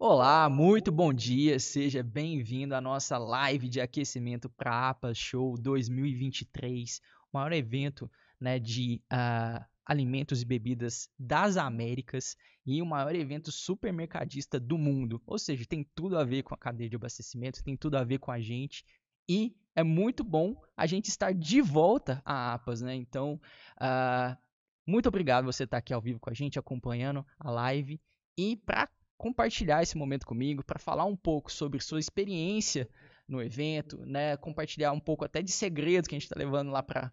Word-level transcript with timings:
Olá, 0.00 0.48
muito 0.48 0.92
bom 0.92 1.12
dia, 1.12 1.58
seja 1.58 2.04
bem-vindo 2.04 2.72
à 2.72 2.80
nossa 2.80 3.18
live 3.18 3.68
de 3.68 3.80
aquecimento 3.80 4.48
para 4.48 4.70
a 4.70 4.90
APA 4.90 5.12
Show 5.12 5.58
2023, 5.58 7.00
o 7.32 7.36
maior 7.36 7.52
evento 7.52 8.08
né, 8.40 8.60
de 8.60 9.02
uh, 9.12 9.60
alimentos 9.84 10.40
e 10.40 10.44
bebidas 10.44 11.10
das 11.18 11.56
Américas 11.56 12.36
e 12.64 12.80
o 12.80 12.86
maior 12.86 13.12
evento 13.12 13.50
supermercadista 13.50 14.60
do 14.60 14.78
mundo. 14.78 15.20
Ou 15.26 15.36
seja, 15.36 15.66
tem 15.66 15.84
tudo 15.96 16.16
a 16.16 16.22
ver 16.22 16.44
com 16.44 16.54
a 16.54 16.58
cadeia 16.58 16.88
de 16.88 16.94
abastecimento, 16.94 17.64
tem 17.64 17.76
tudo 17.76 17.96
a 17.96 18.04
ver 18.04 18.18
com 18.18 18.30
a 18.30 18.38
gente 18.38 18.84
e 19.28 19.52
é 19.74 19.82
muito 19.82 20.22
bom 20.22 20.54
a 20.76 20.86
gente 20.86 21.08
estar 21.08 21.34
de 21.34 21.60
volta 21.60 22.22
a 22.24 22.54
APAS, 22.54 22.82
né? 22.82 22.94
Então, 22.94 23.40
uh, 23.80 24.38
muito 24.86 25.08
obrigado 25.08 25.44
você 25.44 25.64
estar 25.64 25.78
aqui 25.78 25.92
ao 25.92 26.00
vivo 26.00 26.20
com 26.20 26.30
a 26.30 26.34
gente, 26.34 26.56
acompanhando 26.56 27.26
a 27.36 27.50
live 27.50 28.00
e 28.38 28.56
para 28.56 28.88
compartilhar 29.18 29.82
esse 29.82 29.98
momento 29.98 30.24
comigo, 30.24 30.64
para 30.64 30.78
falar 30.78 31.04
um 31.04 31.16
pouco 31.16 31.52
sobre 31.52 31.80
sua 31.80 31.98
experiência 31.98 32.88
no 33.28 33.42
evento, 33.42 33.98
né? 34.06 34.36
Compartilhar 34.36 34.92
um 34.92 35.00
pouco 35.00 35.24
até 35.24 35.42
de 35.42 35.50
segredos 35.50 36.08
que 36.08 36.14
a 36.14 36.18
gente 36.18 36.24
está 36.24 36.38
levando 36.38 36.70
lá 36.70 36.82
para 36.82 37.12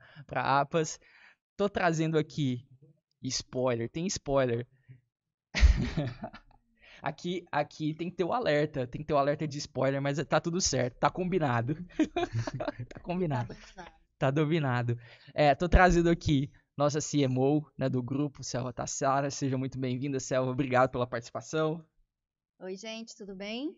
APAS. 0.61 0.99
Tô 1.57 1.67
trazendo 1.67 2.17
aqui 2.17 2.65
spoiler, 3.21 3.89
tem 3.89 4.05
spoiler. 4.05 4.67
aqui, 7.01 7.45
aqui 7.51 7.93
tem 7.93 8.09
que 8.09 8.15
ter 8.15 8.23
o 8.23 8.33
alerta, 8.33 8.85
tem 8.85 9.01
que 9.01 9.07
ter 9.07 9.13
o 9.13 9.17
alerta 9.17 9.47
de 9.47 9.57
spoiler, 9.57 10.01
mas 10.01 10.23
tá 10.25 10.39
tudo 10.39 10.61
certo, 10.61 10.97
tá 10.99 11.09
combinado. 11.09 11.75
tá 12.87 12.99
combinado. 13.01 13.55
Tá 14.17 14.29
dominado. 14.31 14.97
É, 15.33 15.55
tô 15.55 15.67
trazendo 15.67 16.09
aqui 16.09 16.51
nossa 16.77 16.99
CMO, 16.99 17.65
né, 17.77 17.89
do 17.89 18.03
grupo, 18.03 18.43
Selva 18.43 18.71
Tassara. 18.71 19.31
Seja 19.31 19.57
muito 19.57 19.79
bem-vinda, 19.79 20.19
Selva. 20.19 20.51
Obrigado 20.51 20.91
pela 20.91 21.07
participação. 21.07 21.83
Oi, 22.57 22.77
gente, 22.77 23.15
tudo 23.15 23.35
bem? 23.35 23.77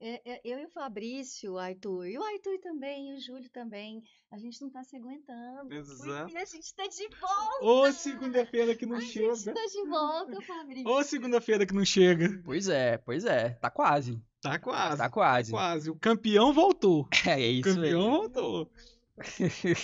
É, 0.00 0.20
é, 0.32 0.40
eu 0.44 0.58
e 0.58 0.66
o 0.66 0.70
Fabrício, 0.70 1.52
o 1.52 1.58
Arthur, 1.58 2.06
e 2.06 2.18
o 2.18 2.22
Arthur 2.22 2.58
também, 2.58 3.10
e 3.10 3.14
o 3.14 3.20
Júlio 3.20 3.48
também, 3.48 4.02
a 4.30 4.36
gente 4.36 4.60
não 4.60 4.68
tá 4.68 4.82
se 4.82 4.96
aguentando. 4.96 5.72
Exato. 5.72 6.36
A 6.36 6.44
gente 6.44 6.74
tá 6.74 6.86
de 6.86 7.08
volta! 7.18 7.64
Ô, 7.64 7.92
segunda-feira 7.92 8.74
que 8.74 8.84
não 8.84 8.96
a 8.96 9.00
chega. 9.00 9.32
A 9.32 9.34
gente 9.36 9.54
tá 9.54 9.66
de 9.66 9.88
volta, 9.88 10.40
Fabrício. 10.42 10.88
Ô, 10.88 11.02
segunda-feira 11.04 11.64
que 11.64 11.72
não 11.72 11.84
chega. 11.84 12.42
Pois 12.44 12.68
é, 12.68 12.98
pois 12.98 13.24
é, 13.24 13.50
tá 13.50 13.70
quase. 13.70 14.20
Tá 14.42 14.58
quase. 14.58 14.98
Tá 14.98 15.08
quase. 15.08 15.52
Tá 15.52 15.56
quase. 15.56 15.90
O 15.90 15.96
campeão 15.96 16.52
voltou. 16.52 17.08
É, 17.26 17.40
é 17.40 17.48
isso 17.48 17.70
O 17.70 17.74
campeão 17.74 18.10
voltou. 18.10 18.70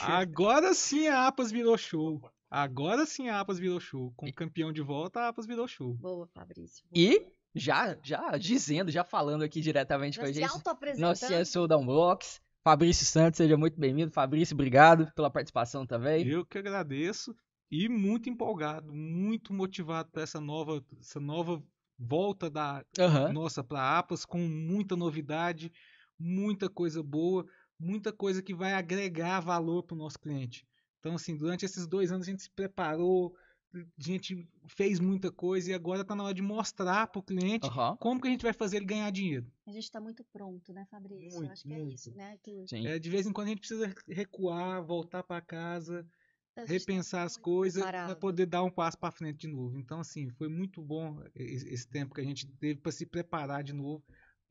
Agora 0.02 0.74
sim 0.74 1.06
a 1.06 1.28
Apas 1.28 1.50
virou 1.50 1.78
show. 1.78 2.20
Agora 2.50 3.06
sim 3.06 3.28
a 3.28 3.40
Apas 3.40 3.58
virou 3.58 3.80
show. 3.80 4.12
Com 4.16 4.26
o 4.26 4.34
campeão 4.34 4.72
de 4.72 4.82
volta, 4.82 5.20
a 5.20 5.28
Apas 5.28 5.46
virou 5.46 5.66
show. 5.66 5.94
Boa, 5.94 6.26
Fabrício. 6.26 6.84
Boa. 6.90 7.02
E 7.02 7.26
já, 7.54 7.96
já 8.02 8.36
dizendo, 8.38 8.90
já 8.90 9.04
falando 9.04 9.42
aqui 9.42 9.60
diretamente 9.60 10.16
Já 10.16 10.22
com 10.22 10.24
a 10.24 10.32
se 10.32 10.40
gente. 10.40 10.98
Nosso 10.98 11.26
CSO 11.26 11.66
da 11.68 11.76
Unbox, 11.76 12.40
Fabrício 12.64 13.04
Santos, 13.04 13.38
seja 13.38 13.56
muito 13.56 13.78
bem-vindo. 13.78 14.10
Fabrício, 14.10 14.54
obrigado 14.54 15.10
pela 15.14 15.30
participação 15.30 15.86
também. 15.86 16.26
Eu 16.26 16.44
que 16.46 16.58
agradeço 16.58 17.34
e 17.70 17.88
muito 17.88 18.28
empolgado, 18.28 18.92
muito 18.92 19.52
motivado 19.52 20.10
para 20.10 20.22
essa 20.22 20.40
nova, 20.40 20.84
essa 21.00 21.18
nova 21.18 21.62
volta 21.98 22.50
da 22.50 22.84
Aham. 22.98 23.32
nossa 23.32 23.62
para 23.64 23.98
Apas 23.98 24.24
com 24.24 24.38
muita 24.38 24.96
novidade, 24.96 25.72
muita 26.18 26.68
coisa 26.68 27.02
boa, 27.02 27.46
muita 27.78 28.12
coisa 28.12 28.42
que 28.42 28.54
vai 28.54 28.74
agregar 28.74 29.40
valor 29.40 29.82
para 29.82 29.94
o 29.94 29.98
nosso 29.98 30.18
cliente. 30.18 30.66
Então, 31.00 31.14
assim, 31.14 31.36
durante 31.36 31.64
esses 31.64 31.86
dois 31.86 32.12
anos 32.12 32.26
a 32.26 32.30
gente 32.30 32.42
se 32.42 32.50
preparou, 32.50 33.34
a 33.74 34.02
gente 34.02 34.46
fez 34.66 35.00
muita 35.00 35.30
coisa 35.30 35.70
e 35.70 35.74
agora 35.74 36.02
está 36.02 36.14
na 36.14 36.24
hora 36.24 36.34
de 36.34 36.42
mostrar 36.42 37.06
para 37.06 37.18
o 37.18 37.22
cliente 37.22 37.66
Aham. 37.68 37.96
como 37.96 38.20
que 38.20 38.28
a 38.28 38.30
gente 38.30 38.42
vai 38.42 38.52
fazer 38.52 38.76
ele 38.76 38.86
ganhar 38.86 39.10
dinheiro. 39.10 39.46
A 39.66 39.72
gente 39.72 39.90
tá 39.90 40.00
muito 40.00 40.24
pronto, 40.24 40.72
né, 40.72 40.86
Fabrício? 40.90 41.30
Muito, 41.30 41.46
Eu 41.46 41.52
acho 41.52 41.62
que 41.62 41.72
é 41.72 41.78
muito. 41.78 41.94
isso, 41.94 42.14
né. 42.14 42.38
É, 42.72 42.98
de 42.98 43.10
vez 43.10 43.26
em 43.26 43.32
quando 43.32 43.46
a 43.46 43.50
gente 43.50 43.60
precisa 43.60 43.92
recuar, 44.08 44.82
voltar 44.84 45.22
para 45.22 45.40
casa, 45.40 46.06
tá 46.54 46.64
repensar 46.64 47.24
as 47.24 47.36
coisas 47.36 47.82
para 47.82 48.14
poder 48.16 48.46
dar 48.46 48.62
um 48.62 48.70
passo 48.70 48.98
para 48.98 49.10
frente 49.10 49.38
de 49.38 49.48
novo. 49.48 49.78
Então, 49.78 50.00
assim, 50.00 50.28
foi 50.30 50.48
muito 50.48 50.82
bom 50.82 51.22
esse 51.34 51.88
tempo 51.88 52.14
que 52.14 52.20
a 52.20 52.24
gente 52.24 52.46
teve 52.46 52.80
para 52.80 52.92
se 52.92 53.06
preparar 53.06 53.64
de 53.64 53.72
novo, 53.72 54.02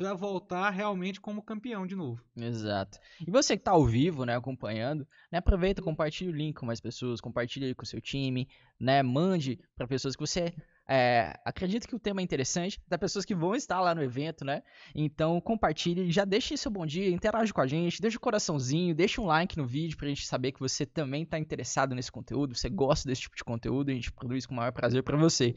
para 0.01 0.15
voltar 0.15 0.71
realmente 0.71 1.21
como 1.21 1.43
campeão 1.43 1.85
de 1.85 1.95
novo. 1.95 2.23
Exato. 2.35 2.97
E 3.25 3.29
você 3.29 3.55
que 3.55 3.63
tá 3.63 3.71
ao 3.71 3.85
vivo, 3.85 4.25
né, 4.25 4.35
acompanhando, 4.35 5.07
né, 5.31 5.37
aproveita, 5.37 5.79
compartilha 5.79 6.31
o 6.31 6.35
link 6.35 6.55
com 6.55 6.65
mais 6.65 6.81
pessoas, 6.81 7.21
compartilha 7.21 7.67
aí 7.67 7.75
com 7.75 7.83
o 7.83 7.85
seu 7.85 8.01
time, 8.01 8.49
né, 8.79 9.03
mande 9.03 9.59
para 9.75 9.87
pessoas 9.87 10.15
que 10.15 10.21
você 10.21 10.55
é, 10.93 11.39
acredita 11.45 11.87
que 11.87 11.95
o 11.95 11.99
tema 11.99 12.19
é 12.19 12.23
interessante, 12.23 12.81
da 12.85 12.97
pessoas 12.97 13.23
que 13.23 13.33
vão 13.33 13.55
estar 13.55 13.79
lá 13.79 13.95
no 13.95 14.03
evento, 14.03 14.43
né? 14.43 14.61
Então 14.93 15.39
compartilhe, 15.39 16.11
já 16.11 16.25
deixe 16.25 16.57
seu 16.57 16.69
bom 16.69 16.85
dia, 16.85 17.09
interage 17.09 17.53
com 17.53 17.61
a 17.61 17.65
gente, 17.65 18.01
deixa 18.01 18.17
o 18.17 18.19
coraçãozinho, 18.19 18.93
deixa 18.93 19.21
um 19.21 19.25
like 19.25 19.57
no 19.57 19.65
vídeo 19.65 19.95
pra 19.95 20.09
gente 20.09 20.27
saber 20.27 20.51
que 20.51 20.59
você 20.59 20.85
também 20.85 21.25
tá 21.25 21.39
interessado 21.39 21.95
nesse 21.95 22.11
conteúdo, 22.11 22.53
você 22.53 22.69
gosta 22.69 23.07
desse 23.07 23.21
tipo 23.21 23.37
de 23.37 23.43
conteúdo, 23.45 23.89
a 23.89 23.93
gente 23.93 24.11
produz 24.11 24.45
com 24.45 24.53
o 24.53 24.57
maior 24.57 24.73
prazer 24.73 25.01
para 25.01 25.15
você. 25.15 25.55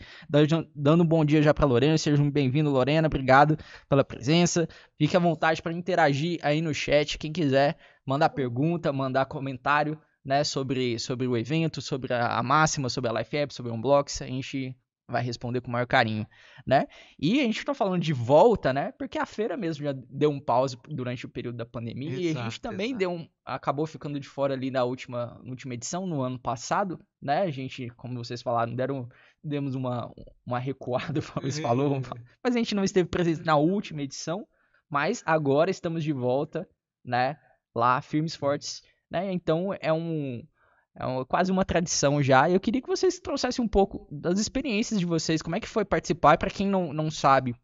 Dando 0.72 1.02
um 1.02 1.06
bom 1.06 1.24
dia 1.24 1.42
já 1.42 1.52
pra 1.52 1.66
Lorena, 1.66 1.98
seja 1.98 2.22
bem-vindo, 2.30 2.70
Lorena, 2.70 3.08
obrigado 3.08 3.58
pela 3.88 4.04
presença. 4.04 4.68
Fique 4.96 5.16
à 5.16 5.20
vontade 5.20 5.60
para 5.60 5.72
interagir 5.72 6.38
aí 6.44 6.62
no 6.62 6.72
chat, 6.72 7.18
quem 7.18 7.32
quiser 7.32 7.76
mandar 8.06 8.28
pergunta, 8.28 8.92
mandar 8.92 9.26
comentário, 9.26 10.00
né, 10.24 10.44
sobre, 10.44 10.96
sobre 11.00 11.26
o 11.26 11.36
evento, 11.36 11.82
sobre 11.82 12.14
a, 12.14 12.38
a 12.38 12.42
máxima, 12.42 12.88
sobre 12.88 13.10
a 13.10 13.12
Life 13.14 13.36
App, 13.36 13.52
sobre 13.52 13.72
o 13.72 13.74
Unblocks, 13.74 14.22
a 14.22 14.26
gente 14.26 14.76
vai 15.08 15.22
responder 15.22 15.60
com 15.60 15.68
o 15.68 15.72
maior 15.72 15.86
carinho, 15.86 16.26
né? 16.66 16.86
E 17.18 17.40
a 17.40 17.42
gente 17.44 17.64
tá 17.64 17.74
falando 17.74 18.00
de 18.00 18.12
volta, 18.12 18.72
né? 18.72 18.92
Porque 18.92 19.18
a 19.18 19.26
feira 19.26 19.56
mesmo 19.56 19.84
já 19.84 19.92
deu 19.92 20.30
um 20.30 20.40
pause 20.40 20.78
durante 20.88 21.26
o 21.26 21.28
período 21.28 21.56
da 21.56 21.66
pandemia 21.66 22.10
e 22.10 22.30
a 22.30 22.32
gente 22.32 22.38
Exato, 22.38 22.60
também 22.60 22.88
exato. 22.88 22.98
deu 22.98 23.10
um, 23.12 23.28
acabou 23.44 23.86
ficando 23.86 24.18
de 24.18 24.28
fora 24.28 24.54
ali 24.54 24.70
na 24.70 24.84
última, 24.84 25.38
na 25.42 25.50
última 25.50 25.74
edição, 25.74 26.06
no 26.06 26.22
ano 26.22 26.38
passado, 26.38 26.98
né? 27.20 27.42
A 27.42 27.50
gente, 27.50 27.90
como 27.90 28.16
vocês 28.16 28.40
falaram, 28.40 28.74
deram, 28.74 29.08
demos 29.42 29.74
uma, 29.74 30.10
uma 30.46 30.58
recuada, 30.58 31.18
o 31.20 31.22
Fabrício 31.22 31.62
falou, 31.62 32.00
mas 32.42 32.54
a 32.54 32.58
gente 32.58 32.74
não 32.74 32.84
esteve 32.84 33.08
presente 33.08 33.44
na 33.44 33.56
última 33.56 34.02
edição, 34.02 34.46
mas 34.88 35.22
agora 35.26 35.70
estamos 35.70 36.02
de 36.02 36.12
volta, 36.12 36.68
né? 37.04 37.38
Lá, 37.74 38.00
firmes 38.00 38.34
fortes, 38.34 38.82
né? 39.10 39.32
Então 39.32 39.76
é 39.80 39.92
um, 39.92 40.42
é 40.96 41.06
um- 41.06 41.24
quase 41.24 41.50
uma 41.50 41.64
tradição 41.64 42.22
já. 42.22 42.48
E 42.48 42.54
eu 42.54 42.60
queria 42.60 42.80
que 42.80 42.88
vocês 42.88 43.18
trouxessem 43.18 43.64
um 43.64 43.68
pouco 43.68 44.06
das 44.10 44.38
experiências 44.38 45.00
de 45.00 45.06
vocês, 45.06 45.42
como 45.42 45.56
é 45.56 45.60
que 45.60 45.68
foi 45.68 45.84
participar, 45.84 46.38
para 46.38 46.50
quem 46.50 46.66
não, 46.68 46.92
não 46.92 47.10
sabe 47.10 47.54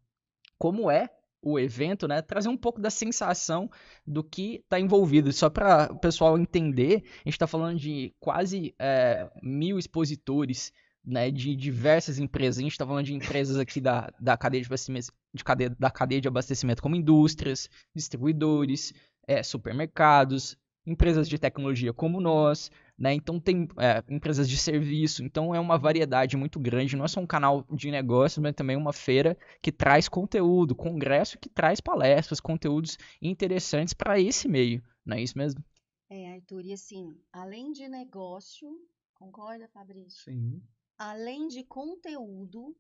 como 0.59 0.91
é 0.91 1.09
o 1.43 1.59
evento, 1.59 2.07
né? 2.07 2.21
Trazer 2.21 2.49
um 2.49 2.57
pouco 2.57 2.81
da 2.81 2.91
sensação 2.91 3.71
do 4.07 4.23
que 4.23 4.57
está 4.57 4.79
envolvido. 4.79 5.33
Só 5.33 5.49
para 5.49 5.91
o 5.91 5.99
pessoal 5.99 6.39
entender, 6.39 7.03
a 7.05 7.29
gente 7.29 7.31
está 7.31 7.47
falando 7.47 7.79
de 7.79 8.15
quase 8.21 8.75
é, 8.79 9.31
mil 9.43 9.79
expositores, 9.79 10.71
né? 11.03 11.31
De 11.31 11.57
diversas 11.57 12.19
empresas. 12.19 12.59
A 12.59 12.63
gente 12.63 12.73
está 12.73 12.87
falando 12.87 13.07
de 13.07 13.15
empresas 13.15 13.57
aqui 13.57 13.81
da, 13.81 14.13
da 14.21 14.37
cadeia 14.37 14.61
de 14.61 14.67
abastecimento, 14.67 15.13
de 15.33 15.43
cadeia, 15.43 15.71
da 15.79 15.91
cadeia 15.91 16.21
de 16.21 16.29
abastecimento 16.29 16.83
como 16.83 16.97
indústrias, 16.97 17.71
distribuidores, 17.95 18.93
é, 19.27 19.43
supermercados, 19.43 20.59
empresas 20.87 21.29
de 21.29 21.39
tecnologia 21.39 21.93
como 21.93 22.21
nós, 22.21 22.71
né? 23.01 23.15
Então 23.15 23.41
tem 23.41 23.67
é, 23.79 24.05
empresas 24.15 24.47
de 24.47 24.59
serviço, 24.59 25.25
então 25.25 25.55
é 25.55 25.59
uma 25.59 25.79
variedade 25.79 26.37
muito 26.37 26.61
grande. 26.61 26.97
Não 26.97 27.07
é 27.07 27.09
só 27.09 27.19
um 27.19 27.27
canal 27.27 27.65
de 27.73 27.91
negócios, 27.91 28.43
mas 28.43 28.55
também 28.55 28.77
uma 28.77 28.93
feira 28.93 29.39
que 29.63 29.73
traz 29.73 30.07
conteúdo, 30.07 30.75
congresso 30.75 31.39
que 31.39 31.49
traz 31.49 31.81
palestras, 31.81 32.41
conteúdos 32.41 32.99
interessantes 33.23 33.95
para 33.95 34.21
esse 34.21 34.47
meio, 34.47 34.83
não 35.05 35.17
é 35.17 35.23
isso 35.23 35.39
mesmo? 35.39 35.65
É, 36.11 36.35
Arthur, 36.35 36.67
e 36.67 36.73
assim, 36.75 37.17
além 37.33 37.73
de 37.73 37.89
negócio, 37.89 38.69
concorda, 39.15 39.67
Fabrício? 39.69 40.25
Sim. 40.25 40.61
Além 40.99 41.49
de 41.49 41.65
conteúdo, 41.65 42.77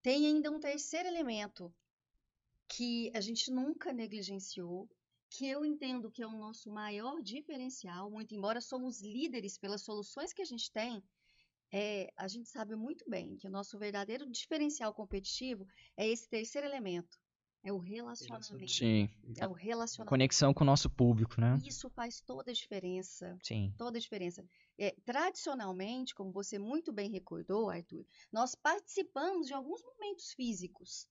tem 0.00 0.26
ainda 0.26 0.52
um 0.52 0.60
terceiro 0.60 1.08
elemento 1.08 1.74
que 2.68 3.10
a 3.12 3.20
gente 3.20 3.50
nunca 3.50 3.92
negligenciou, 3.92 4.88
que 5.36 5.48
eu 5.48 5.64
entendo 5.64 6.12
que 6.12 6.22
é 6.22 6.26
o 6.26 6.38
nosso 6.38 6.70
maior 6.70 7.20
diferencial, 7.20 8.08
muito 8.08 8.34
embora 8.34 8.60
somos 8.60 9.00
líderes 9.02 9.58
pelas 9.58 9.82
soluções 9.82 10.32
que 10.32 10.40
a 10.40 10.44
gente 10.44 10.70
tem, 10.70 11.02
é, 11.72 12.12
a 12.16 12.28
gente 12.28 12.48
sabe 12.48 12.76
muito 12.76 13.04
bem 13.10 13.36
que 13.36 13.48
o 13.48 13.50
nosso 13.50 13.76
verdadeiro 13.76 14.30
diferencial 14.30 14.94
competitivo 14.94 15.66
é 15.96 16.06
esse 16.06 16.28
terceiro 16.28 16.68
elemento, 16.68 17.18
é 17.64 17.72
o 17.72 17.78
relacionamento. 17.78 18.70
Sim. 18.70 19.08
É 19.36 19.48
o 19.48 19.52
relacionamento. 19.52 20.10
Conexão 20.10 20.54
com 20.54 20.62
o 20.62 20.66
nosso 20.66 20.88
público, 20.88 21.40
né? 21.40 21.58
Isso 21.66 21.90
faz 21.90 22.20
toda 22.20 22.52
a 22.52 22.54
diferença 22.54 23.36
Sim. 23.42 23.74
toda 23.76 23.98
a 23.98 24.00
diferença. 24.00 24.44
É, 24.78 24.92
tradicionalmente, 25.04 26.14
como 26.14 26.30
você 26.30 26.60
muito 26.60 26.92
bem 26.92 27.10
recordou, 27.10 27.70
Arthur, 27.70 28.06
nós 28.30 28.54
participamos 28.54 29.48
de 29.48 29.54
alguns 29.54 29.82
momentos 29.82 30.32
físicos. 30.32 31.08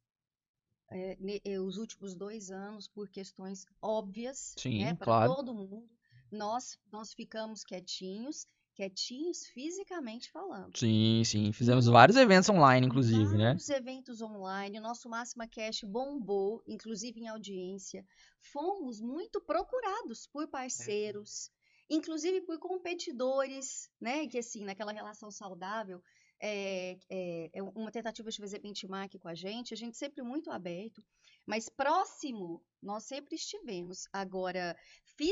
É, 0.94 1.18
ne- 1.19 1.60
os 1.60 1.78
últimos 1.78 2.16
dois 2.16 2.51
anos, 2.51 2.88
por 2.88 3.10
questões 3.10 3.66
óbvias, 3.81 4.56
né, 4.66 4.94
para 4.94 5.06
claro. 5.06 5.36
todo 5.36 5.54
mundo, 5.54 5.90
nós, 6.31 6.78
nós 6.92 7.13
ficamos 7.13 7.63
quietinhos 7.63 8.48
quietinhos 8.75 9.45
fisicamente 9.48 10.31
falando. 10.31 10.78
Sim, 10.78 11.24
sim. 11.24 11.51
Fizemos 11.51 11.86
vários 11.86 12.18
eventos 12.18 12.50
online, 12.50 12.88
inclusive, 12.88 13.38
né? 13.38 13.45
Vários 13.45 13.69
eventos 13.69 14.22
online, 14.22 14.80
o 14.80 14.81
nosso 14.81 15.07
Máxima 15.10 15.48
Cash 15.48 15.84
bombou, 15.84 16.63
inclusive 16.68 17.19
em 17.19 17.28
audiência. 17.28 18.06
Fomos 18.42 19.00
muito 19.00 19.39
procurados 19.39 20.28
por 20.28 20.48
parceiros, 20.48 21.51
inclusive 21.89 22.42
por 22.42 22.57
competidores, 22.60 23.89
né? 24.01 24.28
Que 24.28 24.39
assim, 24.39 24.66
naquela 24.66 24.92
relação 24.92 25.30
saudável, 25.30 26.01
é, 26.45 26.98
é, 27.10 27.50
é 27.54 27.63
uma 27.63 27.90
tentativa 27.92 28.30
de 28.30 28.38
fazer 28.38 28.60
benchmark 28.60 29.18
com 29.18 29.30
a 29.30 29.34
gente, 29.34 29.74
a 29.74 29.78
gente 29.78 29.95
sempre 29.98 30.22
muito 30.22 30.51
aberto, 30.51 31.01
mas 31.45 31.69
próximo 31.69 32.62
nós 32.81 33.06
sempre 33.06 33.36
estivemos. 33.36 34.07
Agora, 34.12 34.75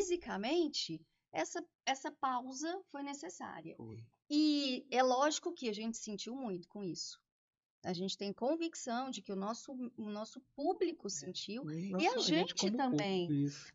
fisicamente, 0.06 1.02
essa, 1.32 1.64
essa 1.86 2.12
pausa 2.12 2.82
foi 2.92 3.04
necessária. 3.04 3.76
E 4.30 4.86
é 4.90 5.04
lógico 5.04 5.54
que 5.54 5.68
a 5.70 5.74
gente 5.74 5.98
sentiu 5.98 6.36
muito 6.36 6.68
com 6.70 6.84
isso. 6.84 7.20
A 7.84 7.94
gente 7.94 8.16
tem 8.18 8.32
convicção 8.32 9.10
de 9.10 9.22
que 9.22 9.32
o 9.32 9.36
nosso, 9.36 9.72
o 9.98 10.10
nosso 10.10 10.40
público 10.56 11.10
sentiu 11.10 11.64
e 12.00 12.08
a 12.08 12.12
gente, 12.20 12.54
como 12.56 12.78
também. 12.78 13.28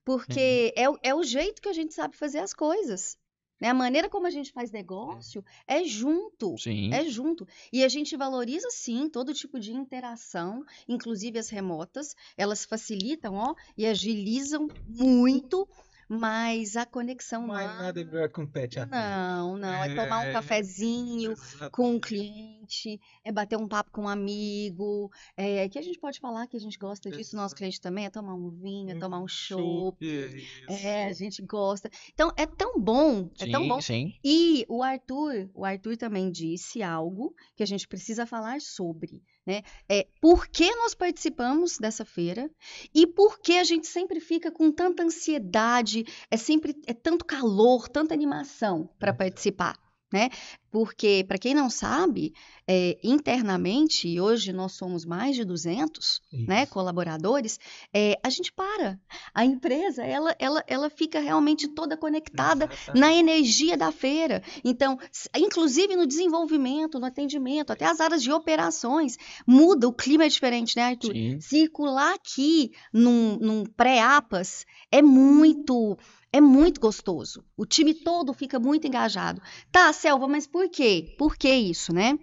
Porque 0.05 0.73
é, 0.77 0.89
o- 0.89 0.99
é 1.03 1.15
o 1.15 1.25
jeito 1.25 1.61
que 1.61 1.69
a 1.69 1.73
gente 1.73 1.93
sabe 1.93 2.17
fazer 2.17 2.39
as 2.39 2.55
coisas. 2.55 3.19
Né? 3.61 3.69
A 3.69 3.75
maneira 3.75 4.09
como 4.09 4.27
a 4.27 4.31
gente 4.31 4.53
faz 4.53 4.71
negócio 4.71 5.45
é 5.67 5.83
junto. 5.85 6.57
Sim. 6.59 6.93
É 6.93 7.05
junto. 7.05 7.47
E 7.73 7.83
a 7.85 7.89
gente 7.89 8.17
valoriza, 8.17 8.69
sim, 8.71 9.09
todo 9.09 9.33
tipo 9.33 9.59
de 9.59 9.73
interação, 9.73 10.65
inclusive 10.89 11.39
as 11.39 11.49
remotas. 11.49 12.15
Elas 12.37 12.65
facilitam, 12.65 13.35
ó, 13.35 13.55
e 13.77 13.87
agilizam 13.87 14.69
muito, 14.87 15.67
mas 16.09 16.77
a 16.77 16.87
conexão 16.87 17.47
Mas 17.47 17.65
humana- 17.67 17.83
nada 17.83 18.01
é 18.01 18.41
um 18.41 18.47
pet 18.47 18.79
atento. 18.79 18.95
Não, 18.95 19.57
não. 19.57 19.85
É 19.85 19.95
tomar 19.95 20.19
um 20.21 20.23
É, 20.25 20.33
cafezinho 20.33 21.33
Exato. 21.33 21.71
com 21.71 21.91
um 21.95 22.01
cliente, 22.01 23.01
é 23.25 23.33
bater 23.33 23.57
um 23.59 23.67
papo 23.69 23.91
com 23.91 24.03
um 24.03 24.09
amigo. 24.09 25.11
É, 25.37 25.69
que 25.69 25.79
a 25.79 25.83
gente 25.83 25.99
pode 25.99 26.21
falar 26.21 26.47
que 26.47 26.57
a 26.57 26.61
gente 26.61 26.79
gosta 26.79 27.11
disso, 27.11 27.37
o 27.37 27.41
nosso 27.41 27.55
cliente 27.55 27.81
também, 27.81 28.07
é 28.07 28.11
tomar 28.11 28.35
um 28.35 28.51
vinho, 28.51 28.91
é 28.91 28.99
tomar 28.99 29.19
um 29.21 29.29
chopp. 29.29 29.97
isso. 30.05 30.87
É, 30.87 31.07
a 31.07 31.13
gente 31.13 31.43
gosta. 31.43 31.91
Então, 32.13 32.33
é 32.37 32.47
tão 32.47 32.81
bom, 32.81 33.31
é 33.41 33.51
tão 33.51 33.63
Sim, 33.63 33.69
bom. 33.69 33.81
sim. 33.81 34.15
E 34.25 34.65
o 34.69 34.83
Arthur, 34.83 35.51
o 35.55 35.65
Arthur 35.65 35.97
também 35.97 36.31
disse 36.31 36.83
algo 36.83 37.35
que 37.57 37.63
a 37.63 37.67
gente 37.67 37.87
precisa 37.89 38.27
falar 38.27 38.61
sobre, 38.61 39.23
né? 39.47 39.63
É 39.89 40.07
por 40.21 40.49
que 40.49 40.75
nós 40.75 40.95
participamos 40.95 41.79
dessa 41.79 42.05
feira 42.05 42.51
e 42.93 43.07
por 43.07 43.39
que 43.39 43.59
a 43.59 43.65
gente 43.65 43.87
sempre 43.87 44.19
fica 44.21 44.51
com 44.51 44.73
tanta 44.73 45.05
ansiedade, 45.05 46.05
é 46.31 46.37
sempre 46.37 46.75
é 46.87 46.93
tanto 46.93 47.25
calor, 47.25 47.89
tanta 47.89 48.13
animação 48.13 48.91
para 48.99 49.15
participar, 49.15 49.79
né? 50.17 50.31
Porque 50.71 51.25
para 51.29 51.39
quem 51.39 51.55
não 51.55 51.69
sabe, 51.69 52.33
é, 52.67 52.99
internamente, 53.03 54.09
e 54.09 54.21
hoje 54.21 54.53
nós 54.53 54.73
somos 54.73 55.05
mais 55.05 55.37
de 55.37 55.45
200, 55.45 56.21
né, 56.33 56.67
colaboradores, 56.67 57.59
é, 57.95 58.19
a 58.23 58.29
gente 58.31 58.53
para. 58.53 58.99
A 59.33 59.45
empresa, 59.45 60.03
ela, 60.05 60.35
ela, 60.39 60.65
ela 60.67 60.91
fica 60.91 61.21
realmente 61.21 61.69
toda 61.69 61.97
conectada 61.97 62.65
Exatamente. 62.65 63.01
na 63.01 63.15
energia 63.15 63.77
da 63.77 63.93
feira. 63.93 64.43
Então, 64.65 64.99
inclusive 65.37 65.97
no 65.97 66.07
desenvolvimento, 66.07 66.99
no 66.99 67.07
atendimento, 67.07 67.73
até 67.73 67.85
as 67.85 68.01
áreas 68.01 68.23
de 68.23 68.33
operações, 68.33 69.17
muda, 69.47 69.87
o 69.87 69.93
clima 69.93 70.25
é 70.25 70.29
diferente, 70.29 70.77
né, 70.77 70.83
Arthur? 70.83 71.13
Sim. 71.13 71.41
Circular 71.41 72.15
aqui 72.15 72.73
num, 72.93 73.39
num 73.41 73.65
pré-APAS 73.65 74.67
é 74.91 75.01
muito. 75.03 75.97
É 76.37 76.41
muito 76.41 76.83
gostoso. 76.83 77.43
O 77.57 77.65
time 77.65 77.95
todo 77.95 78.35
fica 78.35 78.61
muito 78.61 78.87
engajado. 78.87 79.41
Tá, 79.73 79.91
Selva, 79.91 80.29
mas 80.29 80.47
por 80.47 80.69
quê? 80.69 81.15
Por 81.17 81.35
que 81.35 81.49
isso, 81.49 81.95
né? 81.95 82.19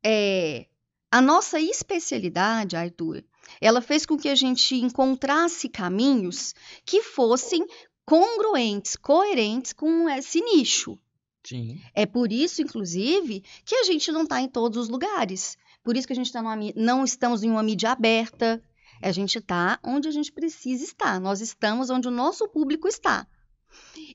É, 0.00 0.68
a 1.10 1.20
nossa 1.20 1.60
especialidade, 1.60 2.76
Arthur, 2.76 3.24
ela 3.60 3.80
fez 3.80 4.06
com 4.06 4.16
que 4.16 4.28
a 4.28 4.36
gente 4.36 4.76
encontrasse 4.76 5.68
caminhos 5.68 6.54
que 6.84 7.02
fossem 7.02 7.66
congruentes, 8.04 8.94
coerentes 8.94 9.72
com 9.72 10.08
esse 10.08 10.40
nicho. 10.40 10.96
Sim. 11.42 11.80
É 11.92 12.06
por 12.06 12.30
isso, 12.30 12.62
inclusive, 12.62 13.42
que 13.64 13.74
a 13.74 13.82
gente 13.82 14.12
não 14.12 14.22
está 14.22 14.40
em 14.40 14.48
todos 14.48 14.78
os 14.78 14.88
lugares. 14.88 15.58
Por 15.82 15.96
isso 15.96 16.06
que 16.06 16.12
a 16.12 16.16
gente 16.16 16.30
tá 16.30 16.40
numa, 16.40 16.54
não 16.76 17.04
estamos 17.04 17.42
em 17.42 17.50
uma 17.50 17.64
mídia 17.64 17.90
aberta. 17.90 18.62
A 19.02 19.10
gente 19.10 19.38
está 19.38 19.80
onde 19.82 20.06
a 20.06 20.12
gente 20.12 20.30
precisa 20.30 20.84
estar. 20.84 21.20
Nós 21.20 21.40
estamos 21.40 21.90
onde 21.90 22.06
o 22.06 22.12
nosso 22.12 22.46
público 22.46 22.86
está. 22.86 23.26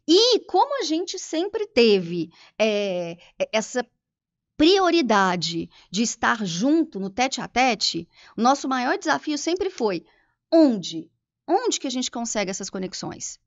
E 0.07 0.39
como 0.41 0.81
a 0.81 0.83
gente 0.83 1.17
sempre 1.17 1.65
teve 1.67 2.29
é, 2.59 3.17
essa 3.51 3.85
prioridade 4.57 5.69
de 5.89 6.03
estar 6.03 6.45
junto 6.45 6.99
no 6.99 7.09
tete 7.09 7.41
a 7.41 7.47
tete, 7.47 8.07
o 8.37 8.41
nosso 8.41 8.67
maior 8.67 8.97
desafio 8.97 9.37
sempre 9.37 9.69
foi 9.69 10.05
onde? 10.51 11.09
Onde 11.47 11.79
que 11.79 11.87
a 11.87 11.91
gente 11.91 12.11
consegue 12.11 12.51
essas 12.51 12.69
conexões? 12.69 13.39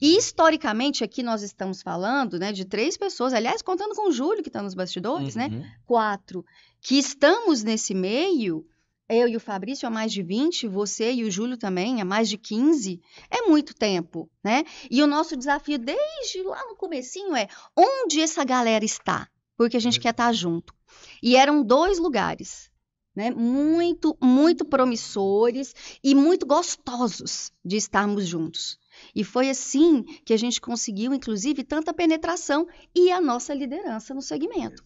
E 0.00 0.16
historicamente, 0.16 1.04
aqui 1.04 1.22
nós 1.22 1.42
estamos 1.42 1.82
falando 1.82 2.38
né, 2.38 2.52
de 2.52 2.64
três 2.64 2.96
pessoas, 2.96 3.34
aliás, 3.34 3.60
contando 3.60 3.94
com 3.94 4.08
o 4.08 4.12
Júlio, 4.12 4.42
que 4.42 4.48
está 4.48 4.62
nos 4.62 4.74
bastidores, 4.74 5.36
né? 5.36 5.48
Uhum. 5.48 5.64
Quatro, 5.84 6.44
que 6.80 6.98
estamos 6.98 7.62
nesse 7.62 7.94
meio, 7.94 8.66
eu 9.08 9.26
e 9.26 9.36
o 9.36 9.40
Fabrício 9.40 9.88
há 9.88 9.90
mais 9.90 10.12
de 10.12 10.22
20, 10.22 10.68
você 10.68 11.12
e 11.12 11.24
o 11.24 11.30
Júlio 11.30 11.56
também 11.56 12.00
há 12.00 12.04
mais 12.04 12.28
de 12.28 12.36
15, 12.36 13.00
é 13.30 13.42
muito 13.42 13.74
tempo, 13.74 14.30
né? 14.44 14.64
E 14.90 15.02
o 15.02 15.06
nosso 15.06 15.36
desafio 15.36 15.78
desde 15.78 16.42
lá 16.42 16.64
no 16.66 16.76
comecinho 16.76 17.34
é 17.34 17.48
onde 17.76 18.20
essa 18.20 18.44
galera 18.44 18.84
está? 18.84 19.28
Porque 19.56 19.76
a 19.76 19.80
gente 19.80 19.98
quer 19.98 20.10
estar 20.10 20.32
junto. 20.32 20.74
E 21.22 21.36
eram 21.36 21.62
dois 21.62 21.98
lugares, 21.98 22.70
né? 23.16 23.30
Muito, 23.30 24.16
muito 24.22 24.64
promissores 24.64 25.74
e 26.04 26.14
muito 26.14 26.46
gostosos 26.46 27.50
de 27.64 27.76
estarmos 27.76 28.26
juntos. 28.26 28.78
E 29.14 29.24
foi 29.24 29.48
assim 29.48 30.02
que 30.24 30.32
a 30.32 30.36
gente 30.36 30.60
conseguiu, 30.60 31.14
inclusive, 31.14 31.64
tanta 31.64 31.94
penetração 31.94 32.66
e 32.94 33.10
a 33.10 33.20
nossa 33.20 33.54
liderança 33.54 34.12
no 34.12 34.22
segmento. 34.22 34.84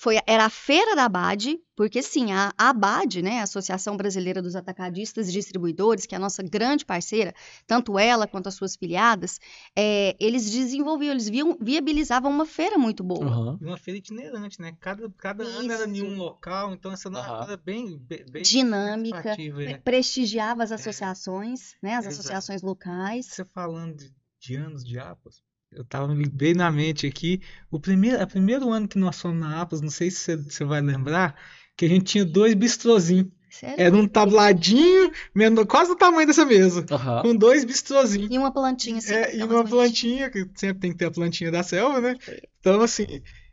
Foi, 0.00 0.16
era 0.28 0.44
a 0.44 0.48
feira 0.48 0.94
da 0.94 1.06
ABAD, 1.06 1.58
porque 1.74 2.00
sim, 2.04 2.30
a, 2.30 2.54
a 2.56 2.68
ABAD, 2.68 3.20
né, 3.20 3.40
a 3.40 3.42
Associação 3.42 3.96
Brasileira 3.96 4.40
dos 4.40 4.54
Atacadistas 4.54 5.28
e 5.28 5.32
Distribuidores, 5.32 6.06
que 6.06 6.14
é 6.14 6.18
a 6.18 6.20
nossa 6.20 6.40
grande 6.40 6.86
parceira, 6.86 7.34
tanto 7.66 7.98
ela 7.98 8.24
quanto 8.28 8.46
as 8.46 8.54
suas 8.54 8.76
filiadas, 8.76 9.40
é, 9.74 10.16
eles 10.20 10.48
desenvolviam, 10.48 11.10
eles 11.10 11.28
viam, 11.28 11.58
viabilizavam 11.60 12.30
uma 12.30 12.46
feira 12.46 12.78
muito 12.78 13.02
boa. 13.02 13.26
Uhum. 13.26 13.58
E 13.60 13.64
uma 13.64 13.76
feira 13.76 13.98
itinerante, 13.98 14.62
né? 14.62 14.76
Cada, 14.78 15.10
cada 15.18 15.42
ano 15.42 15.72
era 15.72 15.84
em 15.84 16.00
um 16.00 16.16
local, 16.16 16.72
então 16.72 16.92
essa 16.92 17.10
não 17.10 17.18
Aham. 17.20 17.42
era 17.42 17.56
bem, 17.56 17.98
bem, 17.98 18.24
bem 18.30 18.42
Dinâmica, 18.44 19.20
participativa, 19.20 19.64
é. 19.64 19.78
prestigiava 19.78 20.62
as 20.62 20.70
associações, 20.70 21.74
né, 21.82 21.96
as 21.96 22.06
Exato. 22.06 22.20
associações 22.20 22.62
locais. 22.62 23.26
Você 23.26 23.44
falando 23.44 23.96
de, 23.96 24.14
de 24.38 24.54
anos 24.54 24.84
de 24.84 24.96
APAS, 24.96 25.42
eu 25.72 25.84
tava 25.84 26.14
bem 26.32 26.54
na 26.54 26.70
mente 26.70 27.06
aqui. 27.06 27.40
O 27.70 27.78
primeiro, 27.78 28.22
o 28.22 28.26
primeiro 28.26 28.70
ano 28.70 28.88
que 28.88 28.98
nós 28.98 29.20
fomos 29.20 29.38
na 29.38 29.60
APAS, 29.60 29.80
não 29.80 29.90
sei 29.90 30.10
se 30.10 30.36
você, 30.36 30.64
vai 30.64 30.80
lembrar, 30.80 31.36
que 31.76 31.84
a 31.84 31.88
gente 31.88 32.04
tinha 32.04 32.24
dois 32.24 32.54
bistrozinhos. 32.54 33.28
Sério? 33.50 33.76
Era 33.82 33.96
um 33.96 34.06
tabladinho, 34.06 35.10
menor, 35.34 35.66
quase 35.66 35.90
o 35.90 35.96
tamanho 35.96 36.26
dessa 36.26 36.44
mesa, 36.44 36.84
Aham. 36.90 37.22
com 37.22 37.34
dois 37.34 37.64
bistrozinhos. 37.64 38.30
E 38.30 38.38
uma 38.38 38.52
plantinha 38.52 38.98
assim. 38.98 39.14
É, 39.14 39.36
e 39.36 39.42
uma 39.42 39.64
plantinha, 39.64 40.30
que 40.30 40.46
sempre 40.54 40.80
tem 40.80 40.92
que 40.92 40.98
ter 40.98 41.06
a 41.06 41.10
plantinha 41.10 41.50
da 41.50 41.62
selva, 41.62 42.00
né? 42.00 42.14
Então, 42.60 42.80
assim, 42.82 43.06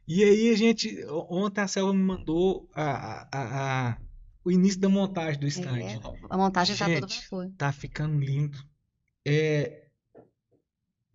e 0.08 0.24
aí 0.24 0.50
a 0.52 0.58
gente, 0.58 1.04
ontem 1.10 1.62
a 1.62 1.68
selva 1.68 1.94
me 1.94 2.04
mandou 2.04 2.70
a, 2.74 3.28
a- 3.32 3.90
a- 3.92 3.98
o 4.44 4.52
início 4.52 4.80
da 4.80 4.90
montagem 4.90 5.40
do 5.40 5.48
stand. 5.48 5.80
É, 5.80 6.00
a 6.30 6.38
montagem 6.38 6.76
tá 6.76 6.86
toda 6.86 7.08
Gente, 7.08 7.24
vapor. 7.24 7.52
Tá 7.58 7.72
ficando 7.72 8.20
lindo. 8.20 8.58
É, 9.26 9.85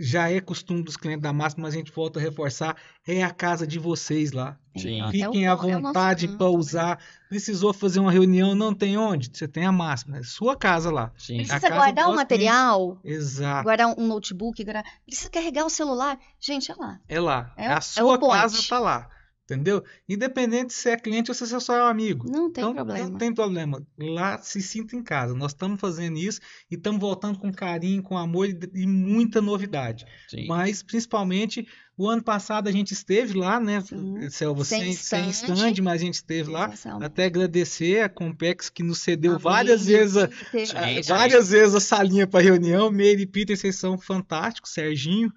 já 0.02 0.30
é 0.30 0.40
costume 0.40 0.83
dos 0.83 0.97
clientes 0.97 1.23
da 1.23 1.30
Máxima, 1.30 1.64
mas 1.64 1.75
a 1.75 1.76
gente 1.76 1.92
volta 1.92 2.19
a 2.19 2.23
reforçar, 2.23 2.75
é 3.07 3.23
a 3.23 3.30
casa 3.30 3.66
de 3.66 3.78
vocês 3.78 4.33
lá. 4.33 4.57
Sim. 4.75 5.02
É 5.02 5.11
Fiquem 5.11 5.47
à 5.47 5.50
é 5.50 5.54
o 5.54 5.57
nosso 5.57 5.80
vontade 5.83 6.26
canto, 6.26 6.38
para 6.38 6.50
né? 6.50 6.57
usar. 6.57 6.99
Precisou 7.28 7.73
fazer 7.75 8.00
uma 8.00 8.11
reunião, 8.11 8.54
não 8.54 8.75
tem 8.75 8.97
onde? 8.97 9.30
Você 9.33 9.47
tem 9.47 9.66
a 9.66 9.73
Máxima, 9.73 10.19
é 10.19 10.23
sua 10.23 10.57
casa 10.57 10.90
lá. 10.90 11.12
Sim. 11.19 11.35
A 11.35 11.37
Precisa 11.38 11.61
casa 11.61 11.75
guardar 11.75 12.09
o 12.09 12.14
material, 12.16 12.99
Exato. 13.04 13.64
guardar 13.64 13.88
um 13.99 14.07
notebook, 14.07 14.64
guardar... 14.64 14.85
precisa 15.04 15.28
carregar 15.28 15.66
o 15.66 15.71
celular. 15.71 16.19
Gente, 16.40 16.73
é 16.73 16.75
lá. 16.75 16.99
É 17.07 17.21
lá. 17.21 17.52
É 17.57 17.64
É 17.64 17.66
é 17.66 17.73
a 17.73 17.80
sua 17.83 18.19
point. 18.19 18.40
casa 18.40 18.62
tá 18.69 18.78
lá. 18.78 19.11
Entendeu? 19.54 19.83
Independente 20.09 20.73
se 20.73 20.88
é 20.90 20.97
cliente 20.97 21.30
ou 21.30 21.35
se 21.35 21.42
é 21.54 21.59
só 21.61 21.75
é 21.75 21.83
um 21.83 21.87
amigo. 21.87 22.30
Não 22.30 22.50
tem 22.52 22.62
Então, 22.62 22.75
problema. 22.75 23.09
Não 23.09 23.19
tem 23.19 23.35
problema. 23.35 23.83
Lá 23.99 24.38
se 24.38 24.62
sinta 24.62 24.95
em 24.95 25.02
casa. 25.02 25.35
Nós 25.35 25.50
estamos 25.52 25.80
fazendo 25.80 26.16
isso 26.19 26.40
e 26.71 26.76
estamos 26.76 27.00
voltando 27.00 27.38
com 27.38 27.52
carinho, 27.52 28.02
com 28.02 28.16
amor 28.16 28.49
e, 28.49 28.59
e 28.75 28.87
muita 28.87 29.40
novidade. 29.40 30.07
Sim. 30.28 30.47
Mas, 30.47 30.83
principalmente, 30.83 31.66
o 31.99 32.09
ano 32.09 32.23
passado 32.23 32.69
a 32.69 32.73
gente 32.73 32.92
esteve 32.92 33.37
lá, 33.37 33.59
né? 33.59 33.83
Selva, 34.30 34.64
Sem 34.64 34.80
sem, 34.85 34.92
sem 34.95 35.28
stand. 35.30 35.54
stand, 35.54 35.83
mas 35.83 36.00
a 36.00 36.04
gente 36.04 36.14
esteve 36.14 36.49
lá. 36.50 36.73
Até 37.02 37.25
agradecer 37.25 38.00
a 38.02 38.09
Compex 38.09 38.71
que 38.71 38.83
nos 38.83 38.99
cedeu 38.99 39.35
A 39.35 39.38
várias 39.38 39.87
vezes 39.87 40.16
a, 40.16 40.25
a- 40.25 41.02
várias 41.07 41.50
vezes 41.50 41.75
a 41.75 41.80
salinha 41.80 42.26
para 42.26 42.42
reunião. 42.45 42.90
Meire 42.90 43.23
e 43.23 43.26
Peter, 43.26 43.57
vocês 43.57 43.76
são 43.76 43.99
fantásticos, 43.99 44.73
Serginho. 44.73 45.33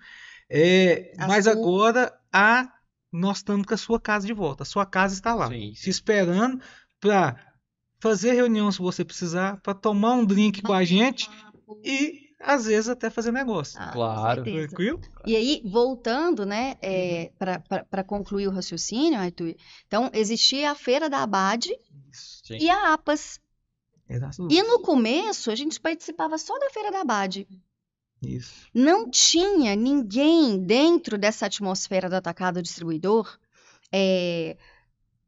É, 0.49 1.13
mas 1.27 1.47
agora 1.47 2.13
a 2.31 2.69
nós 3.13 3.37
estamos 3.37 3.65
com 3.65 3.73
a 3.73 3.77
sua 3.77 3.99
casa 3.99 4.25
de 4.27 4.33
volta. 4.33 4.63
A 4.63 4.65
sua 4.65 4.85
casa 4.85 5.13
está 5.13 5.33
lá, 5.35 5.47
Sim, 5.47 5.71
te 5.71 5.79
sim. 5.83 5.89
esperando 5.89 6.61
para 6.99 7.35
fazer 7.99 8.33
reunião 8.33 8.71
se 8.71 8.79
você 8.79 9.05
precisar, 9.05 9.61
para 9.61 9.73
tomar 9.73 10.13
um 10.13 10.25
drink 10.25 10.61
com 10.61 10.73
a 10.73 10.83
gente 10.83 11.29
e 11.83 12.23
às 12.39 12.65
vezes 12.65 12.89
até 12.89 13.09
fazer 13.09 13.31
negócio. 13.31 13.79
Ah, 13.79 13.91
Claro. 13.93 14.43
Tranquilo? 14.43 14.99
E 15.25 15.33
aí, 15.35 15.61
voltando, 15.63 16.45
né, 16.45 16.75
é, 16.81 17.31
para 17.89 18.03
concluir 18.03 18.47
o 18.47 18.51
raciocínio, 18.51 19.17
Arthur, 19.19 19.55
então 19.87 20.09
existia 20.13 20.71
a 20.71 20.75
feira 20.75 21.09
da 21.09 21.19
Abade 21.23 21.69
Sim. 22.11 22.57
e 22.59 22.69
a 22.69 22.93
APAS. 22.93 23.39
Exato. 24.09 24.47
E 24.51 24.61
no 24.63 24.81
começo, 24.81 25.49
a 25.49 25.55
gente 25.55 25.79
participava 25.79 26.37
só 26.37 26.59
da 26.59 26.69
feira 26.69 26.91
da 26.91 27.01
Abade. 27.01 27.47
Isso. 28.23 28.67
Não 28.73 29.09
tinha 29.09 29.75
ninguém 29.75 30.59
dentro 30.59 31.17
dessa 31.17 31.45
atmosfera 31.45 32.09
do 32.09 32.15
atacado 32.15 32.61
distribuidor, 32.61 33.37
é, 33.91 34.57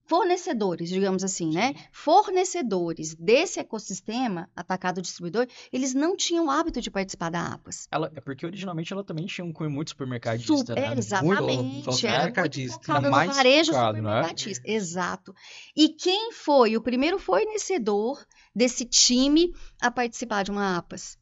fornecedores, 0.05 0.89
digamos 0.89 1.23
assim, 1.23 1.51
né? 1.51 1.73
Fornecedores 1.91 3.15
desse 3.15 3.59
ecossistema 3.59 4.49
atacado 4.55 5.01
distribuidor, 5.01 5.47
eles 5.71 5.93
não 5.93 6.15
tinham 6.15 6.45
o 6.45 6.49
hábito 6.49 6.79
de 6.79 6.91
participar 6.91 7.29
da 7.29 7.53
APAS. 7.53 7.87
Ela, 7.91 8.11
é 8.15 8.21
porque 8.21 8.45
originalmente 8.45 8.93
ela 8.93 9.03
também 9.03 9.25
tinha 9.25 9.43
um 9.43 9.51
cunho 9.51 9.71
muito 9.71 9.89
supermercadista, 9.89 10.55
Super, 10.55 10.75
né? 10.75 10.93
é, 10.93 10.97
exatamente. 10.97 11.41
Muito, 11.41 11.53
era 11.53 11.63
muito 11.63 11.91
supermercadista. 11.93 12.73
focado 12.79 13.11
Mais 13.11 13.35
varejo 13.35 13.71
focado, 13.71 14.01
né? 14.01 14.35
Exato. 14.63 15.35
E 15.75 15.89
quem 15.89 16.31
foi 16.31 16.77
o 16.77 16.81
primeiro 16.81 17.17
fornecedor 17.17 18.23
desse 18.55 18.85
time 18.85 19.53
a 19.81 19.89
participar 19.89 20.43
de 20.43 20.51
uma 20.51 20.77
APAS? 20.77 21.17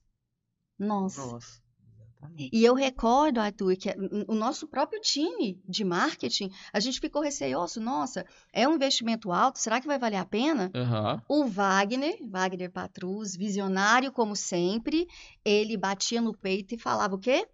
Nós. 0.78 1.18
Nossa. 1.18 1.63
E 2.38 2.64
eu 2.64 2.74
recordo, 2.74 3.40
Arthur, 3.40 3.76
que 3.76 3.90
o 4.28 4.36
nosso 4.36 4.68
próprio 4.68 5.00
time 5.02 5.62
de 5.68 5.84
marketing, 5.84 6.50
a 6.72 6.80
gente 6.80 7.00
ficou 7.00 7.22
receoso, 7.22 7.80
nossa, 7.80 8.26
é 8.52 8.68
um 8.68 8.76
investimento 8.76 9.32
alto, 9.32 9.60
será 9.60 9.80
que 9.80 9.88
vai 9.88 10.00
valer 10.00 10.18
a 10.18 10.26
pena? 10.26 10.72
Aham. 10.74 11.22
O 11.28 11.46
Wagner, 11.46 12.18
Wagner 12.30 12.72
Patrus, 12.72 13.36
visionário 13.36 14.12
como 14.12 14.36
sempre, 14.36 15.08
ele 15.44 15.78
batia 15.78 16.22
no 16.22 16.36
peito 16.36 16.76
e 16.76 16.80
falava 16.80 17.16
o 17.16 17.20
quê? 17.20 17.48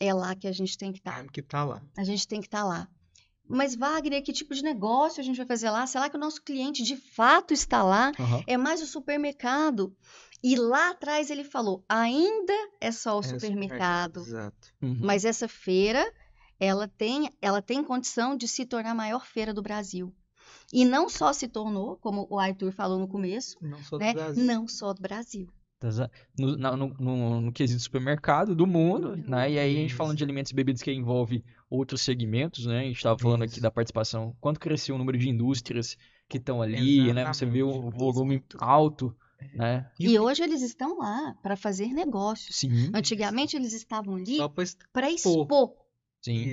É 0.00 0.12
lá 0.12 0.34
que 0.34 0.48
a 0.48 0.52
gente 0.52 0.76
tem 0.76 0.92
que 0.92 0.98
estar. 0.98 1.16
Time 1.16 1.28
que 1.30 1.42
tá 1.42 1.64
lá. 1.64 1.82
A 1.96 2.04
gente 2.04 2.26
tem 2.26 2.40
que 2.40 2.46
estar 2.46 2.64
lá. 2.64 2.88
Mas, 3.56 3.74
Wagner, 3.74 4.22
que 4.22 4.32
tipo 4.32 4.54
de 4.54 4.62
negócio 4.62 5.20
a 5.20 5.24
gente 5.24 5.36
vai 5.36 5.46
fazer 5.46 5.70
lá? 5.70 5.86
Será 5.86 6.08
que 6.08 6.16
o 6.16 6.20
nosso 6.20 6.42
cliente 6.42 6.82
de 6.82 6.96
fato 6.96 7.52
está 7.52 7.82
lá? 7.82 8.12
aham. 8.18 8.42
É 8.46 8.56
mais 8.56 8.80
o 8.82 8.86
supermercado? 8.86 9.94
E 10.42 10.56
lá 10.56 10.90
atrás 10.90 11.30
ele 11.30 11.44
falou: 11.44 11.84
ainda 11.88 12.52
é 12.80 12.90
só 12.90 13.16
o 13.16 13.20
É, 13.20 13.24
supermercado. 13.24 14.20
Exato. 14.20 14.68
Uhum. 14.82 14.98
Mas 15.00 15.24
essa 15.24 15.46
feira, 15.46 16.04
ela 16.58 16.88
tem, 16.88 17.30
ela 17.40 17.62
tem 17.62 17.82
condição 17.84 18.36
de 18.36 18.48
se 18.48 18.64
tornar 18.66 18.90
a 18.90 18.94
maior 18.94 19.24
feira 19.26 19.52
do 19.54 19.62
Brasil. 19.62 20.12
E 20.72 20.84
não 20.84 21.08
só 21.08 21.32
se 21.32 21.46
tornou, 21.48 21.96
como 21.96 22.26
o 22.30 22.38
Arthur 22.38 22.72
falou 22.72 22.98
no 22.98 23.06
começo, 23.06 23.56
Não 23.60 23.78
só 23.82 23.98
do 23.98 24.04
né? 24.04 24.12
Brasil. 24.14 24.44
Não 24.44 24.66
só 24.66 24.92
do 24.92 25.02
Brasil. 25.02 25.48
Za- 25.90 26.10
No, 26.38 26.56
na- 26.56 26.76
no, 26.76 26.88
no, 26.98 27.40
no 27.40 27.52
quesito 27.52 27.80
supermercado 27.80 28.54
do 28.54 28.66
mundo, 28.66 29.16
né? 29.16 29.50
E 29.52 29.58
aí 29.58 29.76
a 29.76 29.80
gente 29.80 29.94
falando 29.94 30.16
de 30.16 30.24
alimentos 30.24 30.52
e 30.52 30.54
bebidas 30.54 30.82
que 30.82 30.92
envolve 30.92 31.44
outros 31.68 32.02
segmentos, 32.02 32.66
né? 32.66 32.80
A 32.80 32.84
gente 32.84 32.96
estava 32.96 33.18
falando 33.18 33.42
aqui 33.42 33.54
Isso. 33.54 33.62
da 33.62 33.70
participação, 33.70 34.36
quanto 34.40 34.60
cresceu 34.60 34.94
o 34.94 34.98
número 34.98 35.18
de 35.18 35.28
indústrias 35.28 35.96
que 36.28 36.38
estão 36.38 36.62
ali, 36.62 37.12
né? 37.12 37.24
Você 37.32 37.44
vê 37.46 37.62
o 37.62 37.70
Exatamente. 37.70 37.98
volume 37.98 38.44
alto, 38.58 39.14
né? 39.54 39.90
E 39.98 40.18
hoje 40.18 40.42
eles 40.42 40.62
estão 40.62 40.98
lá 40.98 41.34
para 41.42 41.56
fazer 41.56 41.88
negócios. 41.92 42.56
Sim, 42.56 42.90
Antigamente 42.94 43.56
eles 43.56 43.72
estavam 43.72 44.14
ali 44.16 44.38
para 44.92 45.10
expor. 45.10 45.42
expor. 45.42 45.82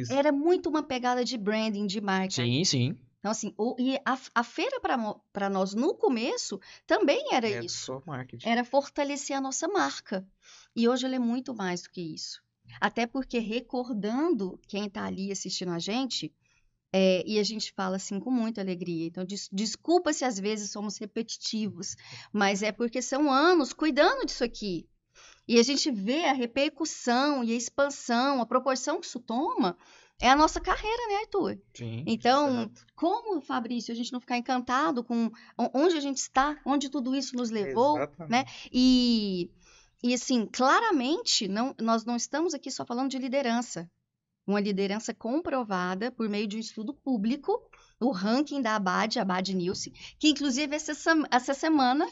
Era 0.10 0.32
muito 0.32 0.68
uma 0.70 0.82
pegada 0.82 1.24
de 1.24 1.38
branding, 1.38 1.86
de 1.86 2.02
marca. 2.02 2.32
sim, 2.32 2.64
sim. 2.64 2.98
Então, 3.20 3.32
assim, 3.32 3.54
o- 3.58 3.76
e 3.78 3.98
a, 4.06 4.18
a 4.34 4.44
feira 4.44 4.80
para 4.80 5.50
nós 5.50 5.74
no 5.74 5.94
começo 5.94 6.60
também 6.88 7.34
era 7.34 7.50
Era 7.50 7.66
isso. 7.66 7.86
Era 8.48 8.64
fortalecer 8.64 9.36
a 9.36 9.42
nossa 9.42 9.68
marca. 9.68 10.26
E 10.76 10.88
hoje 10.88 11.06
ela 11.06 11.16
é 11.16 11.20
muito 11.20 11.54
mais 11.54 11.82
do 11.82 11.90
que 11.90 12.02
isso. 12.02 12.42
Até 12.80 13.06
porque, 13.06 13.40
recordando 13.40 14.60
quem 14.68 14.86
está 14.86 15.06
ali 15.06 15.32
assistindo 15.32 15.72
a 15.72 15.80
gente, 15.80 16.34
é, 16.94 17.24
e 17.28 17.38
a 17.40 17.44
gente 17.44 17.72
fala 17.74 17.98
assim 17.98 18.20
com 18.20 18.32
muita 18.32 18.62
alegria. 18.62 19.08
Então, 19.08 19.26
des- 19.26 19.50
desculpa 19.52 20.14
se 20.14 20.24
às 20.26 20.40
vezes 20.40 20.72
somos 20.72 20.98
repetitivos, 20.98 21.96
mas 22.32 22.64
é 22.64 22.72
porque 22.72 23.02
são 23.02 23.32
anos 23.32 23.74
cuidando 23.74 24.26
disso 24.26 24.44
aqui. 24.44 24.88
E 25.48 25.60
a 25.60 25.64
gente 25.64 25.92
vê 25.92 26.26
a 26.26 26.34
repercussão 26.34 27.44
e 27.44 27.52
a 27.52 27.56
expansão, 27.56 28.40
a 28.42 28.46
proporção 28.46 29.00
que 29.00 29.08
isso 29.08 29.20
toma, 29.20 29.76
é 30.22 30.30
a 30.30 30.36
nossa 30.36 30.60
carreira, 30.60 31.08
né, 31.08 31.16
Arthur? 31.22 31.58
sim. 31.74 32.04
Então, 32.06 32.70
como, 32.96 33.42
Fabrício, 33.42 33.92
a 33.94 33.96
gente 33.96 34.12
não 34.12 34.20
ficar 34.20 34.38
encantado 34.38 35.04
com 35.04 35.32
onde 35.74 35.96
a 35.96 36.02
gente 36.02 36.18
está, 36.18 36.60
onde 36.66 36.90
tudo 36.90 37.16
isso 37.16 37.36
nos 37.36 37.50
levou, 37.50 37.98
Exatamente. 37.98 38.32
né? 38.32 38.46
E, 38.72 39.50
e 40.04 40.14
assim, 40.14 40.46
claramente, 40.46 41.48
não, 41.48 41.74
nós 41.80 42.04
não 42.04 42.16
estamos 42.16 42.54
aqui 42.54 42.70
só 42.70 42.86
falando 42.86 43.10
de 43.10 43.18
liderança. 43.18 43.90
Uma 44.46 44.60
liderança 44.60 45.14
comprovada 45.14 46.12
por 46.12 46.28
meio 46.28 46.48
de 46.48 46.58
um 46.58 46.60
estudo 46.60 46.94
público, 46.94 47.62
o 48.00 48.12
ranking 48.12 48.62
da 48.62 48.76
Abad, 48.76 49.20
Abad 49.20 49.54
Nielsen, 49.54 49.94
que 50.18 50.30
inclusive 50.30 50.76
essa, 50.76 50.94
essa 51.30 51.54
semana 51.54 52.08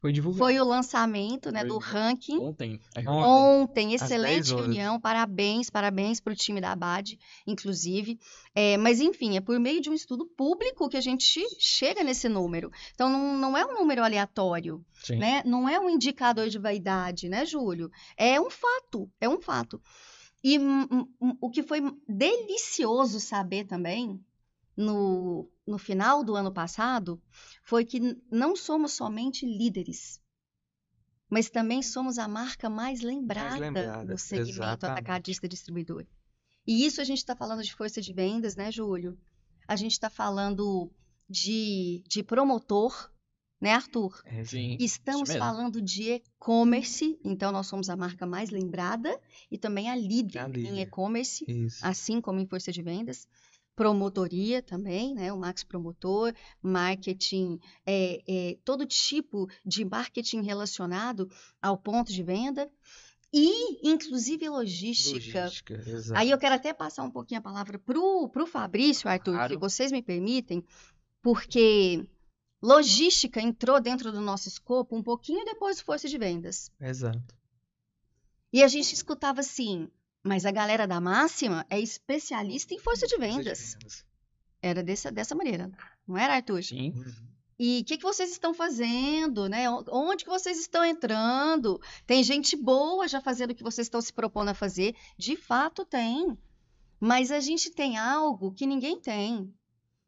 Foi 0.00 0.12
divulgado. 0.12 0.38
foi 0.38 0.58
o 0.58 0.64
lançamento 0.64 1.52
né, 1.52 1.60
Foi 1.60 1.68
do 1.68 1.76
ranking. 1.78 2.38
Ontem. 2.38 2.80
aí- 2.96 3.06
Ontem. 3.06 3.28
Ontem, 3.28 3.94
excelente 3.94 4.34
10 4.34 4.52
horas. 4.52 4.64
reunião, 4.66 4.98
parabéns, 4.98 5.68
parabéns 5.68 6.20
para 6.20 6.32
o 6.32 6.36
time 6.36 6.58
da 6.60 6.72
Abad, 6.72 7.18
inclusive. 7.46 8.18
É, 8.54 8.78
mas, 8.78 8.98
enfim, 9.00 9.36
é 9.36 9.40
por 9.40 9.58
meio 9.60 9.80
de 9.80 9.90
um 9.90 9.94
estudo 9.94 10.24
público 10.24 10.88
que 10.88 10.96
a 10.96 11.00
gente 11.02 11.44
chega 11.58 12.02
nesse 12.02 12.28
número. 12.30 12.70
Então, 12.94 13.10
não, 13.10 13.36
não 13.36 13.56
é 13.58 13.64
um 13.66 13.74
número 13.74 14.02
aleatório, 14.02 14.82
Sim. 15.04 15.16
né? 15.16 15.42
Não 15.44 15.68
é 15.68 15.78
um 15.78 15.90
indicador 15.90 16.48
de 16.48 16.58
vaidade, 16.58 17.28
né, 17.28 17.44
Júlio? 17.44 17.90
É 18.16 18.40
um 18.40 18.48
fato, 18.48 19.10
é 19.20 19.28
um 19.28 19.38
fato. 19.40 19.80
E 20.42 20.58
hum, 20.58 21.06
hum, 21.20 21.36
o 21.42 21.50
que 21.50 21.62
foi 21.62 21.82
delicioso 22.08 23.20
saber 23.20 23.64
também, 23.66 24.18
no, 24.74 25.46
no 25.70 25.78
final 25.78 26.24
do 26.24 26.34
ano 26.34 26.52
passado, 26.52 27.22
foi 27.62 27.84
que 27.84 28.00
não 28.30 28.56
somos 28.56 28.92
somente 28.92 29.46
líderes, 29.46 30.20
mas 31.28 31.48
também 31.48 31.80
somos 31.80 32.18
a 32.18 32.26
marca 32.26 32.68
mais 32.68 33.00
lembrada, 33.00 33.58
lembrada, 33.58 34.12
no 34.12 34.18
segmento 34.18 34.50
exatamente. 34.50 34.98
atacadista 34.98 35.48
distribuidor. 35.48 36.04
E 36.66 36.84
isso 36.84 37.00
a 37.00 37.04
gente 37.04 37.18
está 37.18 37.36
falando 37.36 37.62
de 37.62 37.72
força 37.72 38.00
de 38.00 38.12
vendas, 38.12 38.56
né, 38.56 38.70
Júlio? 38.72 39.16
A 39.68 39.76
gente 39.76 39.92
está 39.92 40.10
falando 40.10 40.90
de, 41.28 42.02
de 42.08 42.24
promotor, 42.24 43.08
né, 43.60 43.72
Arthur? 43.72 44.20
É, 44.24 44.42
Sim. 44.44 44.76
Estamos 44.80 45.32
falando 45.32 45.80
de 45.80 46.14
e-commerce, 46.14 47.16
então 47.24 47.52
nós 47.52 47.68
somos 47.68 47.88
a 47.88 47.96
marca 47.96 48.26
mais 48.26 48.50
lembrada 48.50 49.16
e 49.48 49.56
também 49.56 49.88
a 49.88 49.94
líder 49.94 50.40
A 50.40 50.48
em 50.48 50.52
líder. 50.52 50.80
e-commerce, 50.80 51.44
Isso. 51.46 51.86
assim 51.86 52.20
como 52.20 52.40
em 52.40 52.46
força 52.46 52.72
de 52.72 52.82
vendas. 52.82 53.28
Promotoria 53.80 54.60
também, 54.60 55.14
né? 55.14 55.32
O 55.32 55.38
Max 55.38 55.64
Promotor, 55.64 56.34
marketing, 56.62 57.58
é, 57.86 58.22
é, 58.28 58.58
todo 58.62 58.84
tipo 58.84 59.48
de 59.64 59.86
marketing 59.86 60.42
relacionado 60.42 61.30
ao 61.62 61.78
ponto 61.78 62.12
de 62.12 62.22
venda 62.22 62.70
e, 63.32 63.88
inclusive, 63.88 64.46
logística. 64.50 65.44
Logística. 65.44 65.80
Aí 66.14 66.30
eu 66.30 66.36
quero 66.36 66.56
até 66.56 66.74
passar 66.74 67.04
um 67.04 67.10
pouquinho 67.10 67.40
a 67.40 67.42
palavra 67.42 67.78
pro, 67.78 68.28
pro 68.28 68.46
Fabrício, 68.46 69.08
Arthur, 69.08 69.32
Claro. 69.32 69.54
se 69.54 69.58
vocês 69.58 69.90
me 69.90 70.02
permitem, 70.02 70.62
porque 71.22 72.06
logística 72.62 73.40
entrou 73.40 73.80
dentro 73.80 74.12
do 74.12 74.20
nosso 74.20 74.46
escopo 74.46 74.94
um 74.94 75.02
pouquinho 75.02 75.42
depois 75.46 75.78
do 75.78 75.84
Força 75.84 76.06
de 76.06 76.18
Vendas. 76.18 76.70
Exato. 76.78 77.34
E 78.52 78.62
a 78.62 78.68
gente 78.68 78.92
escutava 78.92 79.40
assim, 79.40 79.88
mas 80.22 80.44
a 80.44 80.50
galera 80.50 80.86
da 80.86 81.00
Máxima 81.00 81.66
é 81.70 81.80
especialista 81.80 82.74
em 82.74 82.78
força 82.78 83.06
de 83.06 83.16
vendas. 83.16 83.76
Era 84.62 84.82
dessa, 84.82 85.10
dessa 85.10 85.34
maneira, 85.34 85.70
não 86.06 86.16
era, 86.16 86.34
Arthur? 86.34 86.62
Sim. 86.62 86.92
E 87.58 87.80
o 87.80 87.84
que, 87.84 87.98
que 87.98 88.02
vocês 88.02 88.30
estão 88.30 88.54
fazendo, 88.54 89.48
né? 89.48 89.66
Onde 89.90 90.24
que 90.24 90.30
vocês 90.30 90.58
estão 90.58 90.82
entrando? 90.84 91.80
Tem 92.06 92.22
gente 92.22 92.56
boa 92.56 93.06
já 93.06 93.20
fazendo 93.20 93.50
o 93.50 93.54
que 93.54 93.62
vocês 93.62 93.86
estão 93.86 94.00
se 94.00 94.12
propondo 94.12 94.48
a 94.48 94.54
fazer? 94.54 94.94
De 95.18 95.36
fato 95.36 95.84
tem. 95.84 96.38
Mas 96.98 97.30
a 97.30 97.40
gente 97.40 97.70
tem 97.70 97.98
algo 97.98 98.52
que 98.52 98.66
ninguém 98.66 98.98
tem, 98.98 99.52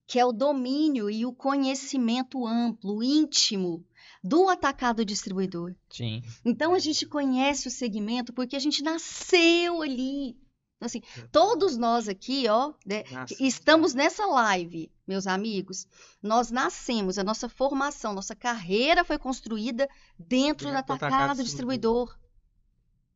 que 0.06 0.18
é 0.18 0.24
o 0.24 0.32
domínio 0.32 1.10
e 1.10 1.24
o 1.24 1.32
conhecimento 1.32 2.46
amplo, 2.46 3.02
íntimo 3.02 3.84
do 4.22 4.48
atacado 4.48 5.04
distribuidor. 5.04 5.74
Sim. 5.90 6.22
Então 6.44 6.74
a 6.74 6.78
gente 6.78 7.06
conhece 7.06 7.68
o 7.68 7.70
segmento 7.70 8.32
porque 8.32 8.56
a 8.56 8.60
gente 8.60 8.82
nasceu 8.82 9.82
ali. 9.82 10.36
Então, 10.76 10.86
assim, 10.86 11.02
todos 11.30 11.76
nós 11.76 12.08
aqui, 12.08 12.48
ó, 12.48 12.72
né, 12.84 13.04
estamos 13.38 13.94
nessa 13.94 14.26
live, 14.26 14.90
meus 15.06 15.28
amigos. 15.28 15.86
Nós 16.20 16.50
nascemos, 16.50 17.18
a 17.18 17.24
nossa 17.24 17.48
formação, 17.48 18.12
nossa 18.12 18.34
carreira 18.34 19.04
foi 19.04 19.16
construída 19.16 19.88
dentro 20.18 20.66
do 20.66 20.72
Dentro 20.72 20.72
do 20.72 20.76
atacado 20.76 21.14
atacado 21.14 21.44
distribuidor. 21.44 22.16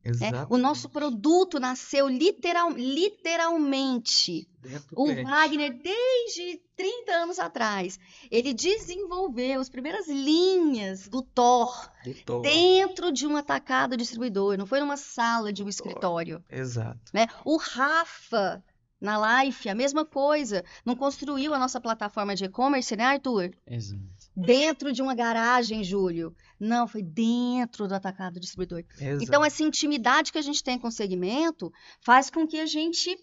Né? 0.07 0.27
Exatamente. 0.27 0.53
O 0.53 0.57
nosso 0.57 0.89
produto 0.89 1.59
nasceu 1.59 2.07
literal, 2.07 2.71
literalmente. 2.71 4.47
Dentro 4.61 4.87
O 4.95 5.05
cliente. 5.05 5.23
Wagner, 5.23 5.81
desde 5.81 6.61
30 6.75 7.11
anos 7.11 7.39
atrás, 7.39 7.99
ele 8.29 8.53
desenvolveu 8.53 9.59
as 9.59 9.69
primeiras 9.69 10.07
linhas 10.07 11.07
do 11.07 11.21
Thor 11.21 11.89
Doutor. 12.03 12.41
dentro 12.41 13.11
de 13.11 13.25
um 13.25 13.37
atacado 13.37 13.97
distribuidor, 13.97 14.57
não 14.57 14.65
foi 14.65 14.79
numa 14.79 14.97
sala 14.97 15.51
de 15.53 15.63
um 15.63 15.69
escritório. 15.69 16.43
Exato. 16.49 16.99
né? 17.13 17.27
O 17.45 17.57
Rafa, 17.57 18.63
na 18.99 19.43
Life, 19.43 19.69
a 19.69 19.75
mesma 19.75 20.05
coisa. 20.05 20.63
Não 20.85 20.95
construiu 20.95 21.53
a 21.53 21.59
nossa 21.59 21.79
plataforma 21.79 22.35
de 22.35 22.45
e-commerce, 22.45 22.95
né, 22.95 23.03
Arthur? 23.05 23.51
Exato. 23.65 24.01
Dentro 24.39 24.93
de 24.93 25.01
uma 25.01 25.15
garagem, 25.15 25.83
Júlio. 25.83 26.35
Não, 26.59 26.87
foi 26.87 27.01
dentro 27.01 27.87
do 27.87 27.95
atacado 27.95 28.39
distribuidor. 28.39 28.83
Exato. 28.99 29.23
Então, 29.23 29.43
essa 29.43 29.63
intimidade 29.63 30.31
que 30.31 30.37
a 30.37 30.41
gente 30.43 30.63
tem 30.63 30.77
com 30.77 30.87
o 30.87 30.91
segmento 30.91 31.73
faz 32.01 32.29
com 32.29 32.47
que 32.47 32.59
a 32.59 32.65
gente. 32.67 33.17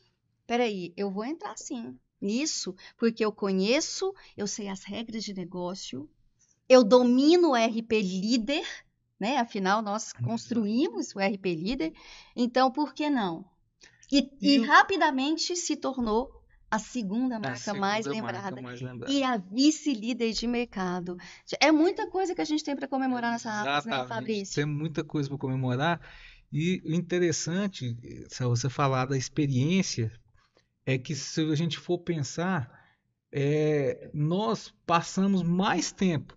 Peraí, 0.46 0.92
eu 0.96 1.10
vou 1.10 1.24
entrar 1.24 1.56
sim 1.56 1.96
nisso, 2.20 2.74
porque 2.96 3.24
eu 3.24 3.30
conheço, 3.30 4.12
eu 4.36 4.46
sei 4.46 4.68
as 4.68 4.82
regras 4.82 5.22
de 5.22 5.34
negócio, 5.34 6.08
eu 6.68 6.82
domino 6.82 7.50
o 7.50 7.54
RP 7.54 7.92
líder, 8.00 8.66
né? 9.20 9.36
Afinal, 9.36 9.82
nós 9.82 10.12
construímos 10.12 11.14
o 11.14 11.18
RP 11.18 11.54
líder, 11.54 11.92
então 12.34 12.70
por 12.70 12.92
que 12.92 13.08
não? 13.08 13.44
E, 14.10 14.30
E 14.40 14.56
e 14.56 14.58
rapidamente 14.58 15.54
se 15.54 15.76
tornou 15.76 16.43
a 16.74 16.78
segunda 16.78 17.36
A 17.36 17.38
marca 17.38 17.72
mais 17.72 18.04
segunda 18.04 18.22
marca 18.22 18.38
lembrada 18.38 18.62
mais 18.62 18.80
lembrada. 18.80 19.12
e 19.12 19.22
a 19.22 19.36
vice-líder 19.36 20.32
de 20.32 20.46
mercado. 20.46 21.16
É 21.60 21.70
muita 21.70 22.08
coisa 22.10 22.34
que 22.34 22.40
a 22.40 22.44
gente 22.44 22.64
tem 22.64 22.74
para 22.74 22.88
comemorar 22.88 23.30
nessa 23.30 23.76
Apos, 23.76 23.86
né. 23.86 24.04
Fabrício? 24.06 24.56
Tem 24.56 24.64
muita 24.64 25.04
coisa 25.04 25.28
para 25.28 25.38
comemorar. 25.38 26.00
E 26.52 26.82
o 26.84 26.92
interessante, 26.92 27.96
se 28.28 28.44
você 28.44 28.68
falar 28.68 29.06
da 29.06 29.16
experiência, 29.16 30.12
é 30.84 30.98
que 30.98 31.14
se 31.14 31.40
a 31.40 31.54
gente 31.54 31.78
for 31.78 31.98
pensar, 31.98 32.70
é, 33.32 34.10
nós 34.12 34.74
passamos 34.84 35.42
mais 35.42 35.92
tempo 35.92 36.36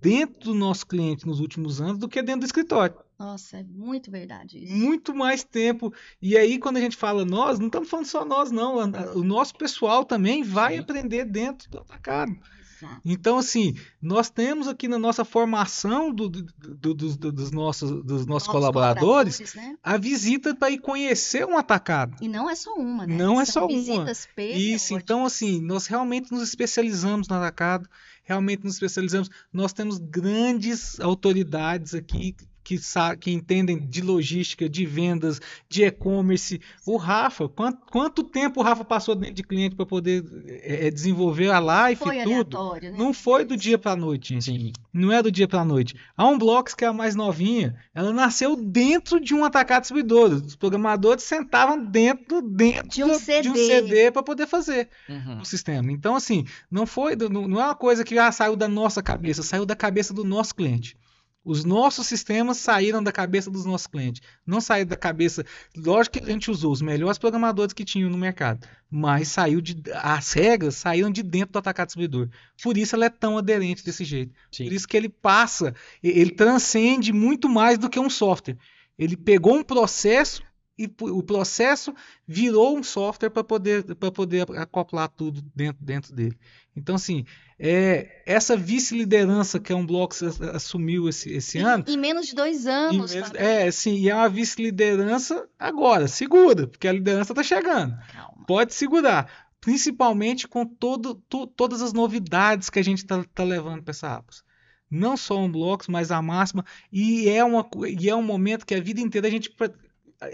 dentro 0.00 0.40
do 0.40 0.54
nosso 0.54 0.86
cliente 0.86 1.24
nos 1.24 1.38
últimos 1.38 1.80
anos 1.80 1.98
do 1.98 2.08
que 2.08 2.20
dentro 2.20 2.40
do 2.40 2.46
escritório. 2.46 2.96
Nossa, 3.22 3.58
é 3.58 3.62
muito 3.62 4.10
verdade 4.10 4.64
isso. 4.64 4.72
Muito 4.74 5.14
mais 5.14 5.44
tempo. 5.44 5.92
E 6.20 6.36
aí, 6.36 6.58
quando 6.58 6.78
a 6.78 6.80
gente 6.80 6.96
fala 6.96 7.24
nós, 7.24 7.58
não 7.60 7.66
estamos 7.68 7.88
falando 7.88 8.06
só 8.06 8.24
nós, 8.24 8.50
não. 8.50 8.78
O 9.14 9.22
nosso 9.22 9.54
pessoal 9.54 10.04
também 10.04 10.42
vai 10.42 10.74
Sim. 10.74 10.80
aprender 10.80 11.24
dentro 11.24 11.70
do 11.70 11.78
atacado. 11.78 12.32
Exato. 12.32 13.00
Então, 13.04 13.38
assim, 13.38 13.76
nós 14.00 14.28
temos 14.28 14.66
aqui 14.66 14.88
na 14.88 14.98
nossa 14.98 15.24
formação 15.24 16.12
do- 16.12 16.28
do- 16.28 16.42
do- 16.74 16.94
dos- 16.94 17.16
do- 17.16 17.30
dos 17.30 17.52
nossos, 17.52 17.88
dos 18.02 18.26
nossos 18.26 18.48
Novos 18.48 18.48
colaboradores 18.48 19.54
né? 19.54 19.76
a 19.84 19.96
visita 19.96 20.52
para 20.52 20.72
ir 20.72 20.78
conhecer 20.78 21.46
um 21.46 21.56
atacado. 21.56 22.16
E 22.20 22.26
não 22.26 22.50
é 22.50 22.56
só 22.56 22.74
uma, 22.74 23.06
né? 23.06 23.16
Não 23.16 23.40
é 23.40 23.44
São 23.44 23.52
só 23.62 23.66
uma. 23.68 23.68
visitas 23.68 24.18
Isso, 24.18 24.28
periódicas. 24.34 24.90
então, 24.90 25.24
assim, 25.24 25.60
nós 25.60 25.86
realmente 25.86 26.32
nos 26.32 26.42
especializamos 26.42 27.28
no 27.28 27.36
atacado, 27.36 27.88
realmente 28.24 28.64
nos 28.64 28.74
especializamos. 28.74 29.30
Nós 29.52 29.72
temos 29.72 29.98
grandes 29.98 30.98
autoridades 30.98 31.94
aqui 31.94 32.34
que, 32.64 32.78
que 33.20 33.30
entendem 33.32 33.78
de 33.78 34.00
logística, 34.00 34.68
de 34.68 34.86
vendas, 34.86 35.40
de 35.68 35.84
e-commerce. 35.84 36.60
O 36.86 36.96
Rafa, 36.96 37.48
quanto, 37.48 37.78
quanto 37.90 38.22
tempo 38.22 38.60
o 38.60 38.62
Rafa 38.62 38.84
passou 38.84 39.14
dentro 39.14 39.34
de 39.34 39.42
cliente 39.42 39.74
para 39.74 39.84
poder 39.86 40.24
eh, 40.46 40.86
eh, 40.86 40.90
desenvolver 40.90 41.50
a 41.50 41.58
live 41.58 41.98
Foi 41.98 42.18
e 42.20 42.24
tudo? 42.24 42.74
né? 42.80 42.94
Não 42.96 43.12
foi 43.12 43.44
do 43.44 43.56
dia 43.56 43.76
para 43.78 43.96
noite, 43.96 44.34
gente. 44.34 44.44
Sim. 44.44 44.72
Não 44.92 45.10
é 45.12 45.22
do 45.22 45.30
dia 45.32 45.48
para 45.48 45.64
noite. 45.64 45.94
A 46.16 46.26
Unblocks, 46.26 46.74
que 46.74 46.84
é 46.84 46.88
a 46.88 46.92
mais 46.92 47.14
novinha, 47.14 47.74
ela 47.94 48.12
nasceu 48.12 48.54
dentro 48.56 49.18
de 49.18 49.34
um 49.34 49.44
atacado 49.44 49.80
distribuidor. 49.82 50.30
Os 50.32 50.54
programadores 50.56 51.24
sentavam 51.24 51.84
dentro, 51.84 52.42
dentro 52.42 52.88
De 52.88 53.02
um 53.04 53.14
CD. 53.18 53.42
de 53.42 53.48
um 53.50 53.54
CD 53.56 54.10
para 54.10 54.22
poder 54.22 54.46
fazer 54.46 54.88
Uhum. 55.08 55.40
o 55.40 55.44
sistema. 55.44 55.90
Então, 55.90 56.14
assim, 56.14 56.44
não 56.70 56.86
foi, 56.86 57.16
não, 57.16 57.48
não 57.48 57.60
é 57.60 57.64
uma 57.64 57.74
coisa 57.74 58.04
que 58.04 58.16
ah, 58.18 58.30
saiu 58.30 58.54
da 58.56 58.68
nossa 58.68 59.02
cabeça, 59.02 59.42
saiu 59.42 59.66
da 59.66 59.74
cabeça 59.74 60.12
do 60.14 60.24
nosso 60.24 60.54
cliente. 60.54 60.96
Os 61.44 61.64
nossos 61.64 62.06
sistemas 62.06 62.58
saíram 62.58 63.02
da 63.02 63.10
cabeça 63.10 63.50
dos 63.50 63.64
nossos 63.64 63.88
clientes. 63.88 64.22
Não 64.46 64.60
saíram 64.60 64.88
da 64.88 64.96
cabeça. 64.96 65.44
Lógico 65.76 66.18
que 66.18 66.24
a 66.24 66.32
gente 66.32 66.50
usou 66.50 66.70
os 66.70 66.80
melhores 66.80 67.18
programadores 67.18 67.72
que 67.72 67.84
tinham 67.84 68.08
no 68.08 68.16
mercado. 68.16 68.66
Mas 68.88 69.28
saiu 69.28 69.60
de. 69.60 69.82
As 69.94 70.32
regras 70.32 70.76
saíram 70.76 71.10
de 71.10 71.22
dentro 71.22 71.52
do 71.52 71.58
atacado 71.58 71.88
distribuidor. 71.88 72.28
Por 72.62 72.76
isso 72.76 72.94
ela 72.94 73.06
é 73.06 73.10
tão 73.10 73.36
aderente 73.36 73.84
desse 73.84 74.04
jeito. 74.04 74.32
Sim. 74.52 74.64
Por 74.64 74.72
isso 74.72 74.86
que 74.86 74.96
ele 74.96 75.08
passa, 75.08 75.74
ele 76.02 76.30
transcende 76.30 77.12
muito 77.12 77.48
mais 77.48 77.76
do 77.76 77.90
que 77.90 77.98
um 77.98 78.10
software. 78.10 78.56
Ele 78.96 79.16
pegou 79.16 79.56
um 79.56 79.64
processo 79.64 80.44
e 80.78 80.90
o 81.00 81.22
processo 81.22 81.94
virou 82.26 82.76
um 82.78 82.82
software 82.82 83.30
para 83.30 83.44
poder, 83.44 83.94
para 83.96 84.10
poder 84.10 84.46
acoplar 84.58 85.08
tudo 85.08 85.42
dentro, 85.54 85.84
dentro 85.84 86.14
dele. 86.14 86.36
Então, 86.74 86.94
assim, 86.94 87.24
é, 87.58 88.22
essa 88.26 88.56
vice-liderança 88.56 89.60
que 89.60 89.72
a 89.72 89.76
Unblocks 89.76 90.22
ass- 90.22 90.40
assumiu 90.40 91.08
esse, 91.08 91.30
esse 91.30 91.58
ano, 91.58 91.84
Em 91.86 91.98
menos 91.98 92.26
de 92.26 92.34
dois 92.34 92.66
anos. 92.66 93.12
Fabrício. 93.14 93.36
é, 93.36 93.66
assim, 93.68 93.94
e 93.98 94.08
é 94.08 94.14
uma 94.14 94.28
vice-liderança 94.28 95.46
agora, 95.58 96.08
segura, 96.08 96.66
porque 96.66 96.88
a 96.88 96.92
liderança 96.92 97.32
está 97.32 97.42
chegando. 97.42 97.94
Calma. 98.12 98.44
Pode 98.46 98.72
segurar. 98.74 99.50
Principalmente 99.60 100.48
com 100.48 100.66
todo, 100.66 101.14
to- 101.14 101.46
todas 101.46 101.82
as 101.82 101.92
novidades 101.92 102.68
que 102.68 102.78
a 102.78 102.82
gente 102.82 102.98
está 103.04 103.44
levando 103.44 103.82
para 103.82 103.92
essa 103.92 104.14
Apos. 104.16 104.42
Não 104.90 105.16
só 105.16 105.38
um 105.38 105.50
blocos, 105.50 105.88
mas 105.88 106.10
a 106.10 106.20
máxima. 106.20 106.64
E 106.92 107.28
é, 107.28 107.42
uma, 107.44 107.66
e 107.98 108.08
é 108.10 108.14
um 108.16 108.22
momento 108.22 108.66
que 108.66 108.74
a 108.74 108.80
vida 108.80 109.00
inteira 109.00 109.28
a 109.28 109.30
gente, 109.30 109.54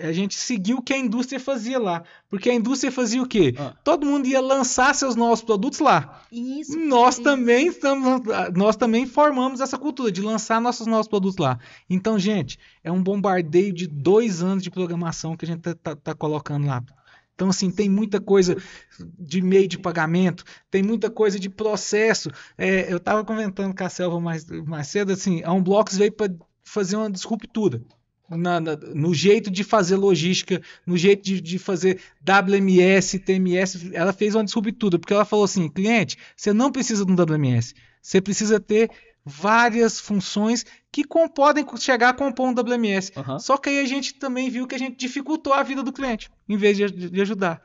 a 0.01 0.12
gente 0.12 0.35
seguiu 0.35 0.79
o 0.79 0.83
que 0.83 0.92
a 0.92 0.98
indústria 0.98 1.40
fazia 1.40 1.79
lá. 1.79 2.03
Porque 2.29 2.51
a 2.51 2.55
indústria 2.55 2.92
fazia 2.92 3.22
o 3.22 3.27
quê? 3.27 3.55
Ah. 3.59 3.74
Todo 3.83 4.07
mundo 4.07 4.27
ia 4.27 4.40
lançar 4.40 4.94
seus 4.94 5.16
novos 5.16 5.40
produtos 5.40 5.79
lá. 5.79 6.22
Isso. 6.31 6.79
Nós 6.79 7.14
isso. 7.14 7.22
também 7.22 7.68
estamos, 7.68 8.22
nós 8.55 8.77
também 8.77 9.07
formamos 9.07 9.61
essa 9.61 9.79
cultura 9.79 10.12
de 10.12 10.20
lançar 10.20 10.61
nossos 10.61 10.87
novos 10.87 11.09
produtos 11.09 11.38
lá. 11.38 11.59
Então, 11.88 12.18
gente, 12.18 12.59
é 12.85 12.92
um 12.92 13.03
bombardeio 13.03 13.72
de 13.72 13.87
dois 13.87 14.42
anos 14.42 14.62
de 14.62 14.70
programação 14.70 15.37
que 15.37 15.44
a 15.44 15.48
gente 15.48 15.66
está 15.66 16.14
colocando 16.14 16.66
lá. 16.66 16.83
Então, 17.35 17.51
assim, 17.51 17.70
tem 17.70 17.88
muita 17.88 18.20
coisa 18.20 18.57
de 19.16 19.40
meio 19.40 19.68
de 19.68 19.79
pagamento, 19.79 20.42
tem 20.68 20.83
muita 20.83 21.09
coisa 21.09 21.38
de 21.38 21.48
processo. 21.48 22.31
É, 22.59 22.92
eu 22.92 22.96
estava 22.96 23.24
comentando 23.24 23.74
com 23.74 23.85
a 23.85 23.88
Selva 23.88 24.20
mais, 24.20 24.44
mais 24.66 24.88
cedo, 24.88 25.12
assim, 25.12 25.40
a 25.44 25.53
Unblocks 25.53 25.96
veio 25.96 26.12
para 26.12 26.35
fazer 26.64 26.96
uma 26.96 27.09
disruptura. 27.09 27.81
Na- 28.31 28.61
na- 28.61 28.77
no 28.77 29.14
jeito 29.14 29.51
de 29.51 29.64
fazer 29.64 29.97
logística, 29.97 30.61
no 30.87 30.97
jeito 30.97 31.23
de, 31.23 31.41
de 31.41 31.59
fazer 31.59 32.01
WMS, 32.21 33.19
TMS, 33.19 33.91
ela 33.95 34.12
fez 34.12 34.35
uma 34.35 34.45
disruptura, 34.45 34.99
porque 34.99 35.12
ela 35.12 35.25
falou 35.25 35.45
assim, 35.45 35.69
cliente, 35.69 36.17
você 36.37 36.53
não 36.53 36.71
precisa 36.71 37.05
de 37.05 37.12
um 37.12 37.14
WMS, 37.17 37.75
você 38.03 38.21
precisa 38.21 38.61
ter 38.61 38.91
várias 39.25 40.01
funções 40.01 40.64
que 40.91 41.05
com- 41.05 41.29
podem 41.29 41.64
chegar 41.79 42.11
a 42.11 42.14
compor 42.14 42.49
um 42.49 42.55
WMS. 42.55 43.12
Aham. 43.17 43.38
Só 43.38 43.57
que 43.57 43.69
aí 43.69 43.81
a 43.81 43.85
gente 43.85 44.14
também 44.14 44.49
viu 44.49 44.67
que 44.67 44.75
a 44.75 44.79
gente 44.79 44.97
dificultou 44.97 45.53
a 45.53 45.62
vida 45.62 45.83
do 45.83 45.93
cliente, 45.93 46.31
em 46.49 46.57
vez 46.57 46.77
de, 46.77 46.87
de 46.91 47.21
ajudar. 47.21 47.61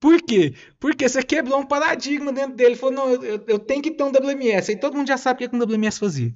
Por 0.00 0.20
quê? 0.22 0.54
Porque 0.78 1.08
você 1.08 1.22
quebrou 1.22 1.58
um 1.60 1.66
paradigma 1.66 2.30
dentro 2.32 2.54
dele. 2.54 2.76
Falou, 2.76 2.94
não, 2.94 3.10
eu, 3.10 3.42
eu 3.46 3.58
tenho 3.58 3.80
que 3.82 3.90
ter 3.90 4.02
um 4.02 4.10
WMS. 4.12 4.70
Aí 4.70 4.76
todo 4.78 4.96
mundo 4.96 5.08
já 5.08 5.16
sabe 5.16 5.36
o 5.36 5.38
que, 5.38 5.48
que 5.48 5.56
um 5.56 5.58
WMS 5.66 5.98
fazia. 5.98 6.34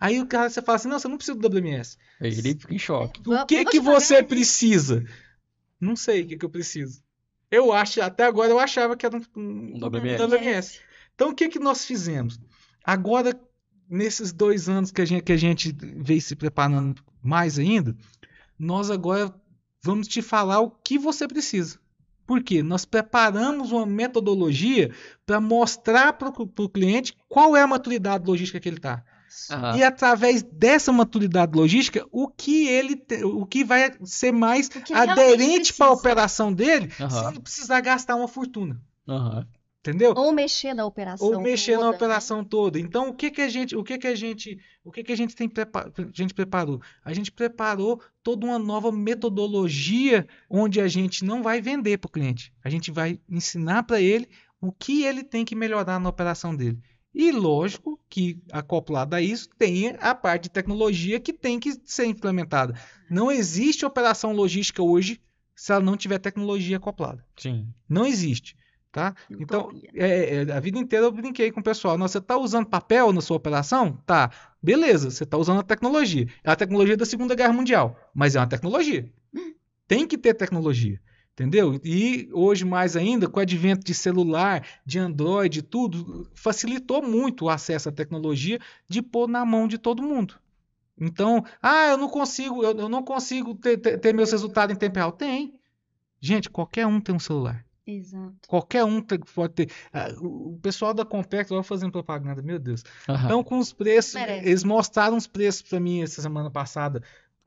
Aí 0.00 0.20
o 0.20 0.26
cara 0.26 0.50
você 0.50 0.60
fala 0.60 0.76
assim, 0.76 0.88
não, 0.88 0.98
você 0.98 1.08
não 1.08 1.16
precisa 1.16 1.38
do 1.38 1.48
WMS. 1.48 1.96
Ele 2.38 2.54
fica 2.60 2.74
em 2.74 2.78
choque. 2.78 3.20
O 3.26 3.46
que, 3.46 3.64
que 3.64 3.80
você 3.80 4.22
precisa? 4.22 5.04
Não 5.80 5.96
sei 5.96 6.22
o 6.22 6.26
que, 6.26 6.36
que 6.36 6.44
eu 6.44 6.50
preciso. 6.50 7.02
Eu 7.50 7.72
acho, 7.72 8.02
até 8.02 8.24
agora 8.24 8.50
eu 8.50 8.58
achava 8.58 8.96
que 8.96 9.06
era 9.06 9.16
um, 9.16 9.22
um- 9.36 9.72
Um 9.76 9.78
WMS. 9.78 10.22
WMS. 10.22 10.80
Então 11.14 11.28
o 11.30 11.34
que, 11.34 11.48
que 11.48 11.58
nós 11.58 11.84
fizemos? 11.84 12.40
Agora, 12.82 13.38
nesses 13.88 14.32
dois 14.32 14.68
anos 14.68 14.90
que 14.90 15.00
a 15.00 15.04
gente, 15.04 15.22
que 15.22 15.32
a 15.32 15.36
gente 15.36 15.72
veio 15.80 16.20
se 16.20 16.34
preparando 16.34 17.02
mais 17.22 17.58
ainda, 17.58 17.96
nós 18.58 18.90
agora 18.90 19.32
vamos 19.82 20.08
te 20.08 20.20
falar 20.20 20.60
o 20.60 20.70
que 20.70 20.98
você 20.98 21.26
precisa. 21.28 21.78
Por 22.26 22.42
quê? 22.42 22.62
Nós 22.62 22.84
preparamos 22.86 23.70
uma 23.70 23.84
metodologia 23.86 24.90
para 25.26 25.40
mostrar 25.40 26.14
para 26.14 26.30
o 26.30 26.68
cliente 26.68 27.14
qual 27.28 27.54
é 27.56 27.60
a 27.62 27.66
maturidade 27.66 28.26
logística 28.26 28.58
que 28.58 28.68
ele 28.68 28.76
está. 28.78 29.04
Aham. 29.50 29.76
E 29.76 29.82
através 29.82 30.42
dessa 30.42 30.92
maturidade 30.92 31.56
logística, 31.56 32.06
o 32.10 32.28
que 32.28 32.66
ele 32.68 32.96
te- 32.96 33.24
o 33.24 33.44
que 33.46 33.64
vai 33.64 33.92
ser 34.04 34.32
mais 34.32 34.70
aderente 34.92 35.72
para 35.74 35.86
a 35.86 35.92
operação 35.92 36.52
dele, 36.52 36.90
Aham. 37.00 37.10
sem 37.10 37.28
ele 37.28 37.40
precisar 37.40 37.80
gastar 37.80 38.16
uma 38.16 38.28
fortuna. 38.28 38.80
Aham. 39.08 39.46
Entendeu? 39.86 40.14
Ou 40.16 40.32
mexer 40.32 40.72
na 40.72 40.86
operação. 40.86 41.28
Ou 41.28 41.40
mexer 41.42 41.72
na 41.72 41.78
toda, 41.80 41.90
né? 41.90 41.96
operação 41.96 42.42
toda. 42.42 42.80
Então, 42.80 43.10
o 43.10 43.14
que 43.14 43.30
que 43.30 43.42
a 43.42 43.48
gente, 43.50 43.76
o 43.76 43.84
que 43.84 43.98
que 43.98 44.06
a 44.06 44.14
gente, 44.14 44.58
o 44.82 44.90
que 44.90 45.04
que 45.04 45.12
a 45.12 45.16
gente 45.16 45.36
tem 45.36 45.46
prepa- 45.46 45.92
a 45.94 46.02
gente 46.10 46.32
preparou? 46.32 46.80
A 47.04 47.12
gente 47.12 47.30
preparou 47.30 48.00
toda 48.22 48.46
uma 48.46 48.58
nova 48.58 48.90
metodologia 49.44 50.26
onde 50.48 50.80
a 50.80 50.88
gente 50.88 51.22
não 51.24 51.42
vai 51.42 51.60
vender 51.60 51.98
para 51.98 52.08
o 52.08 52.12
cliente. 52.12 52.50
A 52.64 52.70
gente 52.70 52.90
vai 52.90 53.20
ensinar 53.28 53.82
para 53.82 54.00
ele 54.00 54.26
o 54.58 54.72
que 54.72 55.04
ele 55.04 55.22
tem 55.22 55.44
que 55.44 55.54
melhorar 55.54 55.98
na 56.00 56.08
operação 56.08 56.56
dele. 56.56 56.78
E 57.14 57.30
lógico 57.30 57.93
que, 58.08 58.40
acoplado 58.52 59.16
a 59.16 59.20
isso, 59.20 59.48
tem 59.58 59.96
a 60.00 60.14
parte 60.14 60.44
de 60.44 60.50
tecnologia 60.50 61.18
que 61.18 61.32
tem 61.32 61.58
que 61.58 61.72
ser 61.84 62.06
implementada. 62.06 62.74
Não 63.10 63.30
existe 63.30 63.84
operação 63.84 64.32
logística 64.32 64.82
hoje 64.82 65.20
se 65.54 65.72
ela 65.72 65.82
não 65.82 65.96
tiver 65.96 66.18
tecnologia 66.18 66.76
acoplada. 66.76 67.24
Sim. 67.36 67.68
Não 67.88 68.06
existe. 68.06 68.56
Tá? 68.92 69.12
Então, 69.28 69.72
é, 69.92 70.36
é, 70.36 70.52
a 70.52 70.60
vida 70.60 70.78
inteira 70.78 71.06
eu 71.06 71.10
brinquei 71.10 71.50
com 71.50 71.58
o 71.58 71.64
pessoal. 71.64 71.98
Nossa, 71.98 72.12
você 72.12 72.18
está 72.18 72.36
usando 72.36 72.66
papel 72.66 73.12
na 73.12 73.20
sua 73.20 73.36
operação? 73.36 74.00
Tá. 74.06 74.30
Beleza, 74.62 75.10
você 75.10 75.24
está 75.24 75.36
usando 75.36 75.58
a 75.58 75.64
tecnologia. 75.64 76.28
É 76.44 76.52
a 76.52 76.56
tecnologia 76.56 76.96
da 76.96 77.04
Segunda 77.04 77.34
Guerra 77.34 77.52
Mundial, 77.52 77.98
mas 78.14 78.36
é 78.36 78.40
uma 78.40 78.46
tecnologia. 78.46 79.12
Tem 79.88 80.06
que 80.06 80.16
ter 80.16 80.34
tecnologia. 80.34 81.00
Entendeu? 81.34 81.80
E 81.84 82.28
hoje, 82.32 82.64
mais 82.64 82.96
ainda, 82.96 83.28
com 83.28 83.40
o 83.40 83.42
advento 83.42 83.84
de 83.84 83.92
celular, 83.92 84.64
de 84.86 85.00
Android, 85.00 85.62
tudo, 85.62 86.28
facilitou 86.32 87.02
muito 87.02 87.46
o 87.46 87.50
acesso 87.50 87.88
à 87.88 87.92
tecnologia 87.92 88.60
de 88.88 89.02
pôr 89.02 89.26
na 89.28 89.44
mão 89.44 89.66
de 89.66 89.76
todo 89.76 90.00
mundo. 90.02 90.36
Então, 90.96 91.44
ah, 91.60 91.88
eu 91.88 91.96
não 91.98 92.08
consigo, 92.08 92.62
eu, 92.62 92.78
eu 92.78 92.88
não 92.88 93.02
consigo 93.02 93.52
ter, 93.56 93.78
ter- 93.78 93.98
ter 93.98 94.14
meus 94.14 94.30
resultados 94.30 94.76
em 94.76 94.78
tempo 94.78 94.94
real. 94.96 95.10
Tem. 95.10 95.58
Gente, 96.20 96.48
qualquer 96.48 96.86
um 96.86 97.00
tem 97.00 97.12
um 97.14 97.18
celular. 97.18 97.64
Exato. 97.84 98.32
Qualquer 98.46 98.84
um 98.84 99.02
tem- 99.02 99.18
pode 99.34 99.54
ter. 99.54 99.70
Ah, 99.92 100.08
O 100.20 100.56
pessoal 100.62 100.94
da 100.94 101.04
Compex, 101.04 101.50
olha 101.50 101.58
eu 101.58 101.62
fazendo 101.64 101.90
propaganda, 101.90 102.40
meu 102.42 102.60
Deus. 102.60 102.84
Aham. 103.08 103.24
Então, 103.24 103.42
com 103.44 103.58
os 103.58 103.72
preços, 103.72 104.14
Merece. 104.14 104.46
eles 104.48 104.62
mostraram 104.62 105.16
os 105.16 105.26
preços 105.26 105.62
para 105.62 105.80
mim 105.80 106.00
essa 106.00 106.22
semana 106.22 106.48
passada. 106.50 107.02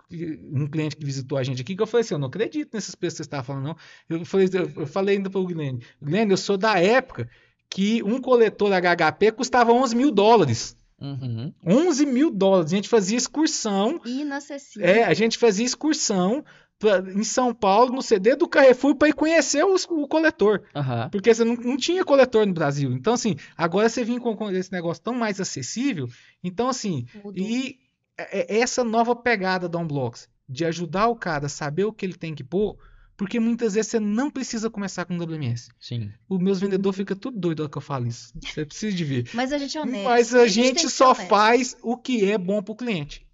Um 0.10 0.68
cliente 0.68 0.96
que 0.96 1.06
visitou 1.06 1.38
a 1.38 1.44
gente 1.44 1.62
aqui, 1.62 1.76
que 1.76 1.82
eu 1.82 1.88
falei 1.88 2.02
assim: 2.02 2.14
eu 2.14 2.20
não 2.20 2.28
acredito 2.28 2.74
nesses 2.74 2.96
preços 2.96 3.18
que 3.18 3.24
você 3.24 3.28
está 3.28 3.44
falando, 3.44 3.66
não. 3.66 3.76
Eu 4.10 4.26
falei, 4.26 4.48
eu 4.76 4.88
falei 4.88 5.18
ainda 5.18 5.30
para 5.30 5.40
o 5.42 5.46
Guilherme: 5.46 5.82
Guilherme, 6.02 6.32
eu 6.32 6.38
sou 6.38 6.58
da 6.58 6.80
época 6.80 7.30
que 7.70 8.02
um 8.04 8.22
coletor 8.22 8.72
HHP 8.72 9.32
custava 9.34 9.74
11 9.74 9.96
mil 9.96 10.12
dólares. 10.12 10.76
Uhum. 11.00 11.54
11 11.66 12.06
mil 12.06 12.32
dólares. 12.32 12.72
A 12.72 12.76
gente 12.76 12.90
fazia 12.90 13.18
excursão. 13.18 14.00
Inacessível. 14.06 14.88
É, 14.88 15.04
a 15.04 15.14
gente 15.14 15.38
fazia 15.38 15.66
excursão 15.66 16.44
pra- 16.80 17.00
em 17.14 17.24
São 17.24 17.54
Paulo, 17.54 17.94
no 17.94 18.02
CD 18.02 18.36
do 18.36 18.48
Carrefour, 18.48 18.96
para 18.96 19.10
ir 19.10 19.14
conhecer 19.14 19.64
os- 19.66 19.86
o 19.90 20.08
coletor. 20.08 20.64
Aham. 20.76 21.10
Porque 21.12 21.34
você 21.34 21.44
não, 21.44 21.56
não 21.56 21.78
tinha 21.78 22.04
coletor 22.06 22.48
no 22.48 22.54
Brasil. 22.54 22.92
Então, 22.94 23.14
assim, 23.14 23.36
agora 23.58 23.90
você 23.90 24.04
vem 24.04 24.18
com, 24.20 24.36
com 24.36 24.50
esse 24.50 24.72
negócio 24.72 25.04
tão 25.04 25.14
mais 25.14 25.40
acessível. 25.42 26.08
Então, 26.44 26.68
assim, 26.70 27.06
Mudou. 27.24 27.34
e 27.36 27.78
é- 28.18 28.56
é 28.56 28.60
essa 28.60 28.84
nova 28.84 29.16
pegada 29.16 29.68
da 29.70 29.78
Unblocks, 29.80 30.28
de 30.48 30.66
ajudar 30.66 31.08
o 31.08 31.16
cara 31.16 31.46
a 31.46 31.50
saber 31.50 31.86
o 31.86 31.94
que 31.94 32.06
ele 32.06 32.16
tem 32.16 32.34
que 32.34 32.44
pôr, 32.44 32.78
porque 33.16 33.40
muitas 33.40 33.74
vezes 33.74 33.92
você 33.92 34.00
não 34.00 34.30
precisa 34.30 34.70
começar 34.70 35.06
com 35.06 35.18
WMS. 35.18 35.70
Sim. 35.80 36.12
Os 36.30 36.40
meus 36.40 36.60
vendedores 36.60 36.98
ficam 36.98 37.18
tudo 37.18 37.40
doido 37.40 37.68
que 37.68 37.78
eu 37.78 37.82
falo 37.82 38.06
isso. 38.08 38.32
Você 38.40 38.66
precisa 38.66 38.96
de 38.96 39.04
ver. 39.04 39.30
Mas 39.34 39.52
a 39.52 39.58
gente 39.58 39.78
é 39.78 39.82
honesto. 39.82 40.04
Mas 40.04 40.36
a 40.36 40.40
tem 40.42 40.50
gente 40.50 40.82
que 40.84 40.90
só 40.90 41.16
faz 41.16 41.76
o 41.82 41.98
que 41.98 42.30
é 42.30 42.38
bom 42.38 42.62
para 42.62 42.72
o 42.74 42.76
cliente. 42.76 43.26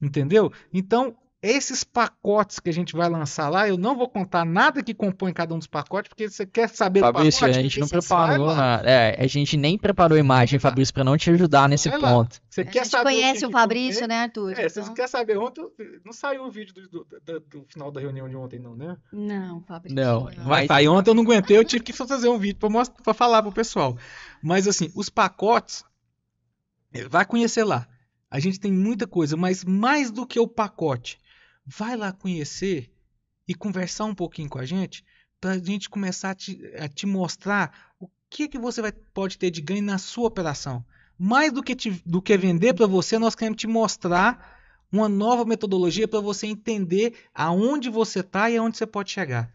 Entendeu? 0.00 0.52
Então, 0.72 1.16
esses 1.42 1.82
pacotes 1.82 2.58
que 2.60 2.68
a 2.68 2.72
gente 2.72 2.94
vai 2.94 3.08
lançar 3.08 3.48
lá, 3.48 3.66
eu 3.66 3.78
não 3.78 3.96
vou 3.96 4.06
contar 4.08 4.44
nada 4.44 4.82
que 4.82 4.92
compõe 4.92 5.32
cada 5.32 5.54
um 5.54 5.58
dos 5.58 5.66
pacotes, 5.66 6.08
porque 6.10 6.28
você 6.28 6.44
quer 6.44 6.68
saber 6.68 7.00
do 7.00 7.06
Fabrício, 7.06 7.38
a 7.44 7.48
pacote, 7.48 7.62
gente 7.62 7.80
não 7.80 7.86
vai 7.86 7.98
preparou 8.00 8.54
nada. 8.54 8.90
É, 8.90 9.22
a 9.24 9.26
gente 9.26 9.56
nem 9.56 9.78
preparou 9.78 10.16
a 10.16 10.20
imagem, 10.20 10.58
Vai. 10.58 10.70
Fabrício, 10.70 10.92
pra 10.92 11.02
não 11.02 11.16
te 11.16 11.30
ajudar 11.30 11.66
nesse 11.66 11.88
Vai 11.88 11.98
lá. 11.98 12.10
ponto. 12.12 12.40
Você 12.50 12.60
A 12.60 12.64
quer 12.66 12.82
gente 12.84 12.90
saber 12.90 13.04
conhece 13.04 13.38
que 13.40 13.44
o 13.46 13.48
que 13.48 13.52
Fabrício, 13.54 14.00
compõe? 14.02 14.08
né, 14.08 14.22
Arthur? 14.22 14.52
É, 14.52 14.68
se 14.68 14.80
Então- 14.80 14.84
você 14.84 15.00
quer 15.00 15.08
saber 15.08 15.38
ontem, 15.38 15.66
não 16.04 16.12
saiu 16.12 16.44
o 16.44 16.50
vídeo 16.50 16.74
do, 16.74 16.88
do- 16.88 17.06
do- 17.24 17.40
do 17.40 17.64
final 17.68 17.90
da 17.90 18.00
reunião 18.00 18.28
de 18.28 18.36
ontem, 18.36 18.58
não, 18.58 18.76
né? 18.76 18.96
Não, 19.10 19.62
Fabrício. 19.62 19.96
Não, 19.96 20.24
não. 20.24 20.44
Mas 20.44 20.70
aí 20.70 20.86
ontem 20.88 21.08
eu 21.10 21.14
não 21.14 21.22
aguentei, 21.22 21.56
eu 21.56 21.64
tive 21.64 21.82
que 21.82 21.92
fazer 21.94 22.28
um 22.28 22.38
vídeo 22.38 22.58
pra 23.02 23.14
falar 23.14 23.42
pro 23.42 23.50
pessoal. 23.50 23.96
Mas 24.42 24.68
assim, 24.68 24.92
os 24.94 25.08
pacotes, 25.08 25.84
eh, 26.92 27.08
vai 27.08 27.24
conhecer 27.24 27.64
lá. 27.64 27.86
A 28.30 28.38
gente 28.38 28.60
tem 28.60 28.70
muita 28.70 29.06
coisa, 29.06 29.36
mas 29.36 29.64
mais 29.64 30.10
do 30.10 30.24
que 30.26 30.38
o 30.38 30.46
pacote, 30.46 31.18
vai 31.76 31.96
lá 31.96 32.12
conhecer 32.12 32.90
e 33.46 33.54
conversar 33.54 34.04
um 34.04 34.14
pouquinho 34.14 34.48
com 34.48 34.58
a 34.58 34.64
gente, 34.66 35.04
pra 35.40 35.58
gente 35.58 35.88
começar 35.88 36.30
a 36.30 36.34
te, 36.34 36.60
a 36.76 36.88
te 36.88 37.06
mostrar 37.06 37.94
o 37.98 38.08
que 38.28 38.48
que 38.48 38.58
você 38.58 38.82
vai, 38.82 38.92
pode 38.92 39.38
ter 39.38 39.50
de 39.50 39.60
ganho 39.60 39.82
na 39.82 39.98
sua 39.98 40.26
operação. 40.28 40.84
Mais 41.18 41.52
do 41.52 41.62
que, 41.62 41.74
te- 41.76 42.02
do 42.04 42.20
que 42.20 42.36
vender 42.36 42.74
para 42.74 42.86
você, 42.86 43.18
nós 43.18 43.34
queremos 43.34 43.60
te 43.60 43.66
mostrar 43.66 44.58
uma 44.90 45.08
nova 45.08 45.44
metodologia 45.44 46.08
para 46.08 46.20
você 46.20 46.46
entender 46.46 47.14
aonde 47.34 47.88
você 47.88 48.20
está 48.20 48.50
e 48.50 48.56
aonde 48.56 48.76
você 48.76 48.86
pode 48.86 49.10
chegar. 49.10 49.52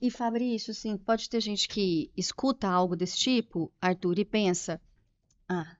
E 0.00 0.10
Fabrício, 0.10 0.70
assim, 0.70 0.96
pode 0.96 1.28
ter 1.28 1.40
gente 1.40 1.66
que 1.66 2.10
escuta 2.16 2.68
algo 2.68 2.94
desse 2.94 3.16
tipo, 3.16 3.72
Arthur, 3.80 4.18
e 4.18 4.24
pensa: 4.24 4.80
ah, 5.48 5.77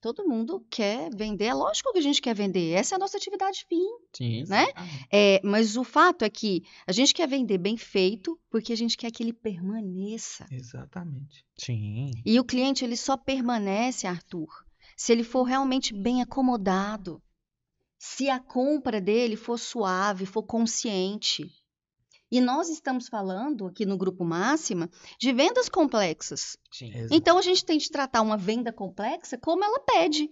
todo 0.00 0.26
mundo 0.26 0.64
quer 0.70 1.10
vender. 1.14 1.46
É 1.46 1.54
lógico 1.54 1.92
que 1.92 1.98
a 1.98 2.02
gente 2.02 2.20
quer 2.20 2.34
vender. 2.34 2.72
Essa 2.72 2.94
é 2.94 2.96
a 2.96 2.98
nossa 2.98 3.16
atividade 3.16 3.64
fim, 3.68 3.86
Sim. 4.16 4.44
né? 4.48 4.66
É, 5.10 5.40
mas 5.42 5.76
o 5.76 5.84
fato 5.84 6.24
é 6.24 6.30
que 6.30 6.62
a 6.86 6.92
gente 6.92 7.14
quer 7.14 7.28
vender 7.28 7.58
bem 7.58 7.76
feito 7.76 8.38
porque 8.50 8.72
a 8.72 8.76
gente 8.76 8.96
quer 8.96 9.10
que 9.10 9.22
ele 9.22 9.32
permaneça. 9.32 10.46
Exatamente. 10.50 11.44
Sim. 11.58 12.10
E 12.24 12.38
o 12.38 12.44
cliente 12.44 12.84
ele 12.84 12.96
só 12.96 13.16
permanece, 13.16 14.06
Arthur, 14.06 14.48
se 14.96 15.12
ele 15.12 15.24
for 15.24 15.42
realmente 15.42 15.94
bem 15.94 16.22
acomodado. 16.22 17.22
Se 17.98 18.28
a 18.28 18.38
compra 18.38 19.00
dele 19.00 19.36
for 19.36 19.58
suave, 19.58 20.26
for 20.26 20.42
consciente. 20.42 21.50
E 22.30 22.40
nós 22.40 22.68
estamos 22.68 23.08
falando 23.08 23.66
aqui 23.66 23.86
no 23.86 23.96
Grupo 23.96 24.24
Máxima 24.24 24.90
de 25.18 25.32
vendas 25.32 25.68
complexas. 25.68 26.56
Sim. 26.72 26.92
Então 27.10 27.38
a 27.38 27.42
gente 27.42 27.64
tem 27.64 27.78
de 27.78 27.88
tratar 27.88 28.22
uma 28.22 28.36
venda 28.36 28.72
complexa 28.72 29.38
como 29.38 29.64
ela 29.64 29.78
pede, 29.80 30.28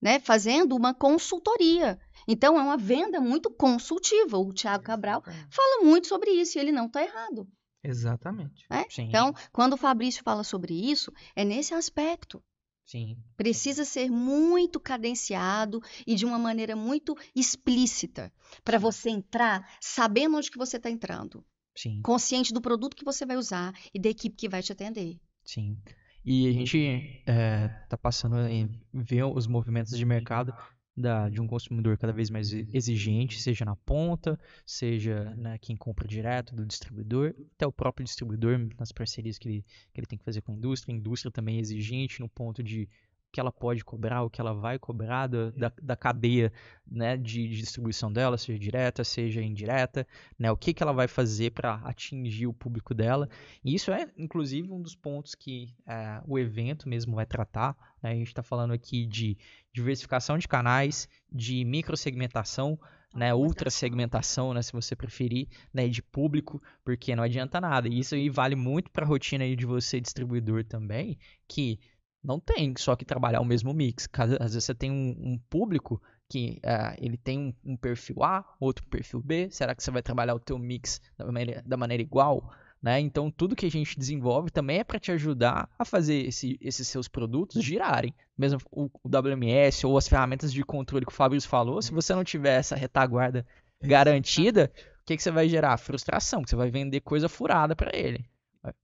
né? 0.00 0.20
Fazendo 0.20 0.76
uma 0.76 0.94
consultoria. 0.94 1.98
Então 2.26 2.58
é 2.58 2.62
uma 2.62 2.76
venda 2.76 3.20
muito 3.20 3.50
consultiva. 3.50 4.38
O 4.38 4.52
Tiago 4.52 4.84
Cabral 4.84 5.22
fala 5.50 5.84
muito 5.84 6.06
sobre 6.06 6.30
isso 6.30 6.56
e 6.56 6.60
ele 6.60 6.72
não 6.72 6.86
está 6.86 7.02
errado. 7.02 7.48
Exatamente. 7.84 8.64
né? 8.70 8.84
Então, 8.98 9.34
quando 9.52 9.72
o 9.72 9.76
Fabrício 9.76 10.22
fala 10.22 10.44
sobre 10.44 10.72
isso, 10.72 11.12
é 11.34 11.44
nesse 11.44 11.74
aspecto. 11.74 12.40
Sim. 12.84 13.16
Precisa 13.36 13.84
ser 13.84 14.10
muito 14.10 14.78
cadenciado 14.78 15.80
e 16.06 16.14
de 16.14 16.26
uma 16.26 16.38
maneira 16.38 16.76
muito 16.76 17.16
explícita 17.34 18.32
para 18.64 18.78
você 18.78 19.10
entrar 19.10 19.68
sabendo 19.80 20.36
onde 20.36 20.50
que 20.50 20.58
você 20.58 20.76
está 20.76 20.90
entrando, 20.90 21.44
Sim. 21.74 22.00
consciente 22.02 22.52
do 22.52 22.60
produto 22.60 22.96
que 22.96 23.04
você 23.04 23.24
vai 23.24 23.36
usar 23.36 23.72
e 23.94 23.98
da 23.98 24.10
equipe 24.10 24.36
que 24.36 24.48
vai 24.48 24.62
te 24.62 24.72
atender. 24.72 25.18
Sim. 25.44 25.78
E 26.24 26.48
a 26.48 26.52
gente 26.52 27.22
é, 27.26 27.68
tá 27.88 27.96
passando 27.96 28.36
a 28.36 28.48
ver 28.92 29.24
os 29.24 29.46
movimentos 29.46 29.96
de 29.96 30.04
mercado 30.04 30.54
da, 30.96 31.28
de 31.28 31.40
um 31.40 31.46
consumidor 31.46 31.96
cada 31.96 32.12
vez 32.12 32.28
mais 32.28 32.52
exigente, 32.52 33.40
seja 33.40 33.64
na 33.64 33.74
ponta, 33.76 34.38
seja 34.66 35.34
né, 35.36 35.58
quem 35.58 35.76
compra 35.76 36.06
direto 36.06 36.54
do 36.54 36.66
distribuidor, 36.66 37.34
até 37.54 37.66
o 37.66 37.72
próprio 37.72 38.04
distribuidor 38.04 38.58
nas 38.78 38.92
parcerias 38.92 39.38
que 39.38 39.48
ele, 39.48 39.64
que 39.92 40.00
ele 40.00 40.06
tem 40.06 40.18
que 40.18 40.24
fazer 40.24 40.42
com 40.42 40.52
a 40.52 40.54
indústria. 40.54 40.94
A 40.94 40.98
indústria 40.98 41.30
também 41.30 41.56
é 41.56 41.60
exigente 41.60 42.20
no 42.20 42.28
ponto 42.28 42.62
de 42.62 42.88
que 43.32 43.40
ela 43.40 43.50
pode 43.50 43.82
cobrar, 43.82 44.22
o 44.22 44.30
que 44.30 44.40
ela 44.40 44.52
vai 44.52 44.78
cobrar 44.78 45.26
da, 45.26 45.50
da, 45.50 45.72
da 45.82 45.96
cadeia 45.96 46.52
né, 46.86 47.16
de, 47.16 47.48
de 47.48 47.56
distribuição 47.56 48.12
dela, 48.12 48.36
seja 48.36 48.58
direta, 48.58 49.02
seja 49.02 49.42
indireta, 49.42 50.06
né, 50.38 50.52
o 50.52 50.56
que, 50.56 50.74
que 50.74 50.82
ela 50.82 50.92
vai 50.92 51.08
fazer 51.08 51.50
para 51.52 51.76
atingir 51.84 52.46
o 52.46 52.52
público 52.52 52.94
dela. 52.94 53.28
E 53.64 53.74
isso 53.74 53.90
é, 53.90 54.06
inclusive, 54.18 54.70
um 54.70 54.82
dos 54.82 54.94
pontos 54.94 55.34
que 55.34 55.74
é, 55.86 56.20
o 56.26 56.38
evento 56.38 56.86
mesmo 56.86 57.14
vai 57.14 57.24
tratar. 57.24 57.74
Né? 58.02 58.10
A 58.10 58.14
gente 58.14 58.28
está 58.28 58.42
falando 58.42 58.72
aqui 58.72 59.06
de 59.06 59.38
diversificação 59.72 60.36
de 60.36 60.46
canais, 60.46 61.08
de 61.32 61.64
microsegmentação, 61.64 62.78
né, 63.14 63.34
ultra 63.34 63.70
segmentação, 63.70 64.54
né, 64.54 64.62
se 64.62 64.72
você 64.72 64.96
preferir, 64.96 65.46
né, 65.72 65.88
de 65.88 66.02
público, 66.02 66.62
porque 66.84 67.14
não 67.14 67.22
adianta 67.22 67.60
nada. 67.60 67.88
E 67.88 67.98
isso 67.98 68.14
aí 68.14 68.28
vale 68.28 68.56
muito 68.56 68.90
para 68.90 69.04
a 69.04 69.08
rotina 69.08 69.44
aí 69.44 69.54
de 69.56 69.66
você 69.66 70.00
distribuidor 70.00 70.64
também, 70.64 71.18
que 71.46 71.78
não 72.22 72.38
tem 72.38 72.74
só 72.76 72.94
que 72.94 73.04
trabalhar 73.04 73.40
o 73.40 73.44
mesmo 73.44 73.72
mix. 73.74 74.08
Às 74.12 74.52
vezes 74.52 74.64
você 74.64 74.74
tem 74.74 74.90
um, 74.90 75.32
um 75.32 75.38
público 75.50 76.00
que 76.28 76.60
uh, 76.64 76.96
ele 76.98 77.16
tem 77.16 77.38
um, 77.38 77.72
um, 77.72 77.76
perfil 77.76 78.22
A, 78.22 78.44
outro 78.60 78.86
perfil 78.86 79.20
B. 79.20 79.48
Será 79.50 79.74
que 79.74 79.82
você 79.82 79.90
vai 79.90 80.02
trabalhar 80.02 80.34
o 80.34 80.40
teu 80.40 80.58
mix 80.58 81.00
da 81.18 81.26
maneira, 81.26 81.62
da 81.66 81.76
maneira 81.76 82.02
igual? 82.02 82.50
Né? 82.80 83.00
Então 83.00 83.30
tudo 83.30 83.54
que 83.54 83.66
a 83.66 83.70
gente 83.70 83.98
desenvolve 83.98 84.50
também 84.50 84.78
é 84.78 84.84
para 84.84 84.98
te 84.98 85.12
ajudar 85.12 85.68
a 85.78 85.84
fazer 85.84 86.26
esse, 86.26 86.58
esses 86.60 86.88
seus 86.88 87.06
produtos 87.06 87.62
girarem. 87.62 88.14
Mesmo 88.36 88.60
o, 88.70 88.90
o, 89.02 89.08
WMS 89.08 89.86
ou 89.86 89.98
as 89.98 90.08
ferramentas 90.08 90.52
de 90.52 90.64
controle 90.64 91.04
que 91.04 91.12
o 91.12 91.14
Fabrício 91.14 91.48
falou, 91.48 91.82
se 91.82 91.92
você 91.92 92.14
não 92.14 92.24
tiver 92.24 92.58
essa 92.58 92.74
retaguarda 92.74 93.46
garantida, 93.80 94.72
o 95.00 95.04
que, 95.04 95.16
que 95.16 95.22
você 95.22 95.30
vai 95.30 95.48
gerar? 95.48 95.76
Frustração, 95.76 96.42
que 96.42 96.50
você 96.50 96.56
vai 96.56 96.70
vender 96.70 97.00
coisa 97.00 97.28
furada 97.28 97.74
para 97.74 97.96
ele. 97.96 98.24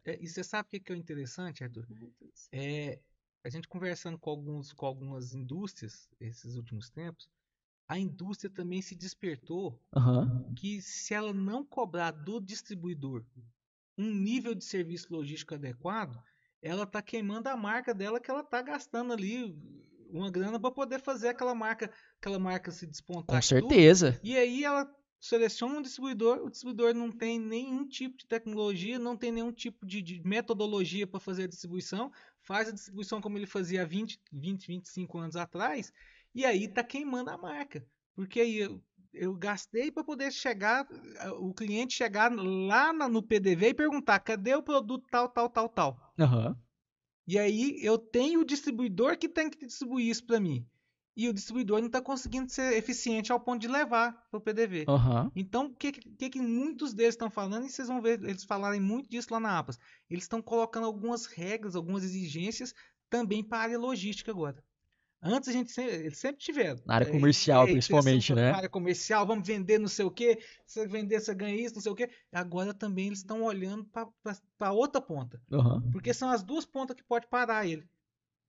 É, 0.04 0.18
e 0.20 0.26
você 0.26 0.42
sabe 0.42 0.66
o 0.66 0.70
que, 0.70 0.80
que 0.80 0.92
é 0.92 0.96
interessante, 0.96 1.62
Arthur? 1.62 1.86
É, 2.52 2.98
a 3.44 3.48
gente 3.48 3.68
conversando 3.68 4.18
com, 4.18 4.30
alguns, 4.30 4.72
com 4.72 4.86
algumas 4.86 5.34
indústrias 5.34 6.08
esses 6.20 6.56
últimos 6.56 6.90
tempos, 6.90 7.28
a 7.88 7.98
indústria 7.98 8.50
também 8.50 8.82
se 8.82 8.94
despertou 8.94 9.80
uhum. 9.94 10.54
que 10.54 10.82
se 10.82 11.14
ela 11.14 11.32
não 11.32 11.64
cobrar 11.64 12.10
do 12.10 12.40
distribuidor 12.40 13.24
um 13.96 14.12
nível 14.12 14.54
de 14.54 14.64
serviço 14.64 15.12
logístico 15.12 15.54
adequado, 15.54 16.22
ela 16.62 16.86
tá 16.86 17.00
queimando 17.00 17.48
a 17.48 17.56
marca 17.56 17.94
dela 17.94 18.20
que 18.20 18.30
ela 18.30 18.44
tá 18.44 18.60
gastando 18.62 19.12
ali 19.12 19.56
uma 20.10 20.30
grana 20.30 20.58
para 20.58 20.70
poder 20.70 21.00
fazer 21.00 21.28
aquela 21.28 21.54
marca, 21.54 21.90
aquela 22.18 22.38
marca 22.38 22.70
se 22.70 22.86
despontar. 22.86 23.26
Com 23.26 23.56
e 23.56 23.60
tudo. 23.60 23.68
certeza. 23.68 24.20
E 24.22 24.36
aí 24.36 24.64
ela 24.64 24.84
seleciona 25.20 25.78
um 25.78 25.82
distribuidor, 25.82 26.38
o 26.44 26.50
distribuidor 26.50 26.94
não 26.94 27.10
tem 27.10 27.38
nenhum 27.38 27.86
tipo 27.86 28.16
de 28.16 28.26
tecnologia, 28.26 28.98
não 28.98 29.16
tem 29.16 29.32
nenhum 29.32 29.52
tipo 29.52 29.84
de, 29.86 30.00
de 30.02 30.20
metodologia 30.24 31.06
para 31.06 31.20
fazer 31.20 31.44
a 31.44 31.48
distribuição, 31.48 32.10
faz 32.42 32.68
a 32.68 32.72
distribuição 32.72 33.20
como 33.20 33.36
ele 33.38 33.46
fazia 33.46 33.82
há 33.82 33.84
20, 33.84 34.20
20, 34.32 34.66
25 34.66 35.18
anos 35.18 35.36
atrás, 35.36 35.92
e 36.34 36.44
aí 36.44 36.68
tá 36.68 36.84
queimando 36.84 37.30
a 37.30 37.38
marca. 37.38 37.84
Porque 38.14 38.40
aí 38.40 38.56
eu, 38.58 38.82
eu 39.12 39.34
gastei 39.34 39.90
para 39.90 40.04
poder 40.04 40.32
chegar, 40.32 40.86
o 41.38 41.52
cliente 41.54 41.94
chegar 41.94 42.32
lá 42.34 42.92
na- 42.92 43.08
no 43.08 43.22
PDV 43.22 43.68
e 43.68 43.74
perguntar: 43.74 44.18
cadê 44.20 44.54
o 44.54 44.62
produto 44.62 45.06
tal, 45.10 45.28
tal, 45.28 45.48
tal, 45.48 45.68
tal? 45.68 46.14
Aham. 46.18 46.56
E 47.26 47.38
aí 47.38 47.78
eu 47.82 47.98
tenho 47.98 48.40
o 48.40 48.44
distribuidor 48.44 49.16
que 49.18 49.28
tem 49.28 49.50
que 49.50 49.66
distribuir 49.66 50.08
isso 50.08 50.24
para 50.26 50.40
mim. 50.40 50.66
E 51.18 51.28
o 51.28 51.34
distribuidor 51.34 51.80
não 51.80 51.88
está 51.88 52.00
conseguindo 52.00 52.48
ser 52.48 52.74
eficiente 52.74 53.32
ao 53.32 53.40
ponto 53.40 53.60
de 53.60 53.66
levar 53.66 54.12
para 54.30 54.38
o 54.38 54.40
PDV. 54.40 54.84
Aham. 54.86 55.32
Então, 55.34 55.66
o 55.66 55.74
que, 55.74 55.90
que, 55.90 56.30
que 56.30 56.40
muitos 56.40 56.94
deles 56.94 57.14
estão 57.14 57.28
falando, 57.28 57.66
e 57.66 57.68
vocês 57.68 57.88
vão 57.88 58.00
ver 58.00 58.22
eles 58.22 58.44
falarem 58.44 58.80
muito 58.80 59.10
disso 59.10 59.26
lá 59.32 59.40
na 59.40 59.58
APAS. 59.58 59.80
Eles 60.08 60.22
estão 60.22 60.40
colocando 60.40 60.86
algumas 60.86 61.26
regras, 61.26 61.74
algumas 61.74 62.04
exigências 62.04 62.72
também 63.10 63.42
para 63.42 63.58
a 63.58 63.62
área 63.62 63.78
logística 63.80 64.30
agora. 64.30 64.62
Antes 65.20 65.48
a 65.48 65.52
gente 65.52 65.72
sempre, 65.72 65.92
eles 65.96 66.18
sempre 66.18 66.40
tiveram. 66.40 66.80
Na 66.86 66.94
área 66.94 67.08
É, 67.08 67.10
comercial, 67.10 67.66
é, 67.66 67.72
principalmente, 67.72 68.32
né? 68.32 68.52
Na 68.52 68.58
área 68.58 68.68
comercial, 68.68 69.26
vamos 69.26 69.44
vender 69.44 69.76
não 69.78 69.88
sei 69.88 70.04
o 70.04 70.12
quê. 70.12 70.38
Se 70.64 70.86
vender, 70.86 71.18
você 71.18 71.34
ganha 71.34 71.60
isso, 71.60 71.74
não 71.74 71.82
sei 71.82 71.90
o 71.90 71.96
quê. 71.96 72.08
Agora 72.30 72.72
também 72.72 73.08
eles 73.08 73.18
estão 73.18 73.42
olhando 73.42 73.84
para 74.56 74.70
outra 74.72 75.00
ponta. 75.00 75.42
Aham. 75.50 75.82
Porque 75.90 76.14
são 76.14 76.30
as 76.30 76.44
duas 76.44 76.64
pontas 76.64 76.94
que 76.94 77.02
pode 77.02 77.26
parar 77.26 77.66
ele. 77.66 77.84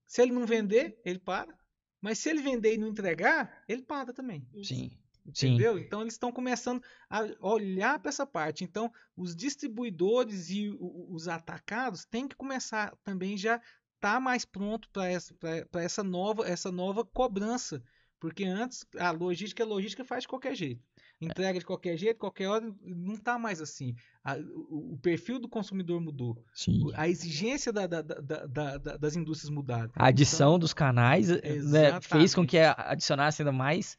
Se 0.06 0.22
ele 0.22 0.30
não 0.30 0.46
vender, 0.46 1.00
ele 1.04 1.18
para. 1.18 1.58
Mas 2.00 2.18
se 2.18 2.28
ele 2.30 2.42
vender 2.42 2.74
e 2.74 2.78
não 2.78 2.88
entregar, 2.88 3.62
ele 3.68 3.82
para 3.82 4.12
também. 4.12 4.46
Sim. 4.62 4.90
Sim. 5.34 5.48
Entendeu? 5.54 5.78
Então 5.78 6.00
eles 6.00 6.14
estão 6.14 6.32
começando 6.32 6.82
a 7.08 7.20
olhar 7.40 7.98
para 7.98 8.08
essa 8.08 8.26
parte. 8.26 8.64
Então, 8.64 8.90
os 9.16 9.36
distribuidores 9.36 10.48
e 10.50 10.74
os 10.80 11.28
atacados 11.28 12.04
têm 12.04 12.26
que 12.26 12.34
começar 12.34 12.96
também 13.04 13.36
já 13.36 13.60
tá 14.00 14.18
mais 14.18 14.44
pronto 14.46 14.88
para 14.90 15.06
essa, 15.08 15.34
pra- 15.34 15.66
pra 15.66 15.82
essa 15.82 16.02
nova 16.02 16.46
essa 16.48 16.72
nova 16.72 17.04
cobrança. 17.04 17.82
Porque 18.18 18.44
antes 18.44 18.84
a 18.98 19.10
logística, 19.10 19.62
a 19.62 19.66
logística 19.66 20.04
faz 20.04 20.22
de 20.24 20.28
qualquer 20.28 20.54
jeito. 20.54 20.82
Entrega 21.20 21.58
de 21.58 21.66
qualquer 21.66 21.98
jeito, 21.98 22.16
qualquer 22.18 22.48
hora, 22.48 22.74
não 22.82 23.14
tá 23.16 23.38
mais 23.38 23.60
assim. 23.60 23.94
A- 24.24 24.36
o, 24.38 24.94
o 24.94 24.98
perfil 24.98 25.38
do 25.38 25.48
consumidor 25.50 26.00
mudou. 26.00 26.42
Sim. 26.54 26.80
A 26.94 27.08
exigência 27.10 27.70
da- 27.70 27.86
da- 27.86 28.00
da- 28.00 28.46
da- 28.46 28.78
da- 28.78 28.96
das 28.96 29.16
indústrias 29.16 29.50
mudaram. 29.50 29.90
A 29.94 30.06
adição 30.06 30.58
dos 30.58 30.72
canais 30.72 31.28
né, 31.28 32.00
fez 32.00 32.34
com 32.34 32.42
Exatamente. 32.42 32.46
que 32.48 32.58
adicionasse 32.58 33.42
ainda 33.42 33.52
mais 33.52 33.98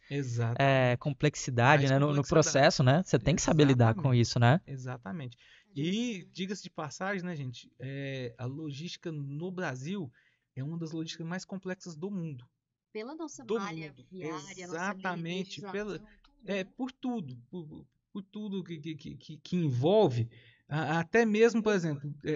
eh, 0.58 0.98
complexidade, 1.00 1.84
Mais 1.84 1.92
né, 1.92 2.00
no, 2.00 2.08
no 2.08 2.16
complexidade. 2.24 2.30
processo, 2.30 2.84
né? 2.84 3.04
Você 3.06 3.20
tem 3.20 3.36
que 3.36 3.42
saber 3.42 3.66
lidar 3.66 3.94
com 3.94 4.00
Exatamente. 4.14 4.22
isso, 4.22 4.40
né? 4.40 4.62
Exatamente. 4.66 5.38
E, 5.76 6.28
diga-se 6.34 6.64
de 6.64 6.70
passagem, 6.72 7.24
né, 7.24 7.36
gente? 7.36 7.72
é, 7.80 8.34
a 8.38 8.46
logística 8.46 9.12
no 9.12 9.52
Brasil 9.52 10.12
é 10.56 10.64
uma 10.64 10.78
das 10.78 10.92
logísticas 10.92 11.26
mais 11.28 11.46
complexas 11.46 11.96
do 11.96 12.10
mundo. 12.10 12.46
Pela 12.92 13.16
nossa 13.16 13.46
Do 13.46 13.56
malha 13.58 13.88
mundo. 13.88 14.06
viária, 14.12 14.34
nossa 14.38 14.60
Exatamente, 14.62 15.62
legislação, 15.62 15.72
pela- 15.72 16.02
É, 16.46 16.64
por 16.64 16.92
tudo. 16.92 17.38
Por, 17.50 17.86
por 18.12 18.24
tudo 18.24 18.64
que, 18.64 18.78
que, 18.80 19.16
que- 19.16 19.38
que, 19.38 19.56
envolve. 19.56 20.30
Até 20.68 21.26
mesmo, 21.26 21.62
por 21.62 21.74
exemplo, 21.74 22.14
é, 22.24 22.32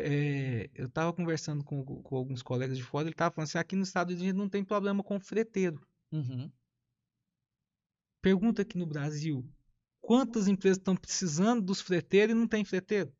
é, 0.65 0.69
eu 0.75 0.87
estava 0.87 1.13
conversando 1.13 1.63
com, 1.63 1.83
com 1.85 2.15
alguns 2.17 2.41
colegas 2.43 2.77
de 2.77 2.83
fora, 2.83 3.05
ele 3.07 3.13
estava 3.13 3.33
falando 3.33 3.47
assim, 3.47 3.57
aqui 3.57 3.75
no 3.77 3.83
estado 3.83 4.11
a 4.11 4.15
gente 4.15 4.33
não 4.33 4.49
tem 4.49 4.63
problema 4.63 5.01
com 5.01 5.17
freteiro. 5.19 5.79
Uhum. 6.11 6.51
Pergunta 8.21 8.61
aqui 8.63 8.77
no 8.77 8.85
Brasil, 8.85 9.47
quantas 10.01 10.47
empresas 10.49 10.77
estão 10.77 10.95
precisando 10.97 11.61
dos 11.61 11.79
freteiros 11.79 12.35
e 12.35 12.37
não 12.37 12.47
tem 12.47 12.65
freteiro? 12.65 13.13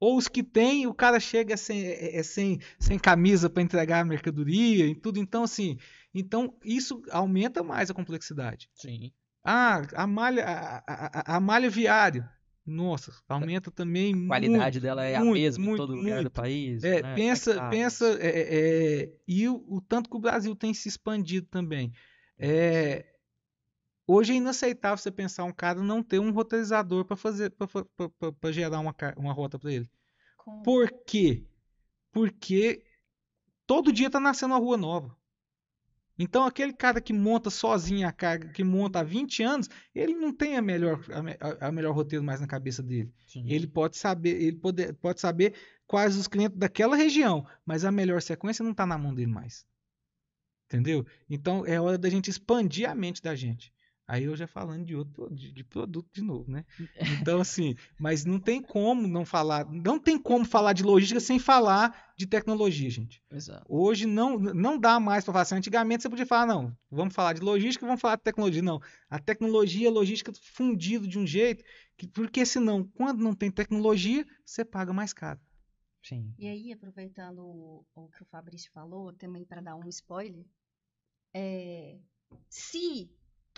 Ou 0.00 0.16
os 0.16 0.28
que 0.28 0.42
tem, 0.44 0.86
o 0.86 0.94
cara 0.94 1.18
chega 1.18 1.56
sem, 1.56 1.84
é- 1.84 2.16
é 2.16 2.22
sem, 2.22 2.60
sem 2.78 2.98
camisa 2.98 3.50
para 3.50 3.62
entregar 3.62 4.00
a 4.00 4.04
mercadoria 4.04 4.86
e 4.86 4.94
tudo. 4.94 5.18
Então, 5.18 5.42
assim, 5.42 5.76
então 6.14 6.56
isso 6.64 7.02
aumenta 7.10 7.62
mais 7.62 7.90
a 7.90 7.94
complexidade. 7.94 8.70
Sim. 8.74 9.12
Ah, 9.44 9.82
a 9.94 10.06
malha, 10.06 10.44
a, 10.44 10.78
a- 10.86 11.36
a- 11.36 11.40
malha 11.40 11.70
viária. 11.70 12.30
Nossa, 12.66 13.12
aumenta 13.26 13.70
também 13.70 14.14
A 14.14 14.26
qualidade 14.26 14.76
muito, 14.78 14.82
dela 14.82 15.02
é 15.04 15.16
a 15.16 15.24
muito, 15.24 15.40
mesma 15.40 15.64
em 15.64 15.66
muito, 15.68 15.76
todo 15.78 15.94
lugar 15.96 16.22
do 16.22 16.30
país. 16.30 16.84
É, 16.84 17.02
né? 17.02 17.14
pensa, 17.14 17.54
é 17.54 17.70
pensa, 17.70 18.04
é, 18.20 19.04
é, 19.04 19.12
e 19.26 19.48
o, 19.48 19.64
o 19.68 19.80
tanto 19.80 20.10
que 20.10 20.16
o 20.16 20.20
Brasil 20.20 20.54
tem 20.54 20.74
se 20.74 20.86
expandido 20.86 21.46
também. 21.46 21.92
É, 22.38 23.06
hoje 24.06 24.34
é 24.34 24.36
inaceitável 24.36 24.98
você 24.98 25.10
pensar 25.10 25.44
um 25.44 25.52
cara 25.52 25.82
não 25.82 26.02
ter 26.02 26.18
um 26.18 26.30
roteirizador 26.30 27.06
para 27.06 27.16
fazer, 27.16 27.50
para 28.38 28.52
gerar 28.52 28.80
uma, 28.80 28.94
uma 29.16 29.32
rota 29.32 29.58
para 29.58 29.72
ele. 29.72 29.90
Com- 30.36 30.62
Por 30.62 30.90
quê? 31.06 31.46
Porque 32.12 32.84
todo 33.66 33.92
dia 33.92 34.10
tá 34.10 34.20
nascendo 34.20 34.52
uma 34.54 34.60
rua 34.60 34.76
nova. 34.76 35.17
Então 36.18 36.44
aquele 36.44 36.72
cara 36.72 37.00
que 37.00 37.12
monta 37.12 37.48
sozinho 37.48 38.06
a 38.06 38.12
carga, 38.12 38.48
que 38.48 38.64
monta 38.64 38.98
há 38.98 39.02
20 39.04 39.42
anos, 39.42 39.70
ele 39.94 40.14
não 40.14 40.32
tem 40.32 40.56
a 40.56 40.62
melhor, 40.62 41.00
a, 41.40 41.68
a 41.68 41.72
melhor 41.72 41.94
roteiro 41.94 42.24
mais 42.24 42.40
na 42.40 42.46
cabeça 42.46 42.82
dele. 42.82 43.12
Sim. 43.26 43.44
Ele 43.48 43.66
pode 43.66 43.96
saber, 43.96 44.42
ele 44.42 44.56
pode, 44.56 44.92
pode 44.94 45.20
saber 45.20 45.54
quais 45.86 46.16
os 46.16 46.26
clientes 46.26 46.58
daquela 46.58 46.96
região, 46.96 47.46
mas 47.64 47.84
a 47.84 47.92
melhor 47.92 48.20
sequência 48.20 48.64
não 48.64 48.72
está 48.72 48.84
na 48.84 48.98
mão 48.98 49.14
dele 49.14 49.30
mais. 49.30 49.64
Entendeu? 50.66 51.06
Então 51.30 51.64
é 51.64 51.80
hora 51.80 51.96
da 51.96 52.10
gente 52.10 52.28
expandir 52.28 52.90
a 52.90 52.94
mente 52.94 53.22
da 53.22 53.34
gente. 53.34 53.72
Aí 54.08 54.24
eu 54.24 54.34
já 54.34 54.46
falando 54.46 54.86
de 54.86 54.96
outro 54.96 55.28
de, 55.30 55.52
de 55.52 55.62
produto 55.62 56.08
de 56.10 56.22
novo, 56.22 56.50
né? 56.50 56.64
Então 57.20 57.42
assim, 57.42 57.76
mas 58.00 58.24
não 58.24 58.40
tem 58.40 58.62
como 58.62 59.06
não 59.06 59.22
falar, 59.22 59.70
não 59.70 59.98
tem 59.98 60.18
como 60.18 60.46
falar 60.46 60.72
de 60.72 60.82
logística 60.82 61.20
sem 61.20 61.38
falar 61.38 62.14
de 62.16 62.26
tecnologia, 62.26 62.88
gente. 62.88 63.22
Exato. 63.30 63.66
Hoje 63.68 64.06
não, 64.06 64.38
não 64.38 64.78
dá 64.78 64.98
mais 64.98 65.24
para 65.24 65.32
falar 65.34 65.42
assim. 65.42 65.56
Antigamente 65.56 66.02
você 66.02 66.08
podia 66.08 66.24
falar, 66.24 66.46
não, 66.46 66.74
vamos 66.90 67.14
falar 67.14 67.34
de 67.34 67.42
logística, 67.42 67.84
vamos 67.84 68.00
falar 68.00 68.16
de 68.16 68.22
tecnologia. 68.22 68.62
Não, 68.62 68.80
a 69.10 69.18
tecnologia 69.18 69.84
e 69.84 69.86
a 69.86 69.92
logística 69.92 70.32
fundido 70.54 71.06
de 71.06 71.18
um 71.18 71.26
jeito, 71.26 71.62
que, 71.98 72.06
porque 72.06 72.46
senão, 72.46 72.84
quando 72.94 73.22
não 73.22 73.34
tem 73.34 73.50
tecnologia, 73.50 74.26
você 74.42 74.64
paga 74.64 74.90
mais 74.90 75.12
caro. 75.12 75.38
Sim. 76.02 76.32
E 76.38 76.48
aí, 76.48 76.72
aproveitando 76.72 77.40
o, 77.40 77.84
o 77.94 78.08
que 78.08 78.22
o 78.22 78.26
Fabrício 78.26 78.70
falou, 78.72 79.12
também 79.12 79.44
para 79.44 79.60
dar 79.60 79.76
um 79.76 79.86
spoiler, 79.88 80.46
é, 81.34 81.98
se 82.48 83.10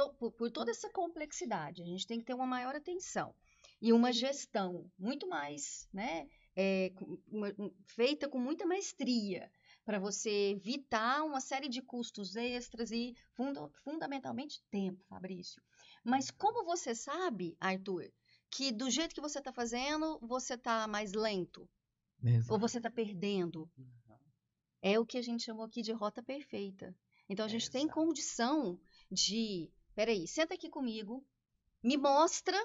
to- 0.09 0.15
por, 0.15 0.33
por 0.33 0.51
toda 0.51 0.71
essa 0.71 0.89
complexidade, 0.91 1.83
a 1.83 1.87
gente 1.87 2.07
tem 2.07 2.19
que 2.19 2.25
ter 2.27 2.35
uma 2.35 2.47
maior 2.47 2.75
atenção 2.75 3.35
e 3.83 3.93
uma 3.93 4.13
gestão 4.13 4.91
muito 4.99 5.27
mais, 5.29 5.89
né, 5.93 6.27
é, 6.57 6.93
uma- 7.29 7.55
um- 7.59 7.75
feita 7.87 8.29
com 8.29 8.39
muita 8.39 8.67
maestria 8.67 9.51
para 9.85 9.99
você 9.99 10.51
evitar 10.51 11.23
uma 11.25 11.41
série 11.41 11.69
de 11.69 11.83
custos 11.83 12.37
extras 12.37 12.91
e 12.91 13.15
funda- 13.35 13.69
fundamentalmente 13.85 14.63
tempo, 14.71 15.03
Fabrício. 15.09 15.63
Mas 16.05 16.31
como 16.31 16.65
você 16.65 16.95
sabe, 16.95 17.57
Arthur, 17.61 18.11
que 18.51 18.73
do 18.73 18.91
jeito 18.91 19.15
que 19.15 19.21
você 19.21 19.39
está 19.39 19.53
fazendo, 19.53 20.19
você 20.23 20.55
está 20.55 20.87
mais 20.89 21.13
lento? 21.13 21.69
ou 22.51 22.59
você 22.59 22.77
está 22.79 22.91
perdendo. 22.91 23.67
É 24.83 24.99
o 24.99 25.07
que 25.07 25.17
a 25.19 25.23
gente 25.23 25.43
chamou 25.45 25.65
aqui 25.65 25.81
de 25.83 25.93
rota 25.93 26.23
perfeita. 26.23 26.95
Então 27.29 27.45
a 27.47 27.49
gente 27.49 27.71
tem 27.71 27.85
Exato. 27.85 27.95
condição 27.95 28.79
de, 29.11 29.71
peraí, 29.95 30.27
senta 30.29 30.55
aqui 30.55 30.69
comigo, 30.69 31.25
me 31.83 31.97
mostra, 31.97 32.59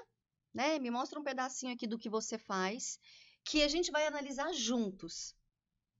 né? 0.54 0.78
Me 0.78 0.90
mostra 0.90 1.18
um 1.20 1.24
pedacinho 1.24 1.72
aqui 1.74 1.86
do 1.86 1.98
que 1.98 2.08
você 2.10 2.38
faz, 2.38 2.98
que 3.44 3.62
a 3.62 3.68
gente 3.68 3.90
vai 3.90 4.06
analisar 4.06 4.52
juntos. 4.52 5.34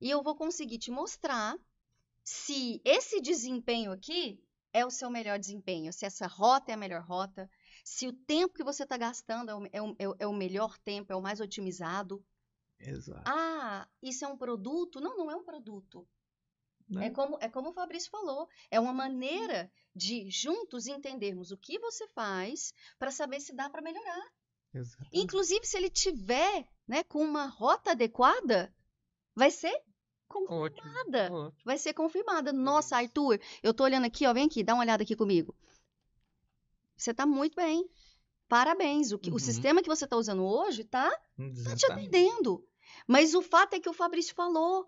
E 0.01 0.11
eu 0.11 0.23
vou 0.23 0.37
conseguir 0.37 0.79
te 0.79 0.91
mostrar 0.91 1.57
se 2.25 2.81
esse 2.85 3.21
desempenho 3.21 3.93
aqui 3.93 4.43
é 4.73 4.85
o 4.85 4.91
seu 4.91 5.11
melhor 5.11 5.39
desempenho, 5.39 5.93
se 5.93 6.05
essa 6.05 6.27
rota 6.27 6.71
é 6.71 6.75
a 6.75 6.79
melhor 6.79 7.03
rota, 7.03 7.49
se 7.85 8.07
o 8.07 8.13
tempo 8.13 8.55
que 8.55 8.65
você 8.65 8.83
está 8.83 8.97
gastando 8.97 9.51
é 9.51 9.55
o, 9.55 9.67
é 9.73 9.83
o- 9.83 9.97
é 9.99 10.09
o- 10.09 10.17
é 10.21 10.27
o 10.27 10.33
melhor 10.35 10.79
tempo, 10.79 11.13
é 11.13 11.17
o 11.17 11.23
mais 11.23 11.41
otimizado. 11.41 12.23
Exato. 12.79 13.23
Ah, 13.27 13.89
isso 14.03 14.25
é 14.25 14.29
um 14.29 14.37
produto? 14.37 15.01
Não, 15.01 15.17
não 15.17 15.31
é 15.31 15.37
um 15.37 15.45
produto. 15.45 16.07
Né? 16.89 17.07
É 17.07 17.11
como, 17.11 17.37
é 17.41 17.49
como 17.49 17.71
o 17.71 17.73
Fabrício 17.73 18.11
falou, 18.11 18.49
é 18.71 18.79
uma 18.79 18.93
maneira 18.93 19.71
de 19.95 20.31
juntos 20.31 20.87
entendermos 20.87 21.51
o 21.51 21.57
que 21.57 21.79
você 21.81 22.07
faz 22.09 22.73
para 22.99 23.11
saber 23.11 23.41
se 23.41 23.53
dá 23.55 23.69
para 23.69 23.83
melhorar. 23.83 24.27
Exato. 24.73 25.09
Inclusive, 25.13 25.67
se 25.67 25.77
ele 25.77 25.91
tiver 25.91 26.69
né, 26.87 27.03
com 27.03 27.23
uma 27.25 27.47
rota 27.47 27.91
adequada, 27.93 28.73
vai 29.35 29.51
ser 29.51 29.73
Ótimo. 30.29 30.47
confirmada. 30.49 31.33
Ótimo. 31.33 31.55
Vai 31.65 31.79
ser 31.79 31.93
confirmada. 31.95 32.53
Nossa, 32.53 32.97
Arthur, 32.97 33.41
eu 33.63 33.75
tô 33.75 33.83
olhando 33.85 34.05
aqui, 34.07 34.27
ó, 34.27 34.33
vem 34.33 34.47
aqui, 34.47 34.63
dá 34.63 34.75
uma 34.75 34.83
olhada 34.85 35.03
aqui 35.03 35.17
comigo. 35.17 35.57
Você 36.97 37.13
tá 37.13 37.27
muito 37.27 37.57
bem. 37.57 37.89
Parabéns. 38.49 39.11
O, 39.13 39.19
que- 39.19 39.31
o 39.31 39.35
Uhum. 39.35 39.39
sistema 39.39 39.83
que 39.83 39.89
você 39.89 40.07
tá 40.07 40.17
usando 40.17 40.45
hoje 40.45 40.85
tá 40.85 41.11
tá 41.11 41.17
te 41.37 41.43
Exatamente. 41.43 42.09
atendendo. 42.09 42.65
Mas 43.07 43.35
o 43.35 43.43
fato 43.43 43.75
é 43.75 43.81
que 43.81 43.89
o 43.89 43.93
Fabrício 43.93 44.35
falou. 44.35 44.87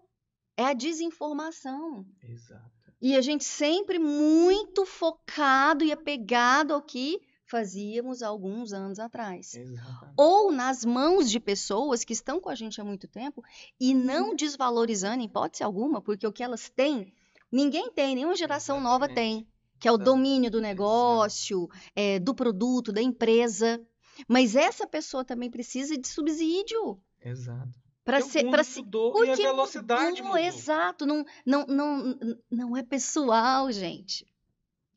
É 0.58 0.64
a 0.64 0.72
desinformação. 0.72 2.04
Exato. 2.20 2.92
E 3.00 3.14
a 3.14 3.20
gente 3.20 3.44
sempre 3.44 3.96
muito 3.96 4.84
focado 4.84 5.84
e 5.84 5.92
apegado 5.92 6.74
ao 6.74 6.82
que 6.82 7.20
fazíamos 7.46 8.24
alguns 8.24 8.72
anos 8.72 8.98
atrás. 8.98 9.54
Exatamente. 9.54 10.14
Ou 10.16 10.50
nas 10.50 10.84
mãos 10.84 11.30
de 11.30 11.38
pessoas 11.38 12.04
que 12.04 12.12
estão 12.12 12.40
com 12.40 12.48
a 12.50 12.56
gente 12.56 12.80
há 12.80 12.84
muito 12.84 13.06
tempo 13.06 13.42
e 13.80 13.94
não 13.94 14.34
desvalorizando 14.34 15.22
em 15.22 15.26
hipótese 15.26 15.62
alguma, 15.62 16.02
porque 16.02 16.26
o 16.26 16.32
que 16.32 16.42
elas 16.42 16.68
têm, 16.68 17.14
ninguém 17.52 17.92
tem, 17.92 18.16
nenhuma 18.16 18.34
geração 18.34 18.80
nova 18.80 19.06
Exatamente. 19.06 19.44
tem, 19.44 19.48
que 19.78 19.86
é 19.86 19.92
o 19.92 19.94
Exato. 19.94 20.10
domínio 20.10 20.50
do 20.50 20.60
negócio, 20.60 21.68
é, 21.94 22.18
do 22.18 22.34
produto, 22.34 22.92
da 22.92 23.00
empresa. 23.00 23.80
Mas 24.26 24.56
essa 24.56 24.88
pessoa 24.88 25.24
também 25.24 25.48
precisa 25.48 25.96
de 25.96 26.08
subsídio 26.08 27.00
Exato. 27.24 27.87
Para 28.08 28.22
ser, 28.22 28.48
para 28.48 28.64
se 28.64 28.82
porque 28.82 29.42
e 29.42 29.46
a 29.46 29.50
velocidade 29.50 30.22
mudou, 30.22 30.36
mudou. 30.36 30.38
exato, 30.38 31.04
não, 31.04 31.26
não, 31.44 31.66
não, 31.66 32.18
não 32.50 32.76
é 32.76 32.82
pessoal, 32.82 33.70
gente. 33.70 34.26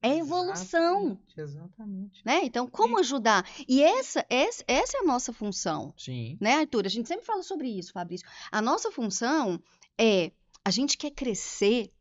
É 0.02 0.18
evolução, 0.18 1.20
Exatamente, 1.38 1.42
Exatamente. 1.42 2.22
né? 2.26 2.40
Então, 2.44 2.68
como 2.68 2.98
ajudar? 3.00 3.46
E 3.68 3.84
essa, 3.84 4.26
essa, 4.30 4.64
essa 4.66 4.98
é 4.98 5.02
a 5.02 5.04
nossa 5.04 5.34
função, 5.34 5.94
Sim. 5.98 6.38
né, 6.40 6.54
Arthur? 6.54 6.86
A 6.86 6.90
gente 6.90 7.08
sempre 7.08 7.26
fala 7.26 7.44
sobre 7.44 7.68
isso, 7.68 7.92
Fabrício. 7.92 8.26
A 8.50 8.62
nossa 8.62 8.90
função 8.92 9.62
é 10.00 10.32
a 10.64 10.72
gente 10.72 10.98
quer 10.98 11.12
crescer 11.12 11.92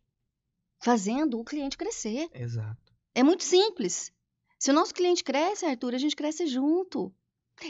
fazendo 0.78 1.40
o 1.40 1.44
cliente 1.44 1.76
crescer. 1.76 2.28
Exato. 2.32 2.94
É 3.14 3.22
muito 3.22 3.42
simples. 3.42 4.12
Se 4.58 4.70
o 4.70 4.74
nosso 4.74 4.94
cliente 4.94 5.24
cresce, 5.24 5.66
Arthur, 5.66 5.94
a 5.94 5.98
gente 5.98 6.14
cresce 6.14 6.46
junto. 6.46 7.12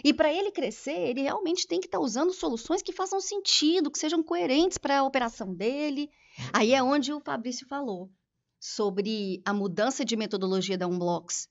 E 0.05 0.13
para 0.13 0.33
ele 0.33 0.51
crescer, 0.51 1.09
ele 1.09 1.23
realmente 1.23 1.67
tem 1.67 1.81
que 1.81 1.87
estar 1.87 1.99
usando 1.99 2.33
soluções 2.33 2.83
que 2.83 2.93
façam 2.93 3.21
sentido, 3.21 3.91
que 3.91 3.99
sejam 3.99 4.23
coerentes 4.23 4.79
para 4.79 4.99
a 4.99 5.05
operação 5.05 5.55
dele. 5.55 6.11
Aí 6.53 6.73
é 6.73 6.83
onde 6.83 7.13
o 7.13 7.21
Fabrício 7.21 7.67
falou 7.67 8.11
sobre 8.59 9.43
a 9.45 9.53
mudança 9.53 10.05
de 10.05 10.17
metodologia 10.17 10.77
da 10.77 10.87
Unblocks 10.87 11.49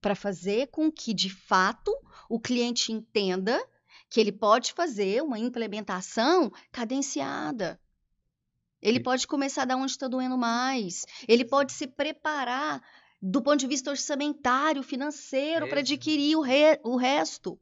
para 0.00 0.14
fazer 0.14 0.68
com 0.68 0.90
que, 0.90 1.12
de 1.12 1.28
fato, 1.28 1.92
o 2.28 2.38
cliente 2.38 2.92
entenda 2.92 3.60
que 4.08 4.20
ele 4.20 4.32
pode 4.32 4.72
fazer 4.72 5.22
uma 5.22 5.38
implementação 5.38 6.50
cadenciada. 6.70 7.80
Ele 8.80 9.00
pode 9.00 9.26
começar 9.26 9.64
da 9.64 9.76
onde 9.76 9.92
está 9.92 10.06
doendo 10.06 10.38
mais. 10.38 11.04
Ele 11.26 11.44
pode 11.44 11.72
se 11.72 11.86
preparar 11.86 12.82
do 13.20 13.42
ponto 13.42 13.58
de 13.58 13.66
vista 13.66 13.90
orçamentário, 13.90 14.82
financeiro, 14.82 15.66
para 15.68 15.80
adquirir 15.80 16.36
o, 16.36 16.40
re- 16.40 16.80
o 16.84 16.96
resto. 16.96 17.58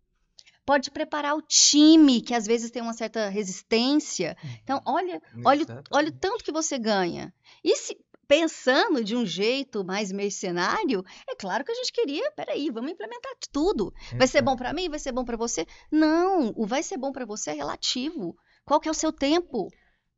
Pode 0.65 0.91
preparar 0.91 1.37
o 1.37 1.43
time, 1.43 2.21
que 2.21 2.35
às 2.35 2.45
vezes 2.47 2.71
tem 2.73 2.83
uma 2.83 2.93
certa 2.93 3.29
resistência. 3.29 4.37
Então, 4.63 4.83
olha, 4.85 5.23
olha, 5.45 5.65
olha 5.93 6.09
o 6.09 6.13
tanto 6.13 6.45
que 6.45 6.51
você 6.53 6.77
ganha. 6.79 7.33
E 7.63 7.77
se 7.77 7.97
pensando 8.27 9.05
de 9.05 9.15
um 9.15 9.25
jeito 9.25 9.85
mais 9.85 10.11
mercenário, 10.11 11.05
é 11.29 11.37
claro 11.37 11.65
que 11.65 11.71
a 11.71 11.75
gente 11.75 11.93
queria, 11.93 12.31
peraí, 12.33 12.69
vamos 12.71 12.91
implementar 12.91 13.33
tudo. 13.53 13.95
Vai 14.19 14.27
ser 14.27 14.43
bom 14.43 14.57
para 14.57 14.73
mim? 14.73 14.89
Vai 14.89 14.99
ser 14.99 15.13
bom 15.13 15.25
para 15.25 15.37
você? 15.37 15.65
Não, 15.91 16.53
o 16.57 16.67
vai 16.67 16.83
ser 16.83 16.97
bom 16.99 17.13
para 17.13 17.25
você 17.25 17.51
é 17.51 17.55
relativo. 17.55 18.37
Qual 18.65 18.81
que 18.81 18.89
é 18.89 18.91
o 18.91 18.95
seu 18.95 19.13
tempo? 19.13 19.69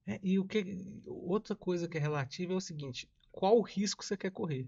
É, 0.06 0.18
e 0.22 0.38
o 0.38 0.46
que, 0.46 0.64
outra 1.06 1.54
coisa 1.54 1.86
que 1.86 1.98
é 1.98 2.00
relativa 2.00 2.54
é 2.54 2.56
o 2.56 2.60
seguinte: 2.62 3.06
qual 3.30 3.58
o 3.58 3.62
risco 3.62 4.02
você 4.02 4.16
quer 4.16 4.30
correr? 4.30 4.66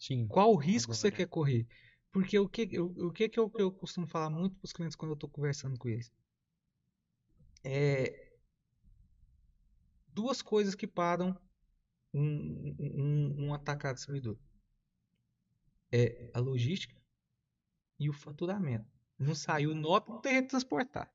Sim. 0.00 0.26
Qual 0.26 0.50
o 0.50 0.56
risco 0.56 0.94
você 0.94 1.10
quer 1.10 1.28
correr? 1.28 1.66
Porque 2.10 2.38
o 2.38 2.48
que, 2.48 2.80
o, 2.80 3.08
o 3.08 3.12
que, 3.12 3.28
que, 3.28 3.38
eu, 3.38 3.50
que 3.50 3.60
eu 3.60 3.70
costumo 3.70 4.06
falar 4.06 4.30
muito 4.30 4.56
para 4.56 4.64
os 4.64 4.72
clientes 4.72 4.96
quando 4.96 5.10
eu 5.10 5.14
estou 5.14 5.28
conversando 5.28 5.78
com 5.78 5.88
eles? 5.88 6.10
É 7.62 8.32
duas 10.08 10.40
coisas 10.40 10.74
que 10.74 10.86
param 10.86 11.38
um, 12.14 12.74
um, 12.78 13.46
um 13.46 13.54
atacado 13.54 13.96
distribuidor. 13.96 14.38
É 15.92 16.30
a 16.32 16.40
logística 16.40 16.96
e 17.98 18.08
o 18.08 18.12
faturamento. 18.12 18.86
Não 19.18 19.34
saiu 19.34 19.74
nota, 19.74 20.10
não 20.10 20.20
tem 20.20 20.32
jeito 20.32 20.44
de 20.44 20.50
transportar. 20.50 21.12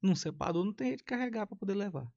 Não 0.00 0.16
separou, 0.16 0.64
não 0.64 0.72
tem 0.72 0.88
jeito 0.88 1.00
de 1.00 1.04
carregar 1.04 1.46
para 1.46 1.56
poder 1.56 1.74
levar. 1.74 2.10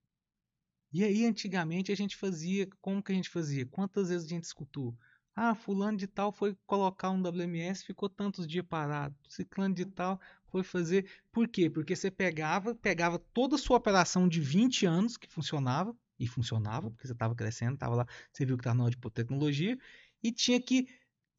E 0.94 1.04
aí, 1.04 1.26
antigamente, 1.26 1.92
a 1.92 1.96
gente 1.96 2.16
fazia. 2.16 2.66
Como 2.80 3.04
que 3.04 3.12
a 3.12 3.16
gente 3.16 3.30
fazia? 3.30 3.66
Quantas 3.66 4.08
vezes 4.08 4.26
a 4.26 4.30
gente 4.30 4.46
escutou? 4.46 4.98
Ah, 5.40 5.54
fulano 5.54 5.96
de 5.98 6.08
tal 6.08 6.32
foi 6.32 6.58
colocar 6.66 7.12
um 7.12 7.22
WMS, 7.22 7.86
ficou 7.86 8.10
tantos 8.10 8.48
dias 8.48 8.66
parado. 8.68 9.16
Ciclano 9.30 9.76
de 9.76 9.86
tal 9.86 10.20
foi 10.48 10.64
fazer. 10.64 11.08
Por 11.32 11.48
quê? 11.48 11.70
Porque 11.70 11.96
você 11.96 12.10
pegava, 12.10 12.74
pegava 12.74 13.20
toda 13.20 13.54
a 13.56 13.60
sua 13.60 13.78
operação 13.78 14.28
de 14.28 14.42
20 14.42 14.88
anos 14.88 15.16
que 15.16 15.28
funcionava, 15.32 15.96
e 16.20 16.26
funcionava, 16.26 16.90
porque 16.90 17.06
você 17.06 17.14
estava 17.14 17.36
crescendo, 17.36 17.76
estava 17.76 17.94
lá, 17.98 18.08
você 18.34 18.44
viu 18.44 18.58
que 18.58 18.62
estava 18.62 18.76
na 18.76 18.86
hora 18.86 18.92
de 18.92 18.98
pôr 18.98 19.12
tecnologia, 19.12 19.78
e 20.24 20.32
tinha 20.32 20.60
que 20.60 20.88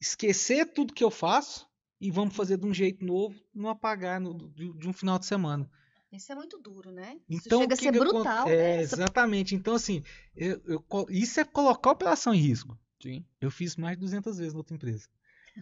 esquecer 0.00 0.72
tudo 0.72 0.94
que 0.94 1.02
eu 1.02 1.10
faço 1.10 1.68
e 2.00 2.08
vamos 2.12 2.36
fazer 2.36 2.56
de 2.56 2.64
um 2.66 2.72
jeito 2.72 3.04
novo, 3.04 3.34
não 3.52 3.68
apagar 3.68 4.20
no- 4.20 4.48
de, 4.50 4.72
de 4.72 4.88
um 4.88 4.92
final 4.92 5.18
de 5.18 5.26
semana. 5.26 5.68
Isso 6.12 6.30
é 6.30 6.36
muito 6.36 6.56
duro, 6.58 6.92
né? 6.92 7.18
Então, 7.28 7.58
chega 7.60 7.72
o 7.72 7.74
a 7.74 7.76
ser 7.76 7.82
que 7.90 7.98
acon- 7.98 8.08
brutal. 8.10 8.48
É, 8.48 8.76
né? 8.76 8.82
Exatamente. 8.82 9.54
Então, 9.56 9.74
assim, 9.74 10.04
eu- 10.36 10.62
eu 10.64 10.84
isso 11.10 11.40
é 11.40 11.44
colocar 11.44 11.90
a 11.90 11.92
operação 11.94 12.32
em 12.32 12.38
risco. 12.38 12.78
Sim. 13.02 13.24
Eu 13.40 13.50
fiz 13.50 13.76
mais 13.76 13.96
de 13.96 14.00
200 14.00 14.38
vezes 14.38 14.52
na 14.52 14.58
outra 14.58 14.74
empresa. 14.74 15.08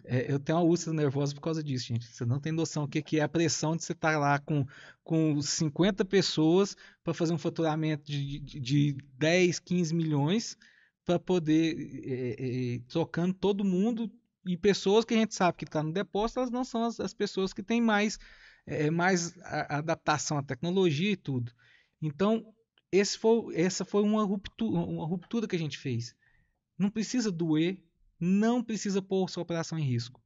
É, 0.05 0.31
eu 0.31 0.39
tenho 0.39 0.59
uma 0.59 0.65
úlcera 0.65 0.95
nervosa 0.95 1.35
por 1.35 1.41
causa 1.41 1.63
disso, 1.63 1.87
gente. 1.87 2.05
Você 2.07 2.25
não 2.25 2.39
tem 2.39 2.51
noção 2.51 2.85
o 2.85 2.87
que, 2.87 3.01
que 3.01 3.19
é 3.19 3.23
a 3.23 3.29
pressão 3.29 3.75
de 3.75 3.83
você 3.83 3.93
estar 3.93 4.17
lá 4.19 4.39
com, 4.39 4.65
com 5.03 5.41
50 5.41 6.05
pessoas 6.05 6.75
para 7.03 7.13
fazer 7.13 7.33
um 7.33 7.37
faturamento 7.37 8.05
de, 8.11 8.39
de, 8.39 8.59
de 8.59 8.93
10, 9.17 9.59
15 9.59 9.95
milhões 9.95 10.57
para 11.05 11.19
poder 11.19 11.77
é, 12.05 12.75
é, 12.75 12.79
trocando 12.87 13.33
todo 13.33 13.65
mundo 13.65 14.11
e 14.45 14.57
pessoas 14.57 15.05
que 15.05 15.13
a 15.13 15.17
gente 15.17 15.35
sabe 15.35 15.57
que 15.57 15.65
está 15.65 15.83
no 15.83 15.91
depósito, 15.93 16.39
elas 16.39 16.51
não 16.51 16.63
são 16.65 16.85
as, 16.85 16.99
as 16.99 17.13
pessoas 17.13 17.53
que 17.53 17.63
têm 17.63 17.81
mais, 17.81 18.19
é, 18.65 18.89
mais 18.91 19.37
a- 19.43 19.77
adaptação 19.79 20.37
à 20.37 20.43
tecnologia 20.43 21.11
e 21.11 21.17
tudo. 21.17 21.51
Então, 22.01 22.53
esse 22.91 23.17
foi, 23.17 23.55
essa 23.59 23.83
foi 23.85 24.03
uma 24.03 24.23
ruptura, 24.23 24.79
uma 24.79 25.05
ruptura 25.05 25.47
que 25.47 25.55
a 25.55 25.59
gente 25.59 25.77
fez. 25.77 26.15
Não 26.77 26.89
precisa 26.89 27.31
doer, 27.31 27.81
não 28.19 28.63
precisa 28.63 29.01
pôr 29.01 29.29
sua 29.29 29.43
operação 29.43 29.77
em 29.77 29.83
risco. 29.83 30.21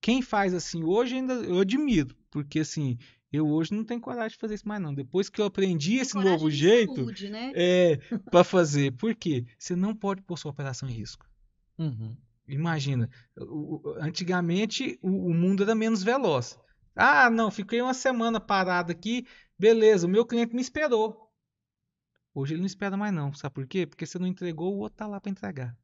Quem 0.00 0.22
faz 0.22 0.54
assim 0.54 0.84
hoje 0.84 1.16
ainda 1.16 1.34
eu 1.34 1.58
admiro, 1.60 2.14
porque 2.30 2.60
assim, 2.60 2.98
eu 3.32 3.48
hoje 3.48 3.74
não 3.74 3.84
tenho 3.84 4.00
coragem 4.00 4.30
de 4.30 4.40
fazer 4.40 4.54
isso 4.54 4.68
mais 4.68 4.80
não. 4.80 4.94
Depois 4.94 5.28
que 5.28 5.40
eu 5.40 5.44
aprendi 5.44 5.96
esse 5.96 6.12
coragem 6.12 6.32
novo 6.32 6.50
de 6.50 6.56
jeito, 6.56 6.94
saúde, 6.94 7.28
né? 7.28 7.52
é 7.54 7.96
para 8.30 8.44
fazer. 8.44 8.92
Por 8.92 9.14
quê? 9.14 9.44
Você 9.58 9.74
não 9.74 9.94
pode 9.94 10.22
pôr 10.22 10.38
sua 10.38 10.50
operação 10.50 10.88
em 10.88 10.92
risco. 10.92 11.26
Uhum. 11.76 12.16
Imagina, 12.46 13.10
antigamente 14.00 14.98
o, 15.02 15.30
o 15.30 15.34
mundo 15.34 15.62
era 15.62 15.74
menos 15.74 16.02
veloz. 16.02 16.58
Ah, 16.96 17.30
não, 17.30 17.50
fiquei 17.50 17.80
uma 17.80 17.94
semana 17.94 18.40
parado 18.40 18.90
aqui, 18.90 19.26
beleza, 19.58 20.06
o 20.06 20.10
meu 20.10 20.24
cliente 20.24 20.54
me 20.54 20.62
esperou. 20.62 21.27
Hoje 22.38 22.54
ele 22.54 22.60
não 22.60 22.66
espera 22.66 22.96
mais 22.96 23.12
não, 23.12 23.32
sabe 23.32 23.54
por 23.54 23.66
quê? 23.66 23.84
Porque 23.84 24.06
você 24.06 24.16
não 24.16 24.26
entregou, 24.26 24.72
o 24.72 24.78
outro 24.78 24.98
tá 24.98 25.06
lá 25.08 25.20
para 25.20 25.30
entregar. 25.30 25.76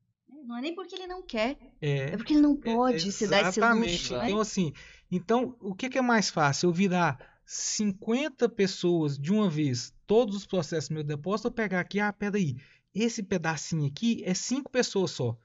Não 0.47 0.57
é 0.57 0.61
nem 0.61 0.75
porque 0.75 0.95
ele 0.95 1.07
não 1.07 1.21
quer, 1.21 1.59
É, 1.81 2.11
é 2.11 2.17
porque 2.17 2.35
ele 2.35 2.43
não 2.43 2.55
pode 2.55 3.11
se 3.11 3.27
dar 3.27 3.49
esse 3.49 3.61
luxo, 3.61 4.17
né? 4.17 4.27
Então 4.29 4.41
assim, 4.41 4.73
então 5.11 5.57
o 5.61 5.75
que, 5.75 5.89
que 5.89 5.99
é 5.99 6.03
mais 6.03 6.31
fácil? 6.31 6.69
Eu 6.69 6.73
virar 6.73 7.19
50 7.45 8.49
pessoas 8.51 9.19
de 9.19 9.33
uma 9.33 9.51
vez, 9.51 9.93
todos 10.07 10.37
os 10.37 10.47
processos 10.47 10.91
do 10.91 10.95
meu 10.95 11.03
depósito, 11.03 11.49
eu 11.49 11.53
pegar 11.53 11.81
aqui, 11.81 11.99
ah, 11.99 12.13
peraí, 12.13 12.57
esse 12.95 13.23
pedacinho 13.23 13.87
aqui 13.87 14.23
é 14.25 14.33
cinco 14.33 14.71
pessoas 14.71 15.11
só. 15.11 15.37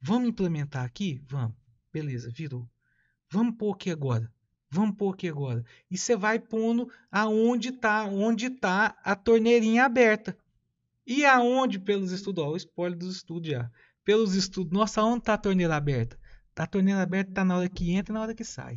Vamos 0.00 0.28
implementar 0.28 0.84
aqui? 0.84 1.20
Vamos. 1.26 1.56
Beleza, 1.92 2.30
virou. 2.30 2.68
Vamos 3.28 3.56
pôr 3.56 3.74
aqui 3.74 3.90
agora. 3.90 4.32
Vamos 4.70 4.96
pôr 4.96 5.12
aqui 5.12 5.28
agora. 5.28 5.64
E 5.90 5.98
você 5.98 6.16
vai 6.16 6.38
pondo 6.38 6.90
aonde 7.10 7.70
está, 7.70 8.04
onde 8.04 8.48
tá 8.48 8.96
a 9.02 9.14
torneirinha 9.16 9.84
aberta. 9.84 10.36
E 11.06 11.24
aonde 11.24 11.78
pelos 11.78 12.12
estudos, 12.12 12.44
ó, 12.44 12.48
o 12.50 12.56
spoiler 12.56 12.98
dos 12.98 13.16
estudos 13.16 13.48
já. 13.50 13.70
Pelos 14.04 14.34
estudos, 14.34 14.72
nossa, 14.72 15.02
onde 15.02 15.18
está 15.20 15.34
a 15.34 15.38
torneira 15.38 15.76
aberta? 15.76 16.18
A 16.56 16.66
torneira 16.66 17.02
aberta 17.02 17.30
está 17.30 17.44
na 17.44 17.56
hora 17.56 17.68
que 17.68 17.92
entra 17.92 18.12
e 18.12 18.14
na 18.14 18.20
hora 18.22 18.34
que 18.34 18.44
sai. 18.44 18.76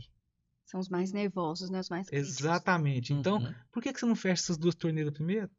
São 0.65 0.79
os 0.79 0.89
mais 0.89 1.11
nervosos, 1.11 1.69
né? 1.69 1.79
Os 1.79 1.89
mais 1.89 2.07
críticos. 2.09 2.39
Exatamente. 2.39 3.13
Então, 3.13 3.38
Uhum. 3.38 3.53
por 3.71 3.83
que, 3.83 3.93
que 3.93 3.99
você 3.99 4.05
não 4.05 4.15
fecha 4.15 4.41
essas 4.43 4.57
duas 4.57 4.73
torneiras 4.75 5.13
primeiro? 5.13 5.49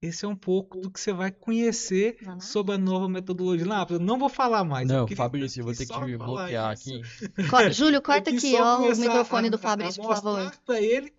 Esse 0.00 0.24
é 0.24 0.28
um 0.28 0.36
pouco 0.36 0.78
do 0.80 0.90
que 0.92 1.00
você 1.00 1.12
vai 1.12 1.32
conhecer 1.32 2.18
Vai 2.22 2.34
lá. 2.36 2.40
sobre 2.40 2.74
a 2.74 2.78
nova 2.78 3.08
metodologia. 3.08 3.66
Não, 3.66 3.84
eu 3.90 3.98
não 3.98 4.16
vou 4.16 4.28
falar 4.28 4.62
mais. 4.64 4.88
eu 4.88 4.96
Não, 4.98 5.06
queria 5.06 5.16
Fabrício, 5.24 5.60
eu 5.60 5.64
vou 5.64 5.74
ter 5.74 5.86
que 5.86 5.92
falar 5.92 6.06
bloquear 6.16 6.72
isso. 6.72 6.88
aqui. 6.94 7.02
Co- 7.50 7.70
Júlio, 7.72 8.00
corta 8.00 8.30
aqui, 8.30 8.54
ó, 8.54 8.78
o 8.78 8.96
microfone 8.96 9.48
a- 9.48 9.50
do 9.50 9.56
a- 9.56 9.58
Fabrício, 9.58 10.00
a 10.02 10.06
por 10.06 10.14
favor. 10.14 10.38
mostrar 10.44 10.62
para 10.64 10.80
ele 10.80 11.12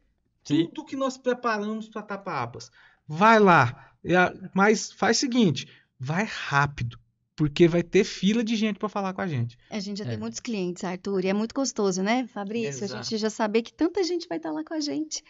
Sim. 0.45 0.67
tudo 0.67 0.85
que 0.85 0.95
nós 0.95 1.17
preparamos 1.17 1.89
para 1.89 2.01
Tapaabas. 2.03 2.71
Vai 3.11 3.39
lá, 3.39 3.91
a- 4.15 4.33
mas 4.53 4.91
faz 4.91 5.17
o 5.17 5.19
seguinte, 5.21 5.67
vai 5.99 6.23
rápido, 6.25 6.99
porque 7.35 7.67
vai 7.67 7.81
ter 7.81 8.03
fila 8.03 8.43
de 8.43 8.55
gente 8.55 8.77
para 8.77 8.87
falar 8.87 9.13
com 9.13 9.21
a 9.21 9.27
gente. 9.27 9.57
A 9.71 9.79
gente 9.79 9.97
já 9.97 10.05
É. 10.05 10.09
tem 10.09 10.17
muitos 10.19 10.39
clientes, 10.39 10.83
Arthur, 10.83 11.25
e 11.25 11.29
é 11.29 11.33
muito 11.33 11.53
gostoso, 11.55 12.03
né, 12.03 12.27
Fabrício? 12.27 12.83
A 12.83 12.85
Exato. 12.85 13.03
gente 13.03 13.17
já 13.17 13.29
saber 13.31 13.63
que 13.63 13.73
tanta 13.73 14.03
gente 14.03 14.27
vai 14.27 14.37
estar 14.37 14.51
lá 14.51 14.63
com 14.63 14.75
a 14.75 14.79
gente. 14.79 15.23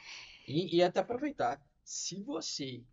E, 0.45 0.75
e 0.77 0.83
até 0.83 0.99
aproveitar, 0.99 1.61
se 1.83 2.21
você 2.23 2.83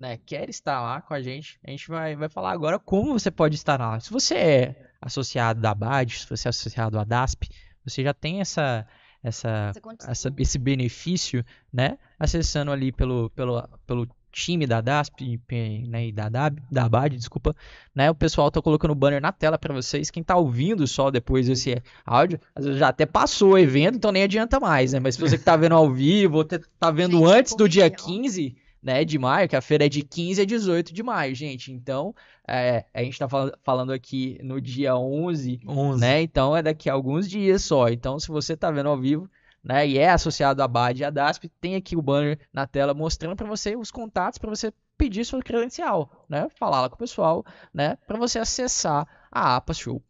né, 0.00 0.16
quer 0.26 0.50
estar 0.50 0.80
lá 0.80 1.00
com 1.00 1.14
a 1.14 1.22
gente, 1.22 1.60
a 1.64 1.70
gente 1.70 1.86
vai, 1.86 2.16
vai 2.16 2.28
falar 2.28 2.50
agora 2.50 2.76
como 2.76 3.12
você 3.16 3.30
pode 3.30 3.54
estar 3.54 3.78
lá. 3.78 4.00
Se 4.00 4.10
você 4.10 4.34
é 4.34 4.90
associado 5.00 5.60
da 5.60 5.72
BAD, 5.72 6.18
se 6.18 6.28
você 6.28 6.48
é 6.48 6.50
associado 6.50 6.98
à 6.98 7.04
DASP, 7.04 7.48
você 7.84 8.02
já 8.02 8.12
tem 8.12 8.40
essa, 8.40 8.84
essa, 9.22 9.70
Essa 9.72 10.10
essa- 10.10 10.34
esse 10.38 10.58
né? 10.58 10.64
benefício, 10.64 11.44
né? 11.72 11.98
Acessando 12.18 12.72
ali 12.72 12.90
pelo, 12.90 13.30
pelo, 13.30 13.62
pelo 13.86 14.08
time 14.32 14.66
da 14.66 14.80
DASP 14.80 15.38
né, 15.86 16.06
e 16.06 16.12
da, 16.12 16.28
DAB, 16.28 16.58
da 16.70 16.88
BAD, 16.88 17.16
desculpa, 17.16 17.54
né? 17.94 18.10
O 18.10 18.14
pessoal 18.14 18.50
tá 18.50 18.60
colocando 18.62 18.92
o 18.92 18.94
banner 18.94 19.20
na 19.20 19.30
tela 19.30 19.58
para 19.58 19.74
vocês. 19.74 20.10
Quem 20.10 20.22
tá 20.22 20.36
ouvindo 20.36 20.86
só 20.86 21.10
depois 21.10 21.46
desse 21.46 21.80
áudio, 22.04 22.40
às 22.54 22.64
vezes 22.64 22.80
já 22.80 22.88
até 22.88 23.04
passou 23.06 23.52
o 23.52 23.58
evento, 23.58 23.96
então 23.96 24.10
nem 24.10 24.22
adianta 24.22 24.58
mais, 24.58 24.92
né? 24.92 25.00
Mas 25.00 25.14
se 25.14 25.20
você 25.20 25.36
que 25.38 25.44
tá 25.44 25.54
vendo 25.56 25.74
ao 25.74 25.92
vivo, 25.92 26.38
ou 26.38 26.44
tá 26.44 26.90
vendo 26.90 27.18
Gente, 27.18 27.30
antes 27.30 27.54
do 27.54 27.68
dia 27.68 27.90
corrigir, 27.90 28.04
ó. 28.04 28.22
15, 28.22 28.56
né, 28.82 29.04
de 29.04 29.16
maio, 29.18 29.48
que 29.48 29.54
a 29.54 29.60
feira 29.60 29.86
é 29.86 29.88
de 29.88 30.02
15 30.02 30.40
a 30.42 30.44
18 30.44 30.92
de 30.92 31.02
maio, 31.04 31.34
gente. 31.36 31.70
Então, 31.70 32.12
é, 32.48 32.84
a 32.92 33.02
gente 33.04 33.16
tá 33.18 33.28
fal- 33.28 33.52
falando 33.62 33.92
aqui 33.92 34.38
no 34.42 34.60
dia 34.60 34.96
11, 34.96 35.60
11. 35.68 36.00
né? 36.00 36.20
Então 36.22 36.56
é 36.56 36.62
daqui 36.62 36.90
a 36.90 36.92
alguns 36.92 37.28
dias 37.28 37.62
só. 37.62 37.88
Então, 37.88 38.18
se 38.18 38.26
você 38.28 38.56
tá 38.56 38.70
vendo 38.72 38.88
ao 38.88 38.98
vivo, 38.98 39.30
né, 39.62 39.86
e 39.86 39.98
é 39.98 40.10
associado 40.10 40.62
à 40.62 40.68
BAD 40.68 41.00
e 41.00 41.04
à 41.04 41.10
DASP, 41.10 41.48
tem 41.60 41.76
aqui 41.76 41.96
o 41.96 42.02
banner 42.02 42.38
na 42.52 42.66
tela 42.66 42.94
mostrando 42.94 43.36
para 43.36 43.46
você 43.46 43.76
os 43.76 43.90
contatos 43.90 44.38
para 44.38 44.50
você 44.50 44.72
pedir 44.96 45.24
sua 45.24 45.42
credencial, 45.42 46.26
né? 46.28 46.48
Falar 46.56 46.82
lá 46.82 46.88
com 46.88 46.96
o 46.96 46.98
pessoal, 46.98 47.44
né, 47.72 47.96
para 48.06 48.18
você 48.18 48.38
acessar 48.38 49.06
a 49.30 49.56
APA 49.56 49.74
Show. 49.74 50.02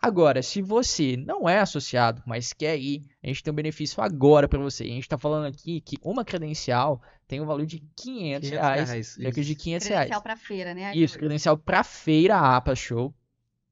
Agora, 0.00 0.42
se 0.42 0.62
você 0.62 1.16
não 1.16 1.48
é 1.48 1.58
associado, 1.58 2.22
mas 2.24 2.52
quer 2.52 2.78
ir, 2.78 3.02
a 3.22 3.26
gente 3.26 3.42
tem 3.42 3.52
um 3.52 3.56
benefício 3.56 4.00
agora 4.00 4.46
para 4.46 4.58
você. 4.58 4.84
A 4.84 4.86
gente 4.86 5.02
está 5.02 5.18
falando 5.18 5.46
aqui 5.46 5.80
que 5.80 5.96
uma 6.02 6.24
credencial 6.24 7.02
tem 7.26 7.40
um 7.40 7.46
valor 7.46 7.66
de 7.66 7.80
500 7.96 8.48
reais, 8.48 9.08
cerca 9.08 9.42
de 9.42 9.54
500 9.56 9.88
reais. 9.88 10.02
Credencial 10.02 10.22
pra 10.22 10.36
feira, 10.36 10.72
né? 10.72 10.94
Isso, 10.94 11.18
credencial 11.18 11.58
para 11.58 11.82
feira 11.82 12.38
APA 12.38 12.76
Show 12.76 13.12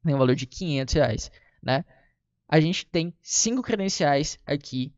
tem 0.05 0.15
um 0.15 0.19
valor 0.19 0.35
de 0.35 0.47
500 0.47 0.95
reais, 0.95 1.31
né? 1.63 1.85
A 2.49 2.61
gente 2.61 2.87
tem 2.87 3.15
cinco 3.23 3.63
credenciais 3.63 4.39
aqui, 4.45 4.93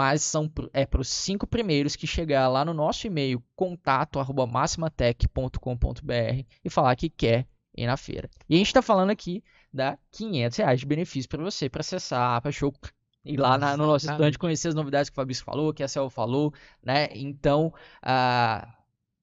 mas 0.00 0.22
são 0.22 0.50
é 0.72 0.86
para 0.86 1.02
os 1.02 1.08
cinco 1.08 1.46
primeiros 1.46 1.94
que 1.94 2.06
chegar 2.06 2.48
lá 2.48 2.64
no 2.64 2.72
nosso 2.72 3.06
e-mail 3.06 3.42
contato@maximatech.com.br 3.54 6.44
e 6.64 6.70
falar 6.70 6.96
que 6.96 7.10
quer 7.10 7.46
ir 7.76 7.86
na 7.86 7.98
feira. 7.98 8.30
E 8.48 8.54
a 8.54 8.58
gente 8.58 8.68
está 8.68 8.80
falando 8.80 9.10
aqui 9.10 9.44
da 9.72 9.96
500 10.10 10.56
reais 10.58 10.80
de 10.80 10.86
benefício 10.86 11.28
para 11.28 11.42
você 11.42 11.68
para 11.68 11.80
acessar 11.80 12.20
a 12.20 12.36
APA 12.36 12.50
Show 12.50 12.72
ir 13.24 13.36
lá 13.38 13.58
na- 13.58 13.76
no 13.76 13.86
nosso 13.86 14.10
stand 14.10 14.32
conhecer 14.38 14.68
as 14.68 14.74
novidades 14.74 15.10
que 15.10 15.14
o 15.14 15.20
Fabrício 15.20 15.44
falou, 15.44 15.74
que 15.74 15.82
a 15.82 15.88
Cel 15.88 16.08
falou, 16.08 16.52
né? 16.82 17.08
Então, 17.14 17.72
ah, 18.02 18.66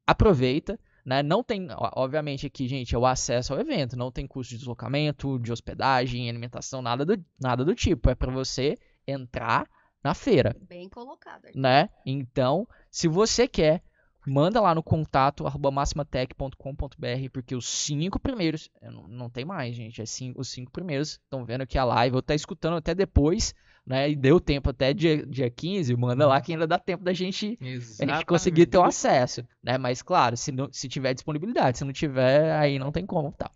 aproveita, 0.06 0.80
né? 1.04 1.24
Não 1.24 1.44
tem, 1.44 1.68
obviamente 1.96 2.46
aqui, 2.46 2.68
gente, 2.68 2.94
é 2.94 2.98
o 2.98 3.06
acesso 3.08 3.52
ao 3.54 3.60
evento, 3.60 3.98
não 3.98 4.12
tem 4.12 4.28
custo 4.28 4.52
de 4.52 4.60
deslocamento, 4.60 5.40
de 5.40 5.52
hospedagem, 5.52 6.30
alimentação, 6.30 6.84
nada 6.84 7.04
do, 7.04 7.18
nada 7.42 7.66
do 7.66 7.74
tipo. 7.74 8.12
É 8.12 8.16
para 8.16 8.32
você 8.32 8.78
entrar 9.08 9.68
na 10.04 10.14
feira, 10.14 10.56
Bem 10.68 10.88
colocado. 10.90 11.46
Arthur. 11.46 11.60
né? 11.60 11.90
Então, 12.06 12.68
se 12.90 13.08
você 13.08 13.48
quer, 13.48 13.82
manda 14.26 14.60
lá 14.62 14.76
no 14.76 14.84
contato 14.84 15.48
arroba 15.48 15.72
maximatech.com.br, 15.72 17.30
porque 17.32 17.56
os 17.56 17.68
cinco 17.68 18.20
primeiros, 18.20 18.70
não, 18.82 19.08
não 19.08 19.30
tem 19.30 19.46
mais, 19.46 19.76
gente, 19.76 20.02
é 20.02 20.06
cinco, 20.06 20.42
os 20.42 20.50
cinco 20.50 20.72
primeiros 20.72 21.12
estão 21.12 21.46
vendo 21.46 21.62
aqui 21.62 21.78
a 21.78 21.84
live, 21.84 22.16
ou 22.16 22.22
tá 22.22 22.36
escutando 22.36 22.76
até 22.78 22.94
depois, 22.94 23.54
né? 23.86 24.10
E 24.10 24.16
deu 24.16 24.40
tempo 24.40 24.70
até 24.70 24.94
dia, 24.94 25.26
dia 25.26 25.50
15, 25.50 25.96
manda 25.96 26.28
lá 26.28 26.42
que 26.42 26.52
ainda 26.52 26.68
dá 26.68 26.78
tempo 26.78 27.04
da 27.06 27.14
gente 27.14 27.58
a 27.62 27.66
gente 27.66 28.26
conseguir 28.26 28.66
ter 28.66 28.78
o 28.78 28.84
acesso, 28.84 29.48
né? 29.64 29.78
Mas 29.78 30.02
claro, 30.02 30.36
se, 30.36 30.52
não, 30.52 30.68
se 30.72 30.90
tiver 30.90 31.14
disponibilidade, 31.14 31.78
se 31.78 31.86
não 31.86 31.94
tiver, 31.94 32.52
aí 32.52 32.78
não 32.78 32.92
tem 32.92 33.06
como, 33.06 33.32
tá? 33.32 33.50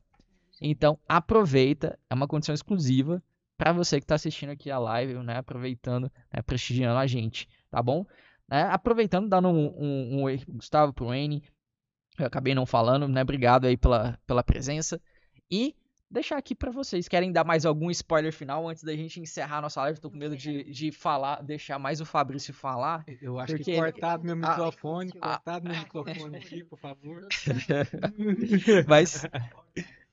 Então, 0.61 0.97
aproveita, 1.09 1.99
é 2.09 2.13
uma 2.13 2.27
condição 2.27 2.55
exclusiva 2.55 3.21
para 3.61 3.73
você 3.73 3.99
que 3.99 4.05
está 4.05 4.15
assistindo 4.15 4.49
aqui 4.49 4.71
a 4.71 4.79
live, 4.79 5.13
né? 5.19 5.37
Aproveitando, 5.37 6.11
né? 6.33 6.41
prestigiando 6.41 6.97
a 6.97 7.05
gente, 7.05 7.47
tá 7.69 7.79
bom? 7.79 8.07
Né, 8.49 8.63
aproveitando, 8.63 9.29
dando 9.29 9.49
um, 9.49 9.67
um, 9.77 10.17
um 10.17 10.23
oi 10.23 10.39
pro 10.39 10.53
Gustavo, 10.55 10.91
pro 10.91 11.13
N, 11.13 11.43
eu 12.17 12.25
acabei 12.25 12.55
não 12.55 12.65
falando, 12.65 13.07
né? 13.07 13.21
Obrigado 13.21 13.67
aí 13.67 13.77
pela, 13.77 14.17
pela 14.25 14.43
presença. 14.43 14.99
E 15.49 15.75
deixar 16.09 16.37
aqui 16.37 16.55
para 16.55 16.71
vocês, 16.71 17.07
querem 17.07 17.31
dar 17.31 17.43
mais 17.43 17.63
algum 17.63 17.91
spoiler 17.91 18.33
final 18.33 18.67
antes 18.67 18.83
da 18.83 18.95
gente 18.95 19.19
encerrar 19.19 19.59
a 19.59 19.61
nossa 19.61 19.79
live? 19.81 20.01
Tô 20.01 20.09
com 20.09 20.17
medo 20.17 20.35
de, 20.35 20.63
de 20.63 20.91
falar, 20.91 21.43
deixar 21.43 21.77
mais 21.77 22.01
o 22.01 22.05
Fabrício 22.05 22.55
falar. 22.55 23.05
Eu 23.21 23.37
acho 23.37 23.53
Porque 23.53 23.73
que 23.73 23.77
cortado 23.77 24.25
meu 24.25 24.35
microfone, 24.35 25.11
ah, 25.21 25.37
cortado 25.37 25.69
meu 25.69 25.77
microfone 25.77 26.37
aqui, 26.37 26.63
por 26.63 26.79
favor. 26.79 27.27
Mas, 28.89 29.23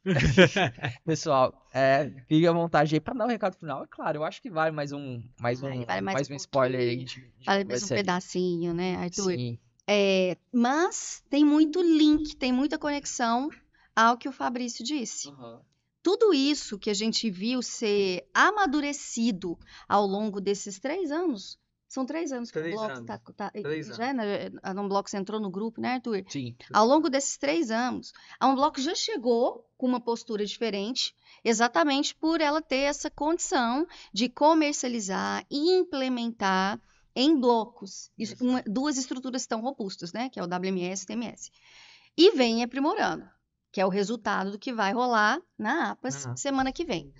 pessoal, 1.05 1.53
é, 1.73 2.11
fique 2.27 2.47
à 2.47 2.53
vontade 2.53 2.95
aí 2.95 3.01
pra 3.01 3.15
dar 3.15 3.25
o 3.27 3.29
recado 3.29 3.57
final. 3.57 3.83
É 3.85 3.87
claro, 3.87 4.19
eu 4.19 4.25
acho 4.25 4.41
que 4.41 4.51
vale 4.51 4.71
mais 4.75 4.93
um, 4.93 5.23
mais 5.41 5.63
um, 5.63 5.69
Vale- 5.69 5.87
vale 5.87 6.01
mais 6.01 6.15
mais 6.15 6.31
um 6.31 6.35
um 6.35 6.37
spoiler 6.37 6.81
aí. 6.81 6.97
De, 7.05 7.05
de 7.05 7.45
vai 7.45 7.65
mais 7.65 7.83
um 7.83 7.89
pedacinho, 7.89 8.75
né, 8.75 8.97
Arthur? 8.97 9.33
Sim, 9.33 9.59
É, 9.87 10.37
mas 10.53 11.23
tem 11.31 11.45
muito 11.45 11.81
link, 11.83 12.37
tem 12.37 12.53
muita 12.53 12.79
conexão 12.79 13.51
ao 13.95 14.17
que 14.17 14.29
o 14.29 14.33
Fabrício 14.33 14.85
disse. 14.85 15.33
Tudo 16.03 16.33
isso 16.33 16.79
que 16.79 16.91
a 16.91 16.95
gente 16.95 17.29
viu 17.31 17.61
ser 17.61 18.25
amadurecido 18.33 19.59
ao 19.89 20.07
longo 20.07 20.41
desses 20.41 20.79
três 20.79 21.11
anos. 21.11 21.59
São 21.89 22.05
três 22.05 22.31
anos 22.33 22.51
que 22.51 22.59
Três 22.59 22.75
o 22.75 22.79
Blox 22.79 22.95
anos. 22.99 23.07
tá, 23.07 23.19
tá- 23.35 23.53
já, 23.97 24.13
né? 24.13 24.51
A 24.63 24.73
Unblocks 24.73 25.15
entrou 25.15 25.41
no 25.41 25.51
grupo, 25.51 25.81
né, 25.81 25.95
Arthur? 25.95 26.23
sim. 26.29 26.55
Ao 26.73 26.87
longo 26.87 27.09
desses 27.09 27.39
três 27.39 27.71
anos, 27.71 28.13
a 28.39 28.47
Unblock 28.47 28.79
já 28.83 28.95
chegou 28.95 29.67
com 29.79 29.87
uma 29.87 29.99
postura 30.01 30.45
diferente, 30.45 31.15
exatamente 31.43 32.15
por 32.15 32.43
ela 32.43 32.61
ter 32.61 32.81
essa 32.81 33.11
condição 33.11 33.87
de 34.13 34.29
comercializar 34.29 35.47
e 35.51 35.79
implementar 35.79 36.79
em 37.17 37.35
blocos 37.41 38.11
Isso- 38.19 38.37
uma- 38.45 38.63
duas 38.67 38.99
estruturas 38.99 39.47
tão 39.47 39.61
robustas, 39.63 40.13
né? 40.13 40.29
Que 40.29 40.39
é 40.39 40.43
o 40.43 40.47
WMS 40.47 41.03
e 41.03 41.05
o 41.05 41.07
TMS. 41.07 41.51
E 42.17 42.33
vem 42.33 42.63
aprimorando, 42.63 43.27
que 43.73 43.81
é 43.81 43.87
o 43.87 43.89
resultado 43.89 44.51
do 44.53 44.59
que 44.59 44.73
vai 44.75 44.93
rolar 44.93 45.41
na 45.59 45.93
APAS 45.93 46.27
Na 46.27 46.37
semana 46.37 46.71
que 46.73 46.85
vem. 46.85 47.13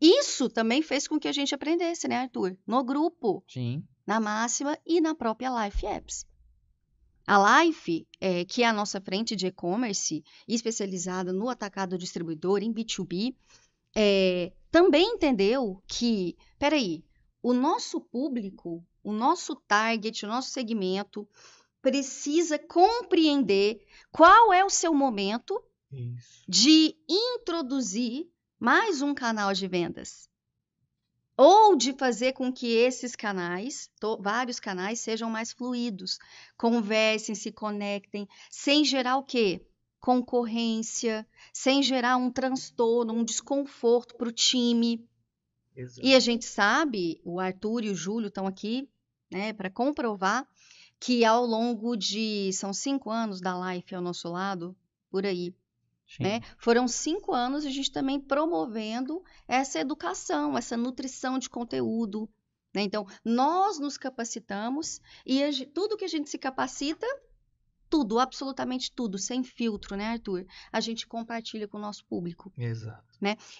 Isso 0.00 0.48
também 0.50 0.82
fez 0.82 1.06
com 1.08 1.18
que 1.18 1.28
a 1.28 1.32
gente 1.32 1.54
aprendesse, 1.54 2.08
né, 2.08 2.16
Arthur? 2.22 2.56
No 2.66 2.82
grupo 2.84 3.42
Sim. 3.48 3.84
Na 4.06 4.20
Máxima 4.20 4.78
e 4.86 5.00
na 5.00 5.14
própria 5.14 5.64
Life 5.64 5.86
Apps. 5.86 6.26
A 7.26 7.62
Life, 7.62 8.06
é, 8.20 8.44
que 8.44 8.62
é 8.62 8.66
a 8.66 8.72
nossa 8.72 9.00
frente 9.00 9.36
de 9.36 9.46
e-commerce 9.46 10.24
especializada 10.48 11.32
no 11.32 11.48
atacado 11.48 11.96
distribuidor 11.96 12.62
em 12.62 12.72
B2B, 12.72 13.34
é, 13.94 14.52
também 14.70 15.14
entendeu 15.14 15.82
que, 15.86 16.36
peraí, 16.58 17.04
o 17.42 17.52
nosso 17.52 18.00
público, 18.00 18.84
o 19.02 19.12
nosso 19.12 19.54
target, 19.54 20.24
o 20.24 20.28
nosso 20.28 20.50
segmento 20.50 21.28
precisa 21.80 22.58
compreender 22.58 23.84
qual 24.10 24.52
é 24.52 24.64
o 24.64 24.70
seu 24.70 24.94
momento 24.94 25.62
Isso. 25.92 26.44
de 26.48 26.96
introduzir 27.08 28.28
mais 28.58 29.02
um 29.02 29.12
canal 29.12 29.52
de 29.52 29.66
vendas. 29.66 30.30
Ou 31.36 31.74
de 31.76 31.92
fazer 31.94 32.32
com 32.32 32.52
que 32.52 32.66
esses 32.66 33.16
canais, 33.16 33.90
to- 33.98 34.18
vários 34.20 34.60
canais, 34.60 35.00
sejam 35.00 35.30
mais 35.30 35.52
fluidos, 35.52 36.18
conversem, 36.56 37.34
se 37.34 37.50
conectem, 37.50 38.28
sem 38.50 38.84
gerar 38.84 39.16
o 39.16 39.22
quê? 39.22 39.64
Concorrência, 39.98 41.26
sem 41.52 41.82
gerar 41.82 42.16
um 42.16 42.30
transtorno, 42.30 43.14
um 43.14 43.24
desconforto 43.24 44.14
para 44.16 44.28
o 44.28 44.32
time. 44.32 45.06
Exato. 45.74 46.06
E 46.06 46.14
a 46.14 46.20
gente 46.20 46.44
sabe, 46.44 47.20
o 47.24 47.40
Arthur 47.40 47.84
e 47.84 47.90
o 47.90 47.94
Júlio 47.94 48.28
estão 48.28 48.46
aqui, 48.46 48.88
né, 49.30 49.52
para 49.52 49.70
comprovar 49.70 50.46
que 51.00 51.24
ao 51.24 51.46
longo 51.46 51.96
de, 51.96 52.52
são 52.52 52.72
cinco 52.72 53.10
anos 53.10 53.40
da 53.40 53.72
Life 53.74 53.94
ao 53.94 54.02
nosso 54.02 54.28
lado, 54.28 54.76
por 55.10 55.24
aí. 55.24 55.54
Né? 56.20 56.40
Foram 56.58 56.86
cinco 56.88 57.32
anos 57.32 57.64
a 57.64 57.70
gente 57.70 57.90
também 57.90 58.20
promovendo 58.20 59.22
essa 59.46 59.78
educação, 59.78 60.56
essa 60.56 60.76
nutrição 60.76 61.38
de 61.38 61.48
conteúdo. 61.48 62.28
né? 62.74 62.82
Então, 62.82 63.06
nós 63.24 63.78
nos 63.78 63.96
capacitamos 63.96 65.00
e 65.24 65.42
a 65.42 65.50
tudo 65.72 65.96
que 65.96 66.04
a 66.04 66.08
gente 66.08 66.28
se 66.28 66.38
capacita, 66.38 67.06
tudo, 67.88 68.18
absolutamente 68.18 68.90
tudo, 68.90 69.18
sem 69.18 69.44
filtro, 69.44 69.96
né, 69.96 70.06
Arthur? 70.06 70.46
A 70.72 70.80
gente 70.80 71.06
compartilha 71.06 71.68
com 71.68 71.76
o 71.76 71.80
nosso 71.80 72.04
público. 72.06 72.50
Exato. 72.56 73.04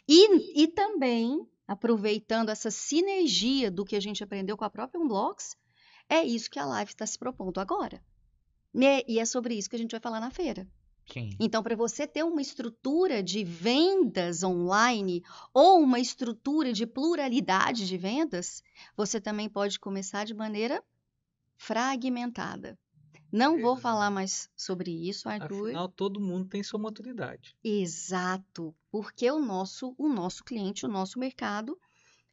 E, 0.09 0.63
e 0.63 0.69
também, 0.69 1.47
aproveitando 1.69 2.49
essa 2.49 2.71
sinergia 2.71 3.71
do 3.71 3.85
que 3.85 3.95
a 3.95 4.01
gente 4.01 4.25
aprendeu 4.25 4.57
com 4.57 4.65
a 4.65 4.71
própria 4.71 4.99
Unblocks, 4.99 5.55
é 6.09 6.25
isso 6.25 6.51
que 6.51 6.59
a 6.59 6.65
live 6.65 6.91
está 6.91 7.07
se 7.07 7.19
propondo 7.19 7.59
agora. 7.59 8.03
Né? 8.73 9.03
E 9.07 9.19
é 9.19 9.25
sobre 9.27 9.55
isso 9.55 9.69
que 9.69 9.77
a 9.77 9.79
gente 9.79 9.91
vai 9.91 10.01
falar 10.01 10.21
na 10.21 10.31
feira. 10.31 10.67
Sim. 11.07 11.37
Então, 11.39 11.63
para 11.63 11.77
você 11.77 12.07
ter 12.07 12.25
uma 12.25 12.41
estrutura 12.41 13.23
de 13.23 13.45
vendas 13.45 14.43
online 14.43 15.23
ou 15.53 15.81
uma 15.81 16.01
estrutura 16.01 16.73
de 16.73 16.87
pluralidade 16.87 17.87
de 17.87 17.97
vendas, 17.97 18.63
você 18.97 19.21
também 19.21 19.49
pode 19.49 19.79
começar 19.79 20.25
de 20.25 20.35
maneira 20.35 20.83
fragmentada. 21.57 22.79
Não 23.31 23.59
vou 23.59 23.77
falar 23.77 24.11
mais 24.11 24.51
sobre 24.55 24.91
isso, 24.91 25.27
Arthur. 25.27 25.69
Afinal, 25.69 25.89
todo 25.89 26.21
mundo 26.21 26.49
tem 26.49 26.63
sua 26.63 26.79
maturidade. 26.79 27.57
Exato, 27.65 28.75
porque 28.91 29.31
o 29.31 29.41
nosso, 29.41 29.95
o 29.97 30.07
nosso 30.07 30.45
cliente, 30.45 30.85
o 30.85 30.89
nosso 30.89 31.19
mercado, 31.19 31.79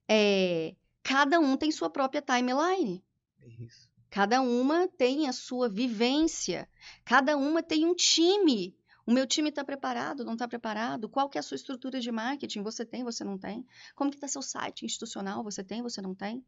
é, 0.10 0.76
cada 1.02 1.40
um 1.40 1.56
tem 1.56 1.72
sua 1.72 1.90
própria 1.90 2.22
timeline. 2.22 3.02
Isso. 3.60 3.89
Cada 4.10 4.42
uma 4.42 4.88
tem 4.88 5.28
a 5.28 5.34
sua 5.34 5.70
vivência. 5.70 6.68
Cada 7.06 7.38
uma 7.38 7.62
tem 7.62 7.86
um 7.86 7.94
time. 7.94 8.76
O 9.06 9.12
meu 9.12 9.28
time 9.28 9.50
está 9.50 9.64
preparado, 9.64 10.26
não 10.26 10.34
está 10.34 10.48
preparado? 10.48 11.08
Qual 11.08 11.30
que 11.30 11.38
é 11.38 11.42
a 11.42 11.44
sua 11.44 11.56
estrutura 11.56 12.00
de 12.00 12.12
marketing? 12.12 12.64
Você 12.64 12.86
tem, 12.86 13.04
você 13.04 13.24
não 13.24 13.38
tem? 13.38 13.66
Como 13.96 14.10
que 14.10 14.18
está 14.18 14.28
seu 14.28 14.42
site 14.42 14.86
institucional? 14.86 15.44
Você 15.44 15.64
tem, 15.64 15.82
você 15.82 16.02
não 16.02 16.16
tem? 16.16 16.44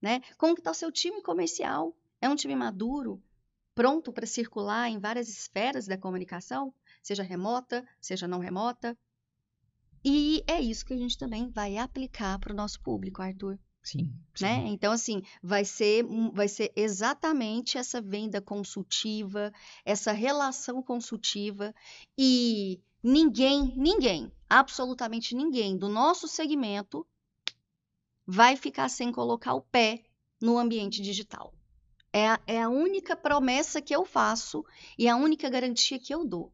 Né? 0.00 0.20
Como 0.36 0.54
que 0.54 0.60
está 0.60 0.74
seu 0.74 0.92
time 0.92 1.22
comercial? 1.22 1.96
É 2.20 2.28
um 2.28 2.36
time 2.36 2.54
maduro, 2.54 3.22
pronto 3.74 4.12
para 4.12 4.26
circular 4.26 4.90
em 4.90 4.98
várias 4.98 5.28
esferas 5.28 5.86
da 5.86 5.98
comunicação, 5.98 6.72
seja 7.02 7.22
remota, 7.22 7.86
seja 8.00 8.26
não 8.26 8.38
remota? 8.38 8.96
E 10.04 10.42
é 10.46 10.60
isso 10.60 10.84
que 10.84 10.94
a 10.94 10.98
gente 10.98 11.18
também 11.18 11.48
vai 11.48 11.76
aplicar 11.76 12.38
para 12.38 12.52
o 12.52 12.56
nosso 12.56 12.80
público, 12.80 13.20
Arthur 13.20 13.58
Sim. 13.86 14.12
né? 14.40 14.62
sim. 14.62 14.68
Então, 14.72 14.92
assim, 14.92 15.22
vai 15.40 15.64
ser, 15.64 16.04
vai 16.32 16.48
ser 16.48 16.72
exatamente 16.74 17.78
essa 17.78 18.02
venda 18.02 18.40
consultiva, 18.40 19.52
essa 19.84 20.10
relação 20.10 20.82
consultiva 20.82 21.72
e 22.18 22.80
ninguém, 23.00 23.72
ninguém, 23.76 24.32
absolutamente 24.50 25.36
ninguém 25.36 25.76
do 25.76 25.88
nosso 25.88 26.26
segmento 26.26 27.06
vai 28.26 28.56
ficar 28.56 28.88
sem 28.88 29.12
colocar 29.12 29.54
o 29.54 29.62
pé 29.62 30.02
no 30.42 30.58
ambiente 30.58 31.00
digital. 31.00 31.54
É 32.12 32.26
a, 32.26 32.40
é 32.44 32.60
a 32.60 32.68
única 32.68 33.14
promessa 33.14 33.80
que 33.80 33.94
eu 33.94 34.04
faço 34.04 34.64
e 34.98 35.08
a 35.08 35.14
única 35.14 35.48
garantia 35.48 35.96
que 35.96 36.12
eu 36.12 36.24
dou. 36.24 36.52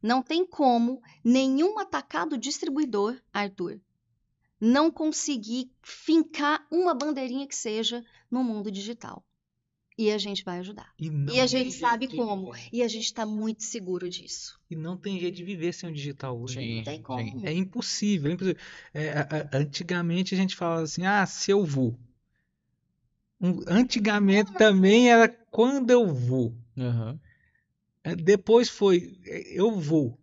Não 0.00 0.22
tem 0.22 0.46
como 0.46 1.02
nenhum 1.24 1.76
atacado 1.80 2.38
distribuidor, 2.38 3.20
Arthur, 3.32 3.80
não 4.60 4.90
conseguir 4.90 5.70
fincar 5.82 6.66
uma 6.70 6.94
bandeirinha 6.94 7.46
que 7.46 7.54
seja 7.56 8.04
no 8.30 8.42
mundo 8.44 8.70
digital. 8.70 9.24
E 9.96 10.12
a 10.12 10.18
gente 10.18 10.44
vai 10.44 10.60
ajudar. 10.60 10.92
E, 10.96 11.08
E 11.32 11.40
a 11.40 11.46
gente 11.46 11.72
sabe 11.72 12.06
de 12.06 12.14
como. 12.16 12.52
E 12.72 12.82
a 12.84 12.88
gente 12.88 13.04
está 13.06 13.26
muito 13.26 13.64
seguro 13.64 14.08
disso. 14.08 14.60
E 14.70 14.76
não 14.76 14.96
tem 14.96 15.18
jeito 15.18 15.34
de 15.34 15.42
viver 15.44 15.72
sem 15.72 15.90
o 15.90 15.92
digital 15.92 16.40
hoje. 16.40 16.54
Sim, 16.60 16.76
Não 16.76 16.84
tem 16.84 16.96
sim. 16.98 17.02
como. 17.02 17.46
É 17.46 17.52
impossível. 17.52 18.30
é 18.30 18.34
impossível. 18.34 18.62
É, 18.94 19.08
a- 19.10 19.22
a- 19.22 19.58
antigamente 19.58 20.34
a 20.34 20.38
gente 20.38 20.54
falava 20.54 20.82
assim, 20.82 21.04
ah, 21.04 21.26
se 21.26 21.50
eu 21.50 21.64
vou. 21.64 21.98
Um- 23.40 23.60
antigamente 23.66 24.52
também 24.52 25.10
era 25.10 25.28
quando 25.28 25.90
eu 25.90 26.06
vou. 26.14 26.54
É, 28.04 28.14
Depois 28.14 28.68
foi, 28.68 29.18
é, 29.26 29.52
eu 29.60 29.72
vou. 29.80 30.16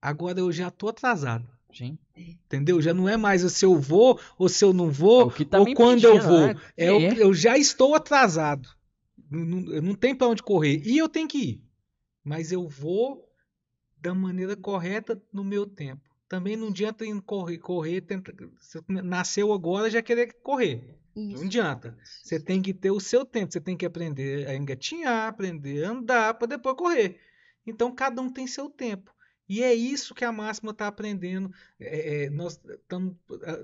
Agora 0.00 0.38
eu 0.40 0.50
já 0.50 0.70
tô 0.70 0.88
atrasado. 0.88 1.46
Sim. 1.76 1.98
Entendeu? 2.16 2.80
Já 2.80 2.94
não 2.94 3.08
é 3.08 3.16
mais 3.16 3.42
se 3.52 3.64
eu 3.64 3.78
vou 3.78 4.20
ou 4.38 4.48
se 4.48 4.64
eu 4.64 4.72
não 4.72 4.90
vou 4.90 5.26
O 5.26 5.30
que 5.30 5.44
tá 5.44 5.58
ou 5.58 5.74
quando 5.74 6.04
eu 6.04 6.14
impedindo, 6.14 6.32
vou. 6.32 6.46
né? 6.46 6.54
É, 6.76 6.88
eu, 6.88 7.00
É. 7.00 7.22
eu 7.22 7.34
já 7.34 7.58
estou 7.58 7.94
atrasado. 7.94 8.68
Não, 9.30 9.40
não, 9.44 9.82
não 9.82 9.94
tem 9.94 10.14
para 10.14 10.28
onde 10.28 10.42
correr. 10.42 10.82
E 10.86 10.96
eu 10.98 11.08
tenho 11.08 11.26
que 11.28 11.38
ir. 11.38 11.64
Mas 12.22 12.52
eu 12.52 12.68
vou 12.68 13.28
da 14.00 14.14
maneira 14.14 14.56
correta 14.56 15.20
no 15.32 15.42
meu 15.42 15.66
tempo. 15.66 16.02
Também 16.28 16.56
não 16.56 16.68
adianta 16.68 17.04
ir 17.04 17.20
correr, 17.22 17.58
correr 17.58 18.00
tenta, 18.00 18.32
você 18.58 18.80
nasceu 18.88 19.52
agora 19.52 19.90
já 19.90 20.02
querer 20.02 20.32
correr. 20.42 20.96
Isso. 21.14 21.36
Não 21.38 21.46
adianta. 21.46 21.96
Você 22.22 22.40
tem 22.40 22.60
que 22.60 22.74
ter 22.74 22.90
o 22.90 22.98
seu 22.98 23.24
tempo. 23.24 23.52
Você 23.52 23.60
tem 23.60 23.76
que 23.76 23.86
aprender 23.86 24.48
a 24.48 24.54
engatinhar, 24.56 25.28
aprender 25.28 25.84
a 25.84 25.90
andar 25.90 26.34
para 26.34 26.48
depois 26.48 26.76
correr. 26.76 27.20
Então 27.66 27.94
cada 27.94 28.20
um 28.20 28.28
tem 28.30 28.46
seu 28.46 28.68
tempo. 28.68 29.13
E 29.48 29.62
é 29.62 29.74
isso 29.74 30.14
que 30.14 30.24
a 30.24 30.32
máxima 30.32 30.70
está 30.70 30.86
aprendendo. 30.86 31.52
É, 31.78 32.24
é, 32.24 32.30
nós, 32.30 32.58
tamo, 32.88 33.18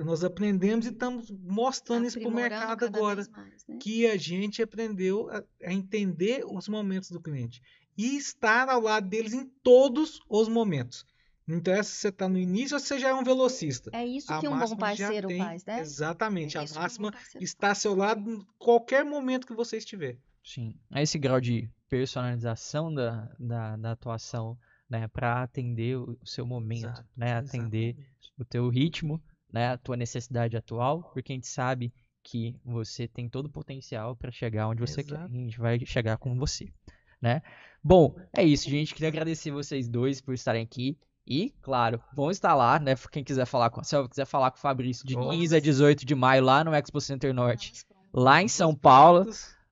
nós 0.04 0.22
aprendemos 0.22 0.86
e 0.86 0.90
estamos 0.90 1.30
mostrando 1.30 2.06
isso 2.06 2.18
para 2.20 2.28
o 2.28 2.34
mercado 2.34 2.84
agora. 2.84 3.26
mais, 3.30 3.66
né? 3.66 3.78
Que 3.80 4.06
a 4.06 4.16
gente 4.16 4.62
aprendeu 4.62 5.30
a, 5.30 5.42
a 5.64 5.72
entender 5.72 6.44
os 6.46 6.68
momentos 6.68 7.10
do 7.10 7.20
cliente 7.20 7.62
e 7.96 8.16
estar 8.16 8.68
ao 8.68 8.80
lado 8.80 9.08
deles 9.08 9.32
em 9.32 9.46
todos 9.62 10.20
os 10.28 10.48
momentos. 10.48 11.06
Não 11.46 11.56
interessa 11.56 11.90
se 11.90 11.96
você 11.96 12.08
está 12.08 12.28
no 12.28 12.38
início 12.38 12.76
ou 12.76 12.80
se 12.80 12.86
você 12.86 12.98
já 12.98 13.08
é 13.08 13.14
um 13.14 13.24
velocista. 13.24 13.90
É 13.92 14.06
isso 14.06 14.32
A 14.32 14.38
que 14.38 14.46
um 14.46 14.50
bom 14.52 14.56
máxima 14.58 14.94
já 14.94 15.04
parceiro 15.06 15.28
tem- 15.28 15.38
faz, 15.38 15.64
né? 15.64 15.80
Exatamente. 15.80 16.56
É 16.56 16.60
a 16.60 16.62
um 16.62 16.74
máxima 16.74 17.10
parceiro 17.10 17.44
está 17.44 17.70
ao 17.70 17.74
seu 17.74 17.94
lado 17.94 18.30
em 18.30 18.46
qualquer 18.58 19.04
momento 19.04 19.46
que 19.46 19.54
você 19.54 19.78
estiver. 19.78 20.16
Sim. 20.44 20.74
É 20.92 21.02
esse 21.02 21.18
grau 21.18 21.40
de 21.40 21.68
personalização 21.88 22.92
da, 22.92 23.30
da, 23.38 23.76
da 23.76 23.90
atuação, 23.92 24.56
né? 24.90 25.06
Para 25.08 25.42
atender 25.42 25.96
o 25.96 26.18
seu 26.24 26.44
momento, 26.44 26.86
Exato, 26.86 27.08
né? 27.16 27.34
Atender 27.34 27.90
Exatamente. 27.90 28.32
o 28.36 28.44
teu 28.44 28.68
ritmo, 28.68 29.22
né? 29.52 29.68
A 29.68 29.78
tua 29.78 29.96
necessidade 29.96 30.56
atual, 30.56 31.04
porque 31.14 31.32
a 31.32 31.36
gente 31.36 31.46
sabe 31.46 31.94
que 32.22 32.56
você 32.64 33.06
tem 33.06 33.28
todo 33.28 33.46
o 33.46 33.50
potencial 33.50 34.16
para 34.16 34.30
chegar 34.30 34.68
onde 34.68 34.80
você 34.80 35.02
quer. 35.04 35.14
Exato. 35.14 35.32
E 35.32 35.38
a 35.38 35.40
gente 35.40 35.58
vai 35.58 35.78
chegar 35.86 36.18
com 36.18 36.36
você, 36.36 36.68
né? 37.22 37.40
Bom, 37.82 38.14
é 38.36 38.42
isso, 38.42 38.68
gente. 38.68 38.92
Queria 38.92 39.08
agradecer 39.08 39.50
vocês 39.50 39.88
dois 39.88 40.20
por 40.20 40.34
estarem 40.34 40.62
aqui. 40.62 40.98
E, 41.26 41.54
claro, 41.62 42.02
vão 42.12 42.30
estar 42.30 42.54
lá, 42.54 42.78
né? 42.80 42.94
Quem 43.12 43.22
quiser 43.22 43.46
falar 43.46 43.70
com, 43.70 43.84
se 43.84 43.94
eu 43.94 44.08
quiser 44.08 44.24
falar 44.24 44.50
com 44.50 44.58
o 44.58 44.60
Fabrício 44.60 45.06
de 45.06 45.14
Nossa. 45.14 45.30
15 45.30 45.56
a 45.56 45.60
18 45.60 46.04
de 46.04 46.14
maio 46.14 46.42
lá 46.42 46.64
no 46.64 46.74
Expo 46.74 47.00
Center 47.00 47.32
Norte, 47.32 47.84
lá 48.12 48.42
em 48.42 48.48
São 48.48 48.74
Paulo, 48.74 49.30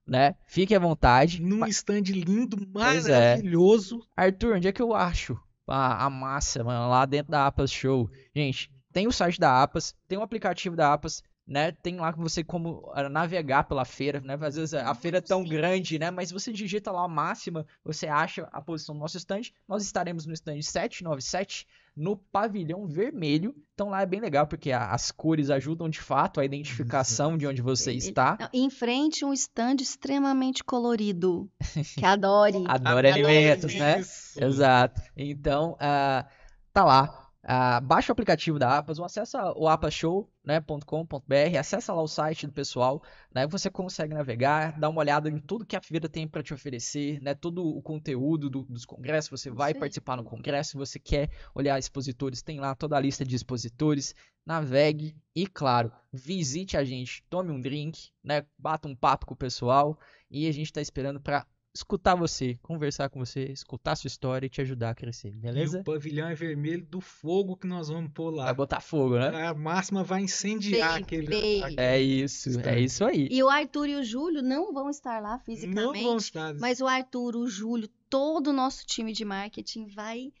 né? 0.09 0.35
Fique 0.45 0.75
à 0.75 0.79
vontade. 0.79 1.41
Num 1.41 1.59
Mas, 1.59 1.77
stand 1.77 2.01
lindo, 2.01 2.57
é. 2.57 2.65
maravilhoso. 2.67 4.01
Arthur, 4.15 4.55
onde 4.55 4.67
é 4.67 4.71
que 4.71 4.81
eu 4.81 4.93
acho 4.93 5.39
a, 5.67 6.05
a 6.05 6.09
massa, 6.09 6.63
mano, 6.63 6.89
lá 6.89 7.05
dentro 7.05 7.31
da 7.31 7.45
Apas 7.45 7.71
Show? 7.71 8.09
Gente, 8.35 8.71
tem 8.91 9.07
o 9.07 9.11
site 9.11 9.39
da 9.39 9.61
Apas, 9.61 9.95
tem 10.07 10.17
o 10.17 10.23
aplicativo 10.23 10.75
da 10.75 10.93
Apas, 10.93 11.23
né? 11.49 11.71
Tem 11.71 11.97
lá 11.97 12.13
que 12.13 12.19
você 12.19 12.43
como 12.43 12.91
ah, 12.93 13.09
navegar 13.09 13.63
pela 13.63 13.85
feira, 13.85 14.19
né? 14.21 14.37
Às 14.39 14.55
vezes 14.55 14.73
a 14.73 14.93
feira 14.93 15.17
é 15.17 15.21
tão 15.21 15.43
grande, 15.43 15.97
né? 15.97 16.11
Mas 16.11 16.31
você 16.31 16.51
digita 16.51 16.91
lá 16.91 17.05
a 17.05 17.07
máxima, 17.07 17.65
você 17.83 18.07
acha 18.07 18.47
a 18.51 18.61
posição 18.61 18.93
do 18.93 19.01
nosso 19.01 19.17
stand. 19.17 19.41
Nós 19.67 19.83
estaremos 19.83 20.25
no 20.25 20.33
stand 20.33 20.61
797, 20.61 21.67
no 21.99 22.15
pavilhão 22.15 22.87
vermelho. 22.87 23.53
Então 23.73 23.89
lá 23.89 24.01
é 24.01 24.05
bem 24.05 24.19
legal, 24.21 24.47
porque 24.47 24.71
a- 24.71 24.91
as 24.91 25.11
cores 25.11 25.49
ajudam 25.49 25.89
de 25.89 25.99
fato 25.99 26.39
a 26.39 26.45
identificação 26.45 27.37
de 27.37 27.45
onde 27.45 27.61
você 27.61 27.91
está. 27.91 28.49
Em 28.53 28.69
frente 28.69 29.25
um 29.25 29.33
stand 29.33 29.75
extremamente 29.81 30.63
colorido. 30.63 31.49
Que 31.97 32.05
adore. 32.05 32.63
Adora 32.67 33.13
alimentos, 33.13 33.73
né? 33.75 33.99
Isso. 33.99 34.43
Exato. 34.43 35.01
Então, 35.15 35.75
ah, 35.79 36.25
tá 36.73 36.85
lá. 36.85 37.28
Ah, 37.51 37.79
baixa 37.81 38.11
o 38.11 38.13
aplicativo 38.13 38.59
da 38.59 38.77
Apas 38.77 38.99
ou 38.99 39.05
acessa 39.05 39.51
o 39.57 39.67
apashow.com.br, 39.67 41.57
acessa 41.59 41.91
lá 41.91 42.01
o 42.03 42.07
site 42.07 42.45
do 42.45 42.53
pessoal, 42.53 43.01
né? 43.33 43.47
Você 43.47 43.71
consegue 43.71 44.13
navegar, 44.13 44.79
dar 44.79 44.87
uma 44.89 44.99
olhada 44.99 45.29
em 45.31 45.39
tudo 45.39 45.65
que 45.65 45.75
a 45.75 45.81
feira 45.81 46.07
tem 46.07 46.27
para 46.27 46.43
te 46.43 46.53
oferecer, 46.53 47.19
né? 47.23 47.33
Todo 47.33 47.65
o 47.65 47.81
conteúdo 47.81 48.51
do- 48.51 48.61
dos 48.65 48.85
congressos, 48.85 49.31
você 49.31 49.49
vai 49.49 49.73
aí. 49.73 49.79
participar 49.79 50.15
no 50.17 50.23
congresso, 50.23 50.71
se 50.71 50.77
você 50.77 50.99
quer 50.99 51.31
olhar 51.55 51.79
expositores, 51.79 52.43
tem 52.43 52.59
lá 52.59 52.75
toda 52.75 52.95
a 52.95 52.99
lista 52.99 53.25
de 53.25 53.35
expositores, 53.35 54.13
navegue 54.45 55.15
e, 55.35 55.47
claro, 55.47 55.91
visite 56.13 56.77
a 56.77 56.83
gente, 56.83 57.23
tome 57.31 57.51
um 57.51 57.59
drink, 57.59 58.11
né? 58.23 58.45
Bata 58.59 58.87
um 58.87 58.95
papo 58.95 59.25
com 59.25 59.33
o 59.33 59.37
pessoal 59.37 59.97
e 60.29 60.47
a 60.47 60.51
gente 60.51 60.71
tá 60.71 60.81
esperando 60.81 61.19
para 61.19 61.47
escutar 61.79 62.15
você, 62.15 62.57
conversar 62.61 63.09
com 63.09 63.19
você, 63.19 63.45
escutar 63.45 63.95
sua 63.95 64.07
história 64.07 64.45
e 64.45 64.49
te 64.49 64.61
ajudar 64.61 64.91
a 64.91 64.95
crescer, 64.95 65.29
E 65.29 65.31
beleza? 65.31 65.79
o 65.79 65.83
pavilhão 65.83 66.27
é 66.29 66.35
vermelho 66.35 66.85
do 66.85 66.99
fogo 67.01 67.55
que 67.55 67.65
nós 67.67 67.87
vamos 67.89 68.11
pôr 68.13 68.29
lá. 68.31 68.45
Vai 68.45 68.53
botar 68.53 68.79
fogo, 68.81 69.17
né? 69.17 69.47
A 69.47 69.53
máxima 69.53 70.03
vai 70.03 70.21
incendiar 70.21 70.91
Baby. 70.91 71.03
aquele. 71.03 71.35
aquele- 71.63 71.75
É 71.81 71.99
isso, 72.01 72.59
é 72.61 72.79
isso 72.79 73.03
aí. 73.05 73.27
E 73.31 73.41
o 73.41 73.49
Arthur 73.49 73.87
e 73.89 73.95
o 73.95 74.03
Júlio 74.03 74.41
não 74.41 74.73
vão 74.73 74.89
estar 74.89 75.21
lá 75.21 75.33
Não 75.37 75.39
fisicamente. 75.39 76.03
vão 76.03 76.17
estar. 76.17 76.53
Mas 76.55 76.79
o 76.81 76.87
Arthur, 76.87 77.35
o 77.35 77.47
Júlio, 77.47 77.87
todo 78.09 78.47
o 78.47 78.53
nosso 78.53 78.85
time 78.85 79.13
de 79.13 79.23
marketing 79.25 79.87
vai 79.87 80.31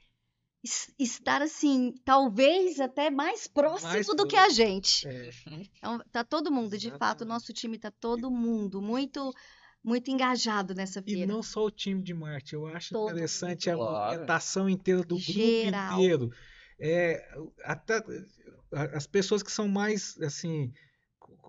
es- 0.63 0.93
estar 0.99 1.41
assim, 1.41 1.93
talvez 2.03 2.79
até 2.81 3.09
mais 3.09 3.47
próximo 3.47 3.91
Mais 3.93 4.05
do 4.07 4.27
que 4.27 4.35
a 4.35 4.49
gente. 4.49 5.07
É, 5.07 5.29
Então, 5.77 5.99
tá 6.11 6.23
todo 6.23 6.51
mundo, 6.51 6.77
de 6.77 6.91
fato, 6.91 7.21
o 7.21 7.25
nosso 7.25 7.53
time 7.53 7.77
tá 7.79 7.89
todo 7.91 8.29
mundo 8.29 8.81
muito 8.81 9.33
muito 9.83 10.11
engajado 10.11 10.73
nessa 10.73 10.99
E 10.99 11.11
feira. 11.13 11.25
não 11.25 11.41
só 11.41 11.65
o 11.65 11.71
time 11.71 12.01
de 12.01 12.13
marketing, 12.13 12.55
eu 12.55 12.67
acho 12.67 12.93
Todo 12.93 13.09
interessante 13.11 13.69
a. 13.69 13.75
Claro. 13.75 14.05
movimentação 14.05 14.69
inteira 14.69 15.01
do 15.01 15.15
grupo 15.15 15.31
Geral. 15.31 15.99
inteiro. 15.99 16.29
É, 16.79 17.25
até 17.63 18.01
as 18.71 19.05
pessoas 19.07 19.43
que 19.43 19.51
são 19.51 19.67
mais 19.67 20.17
assim 20.21 20.71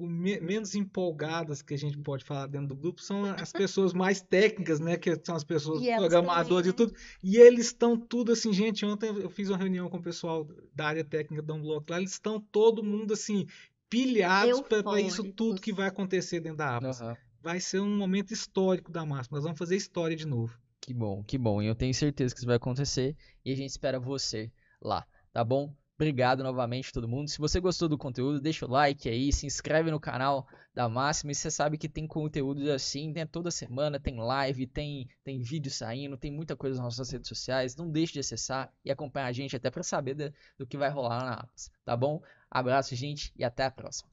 menos 0.00 0.74
empolgadas 0.74 1.60
que 1.60 1.74
a 1.74 1.76
gente 1.76 1.98
pode 1.98 2.24
falar 2.24 2.46
dentro 2.46 2.68
do 2.68 2.76
grupo 2.76 3.02
são 3.02 3.24
as 3.24 3.52
pessoas 3.52 3.92
mais 3.92 4.20
técnicas, 4.22 4.80
né? 4.80 4.96
Que 4.96 5.14
são 5.22 5.34
as 5.36 5.44
pessoas 5.44 5.82
E 5.82 5.94
programadoras 5.94 6.66
e 6.66 6.72
também, 6.72 6.92
tudo. 6.94 6.98
E 7.22 7.36
eles 7.36 7.66
estão 7.66 7.98
tudo 7.98 8.32
assim, 8.32 8.52
gente. 8.52 8.84
Ontem 8.86 9.08
eu 9.08 9.28
fiz 9.28 9.50
uma 9.50 9.58
reunião 9.58 9.88
com 9.90 9.98
o 9.98 10.02
pessoal 10.02 10.48
da 10.74 10.86
área 10.86 11.04
técnica 11.04 11.42
da 11.42 11.52
Unblock 11.54 11.90
lá, 11.90 11.98
eles 11.98 12.12
estão 12.12 12.40
todo 12.40 12.82
mundo 12.82 13.12
assim 13.12 13.46
pilhados 13.90 14.60
para 14.62 15.00
isso 15.00 15.24
tudo 15.32 15.60
que 15.60 15.72
vai 15.72 15.88
acontecer 15.88 16.40
dentro 16.40 16.58
da 16.58 16.76
Apple. 16.76 16.88
Aham. 16.88 17.16
Vai 17.42 17.60
ser 17.60 17.80
um 17.80 17.96
momento 17.96 18.32
histórico 18.32 18.92
da 18.92 19.04
Máxima. 19.04 19.36
Nós 19.36 19.44
vamos 19.44 19.58
fazer 19.58 19.76
história 19.76 20.16
de 20.16 20.26
novo. 20.26 20.58
Que 20.80 20.94
bom, 20.94 21.22
que 21.22 21.36
bom. 21.36 21.60
E 21.60 21.66
eu 21.66 21.74
tenho 21.74 21.94
certeza 21.94 22.34
que 22.34 22.40
isso 22.40 22.46
vai 22.46 22.56
acontecer. 22.56 23.16
E 23.44 23.52
a 23.52 23.56
gente 23.56 23.70
espera 23.70 24.00
você 24.00 24.50
lá, 24.80 25.06
tá 25.32 25.44
bom? 25.44 25.74
Obrigado 25.94 26.42
novamente 26.42 26.94
todo 26.94 27.06
mundo. 27.06 27.28
Se 27.28 27.36
você 27.36 27.60
gostou 27.60 27.86
do 27.86 27.98
conteúdo, 27.98 28.40
deixa 28.40 28.64
o 28.64 28.70
like 28.70 29.06
aí, 29.06 29.30
se 29.30 29.44
inscreve 29.44 29.90
no 29.90 30.00
canal 30.00 30.48
da 30.74 30.88
Máxima. 30.88 31.30
E 31.30 31.34
você 31.34 31.50
sabe 31.50 31.76
que 31.76 31.90
tem 31.90 32.06
conteúdo 32.06 32.70
assim, 32.72 33.12
né? 33.12 33.26
Toda 33.26 33.50
semana 33.50 34.00
tem 34.00 34.16
live, 34.16 34.66
tem, 34.66 35.06
tem 35.22 35.42
vídeo 35.42 35.70
saindo, 35.70 36.16
tem 36.16 36.32
muita 36.32 36.56
coisa 36.56 36.76
nas 36.76 36.96
nossas 36.96 37.10
redes 37.10 37.28
sociais. 37.28 37.76
Não 37.76 37.90
deixe 37.90 38.14
de 38.14 38.20
acessar 38.20 38.72
e 38.82 38.90
acompanhar 38.90 39.26
a 39.26 39.32
gente 39.32 39.54
até 39.54 39.70
para 39.70 39.82
saber 39.82 40.14
de, 40.14 40.32
do 40.56 40.66
que 40.66 40.78
vai 40.78 40.88
rolar 40.88 41.22
na 41.22 41.32
Apas, 41.34 41.70
tá 41.84 41.94
bom? 41.94 42.22
Abraço, 42.50 42.96
gente, 42.96 43.30
e 43.36 43.44
até 43.44 43.64
a 43.64 43.70
próxima. 43.70 44.09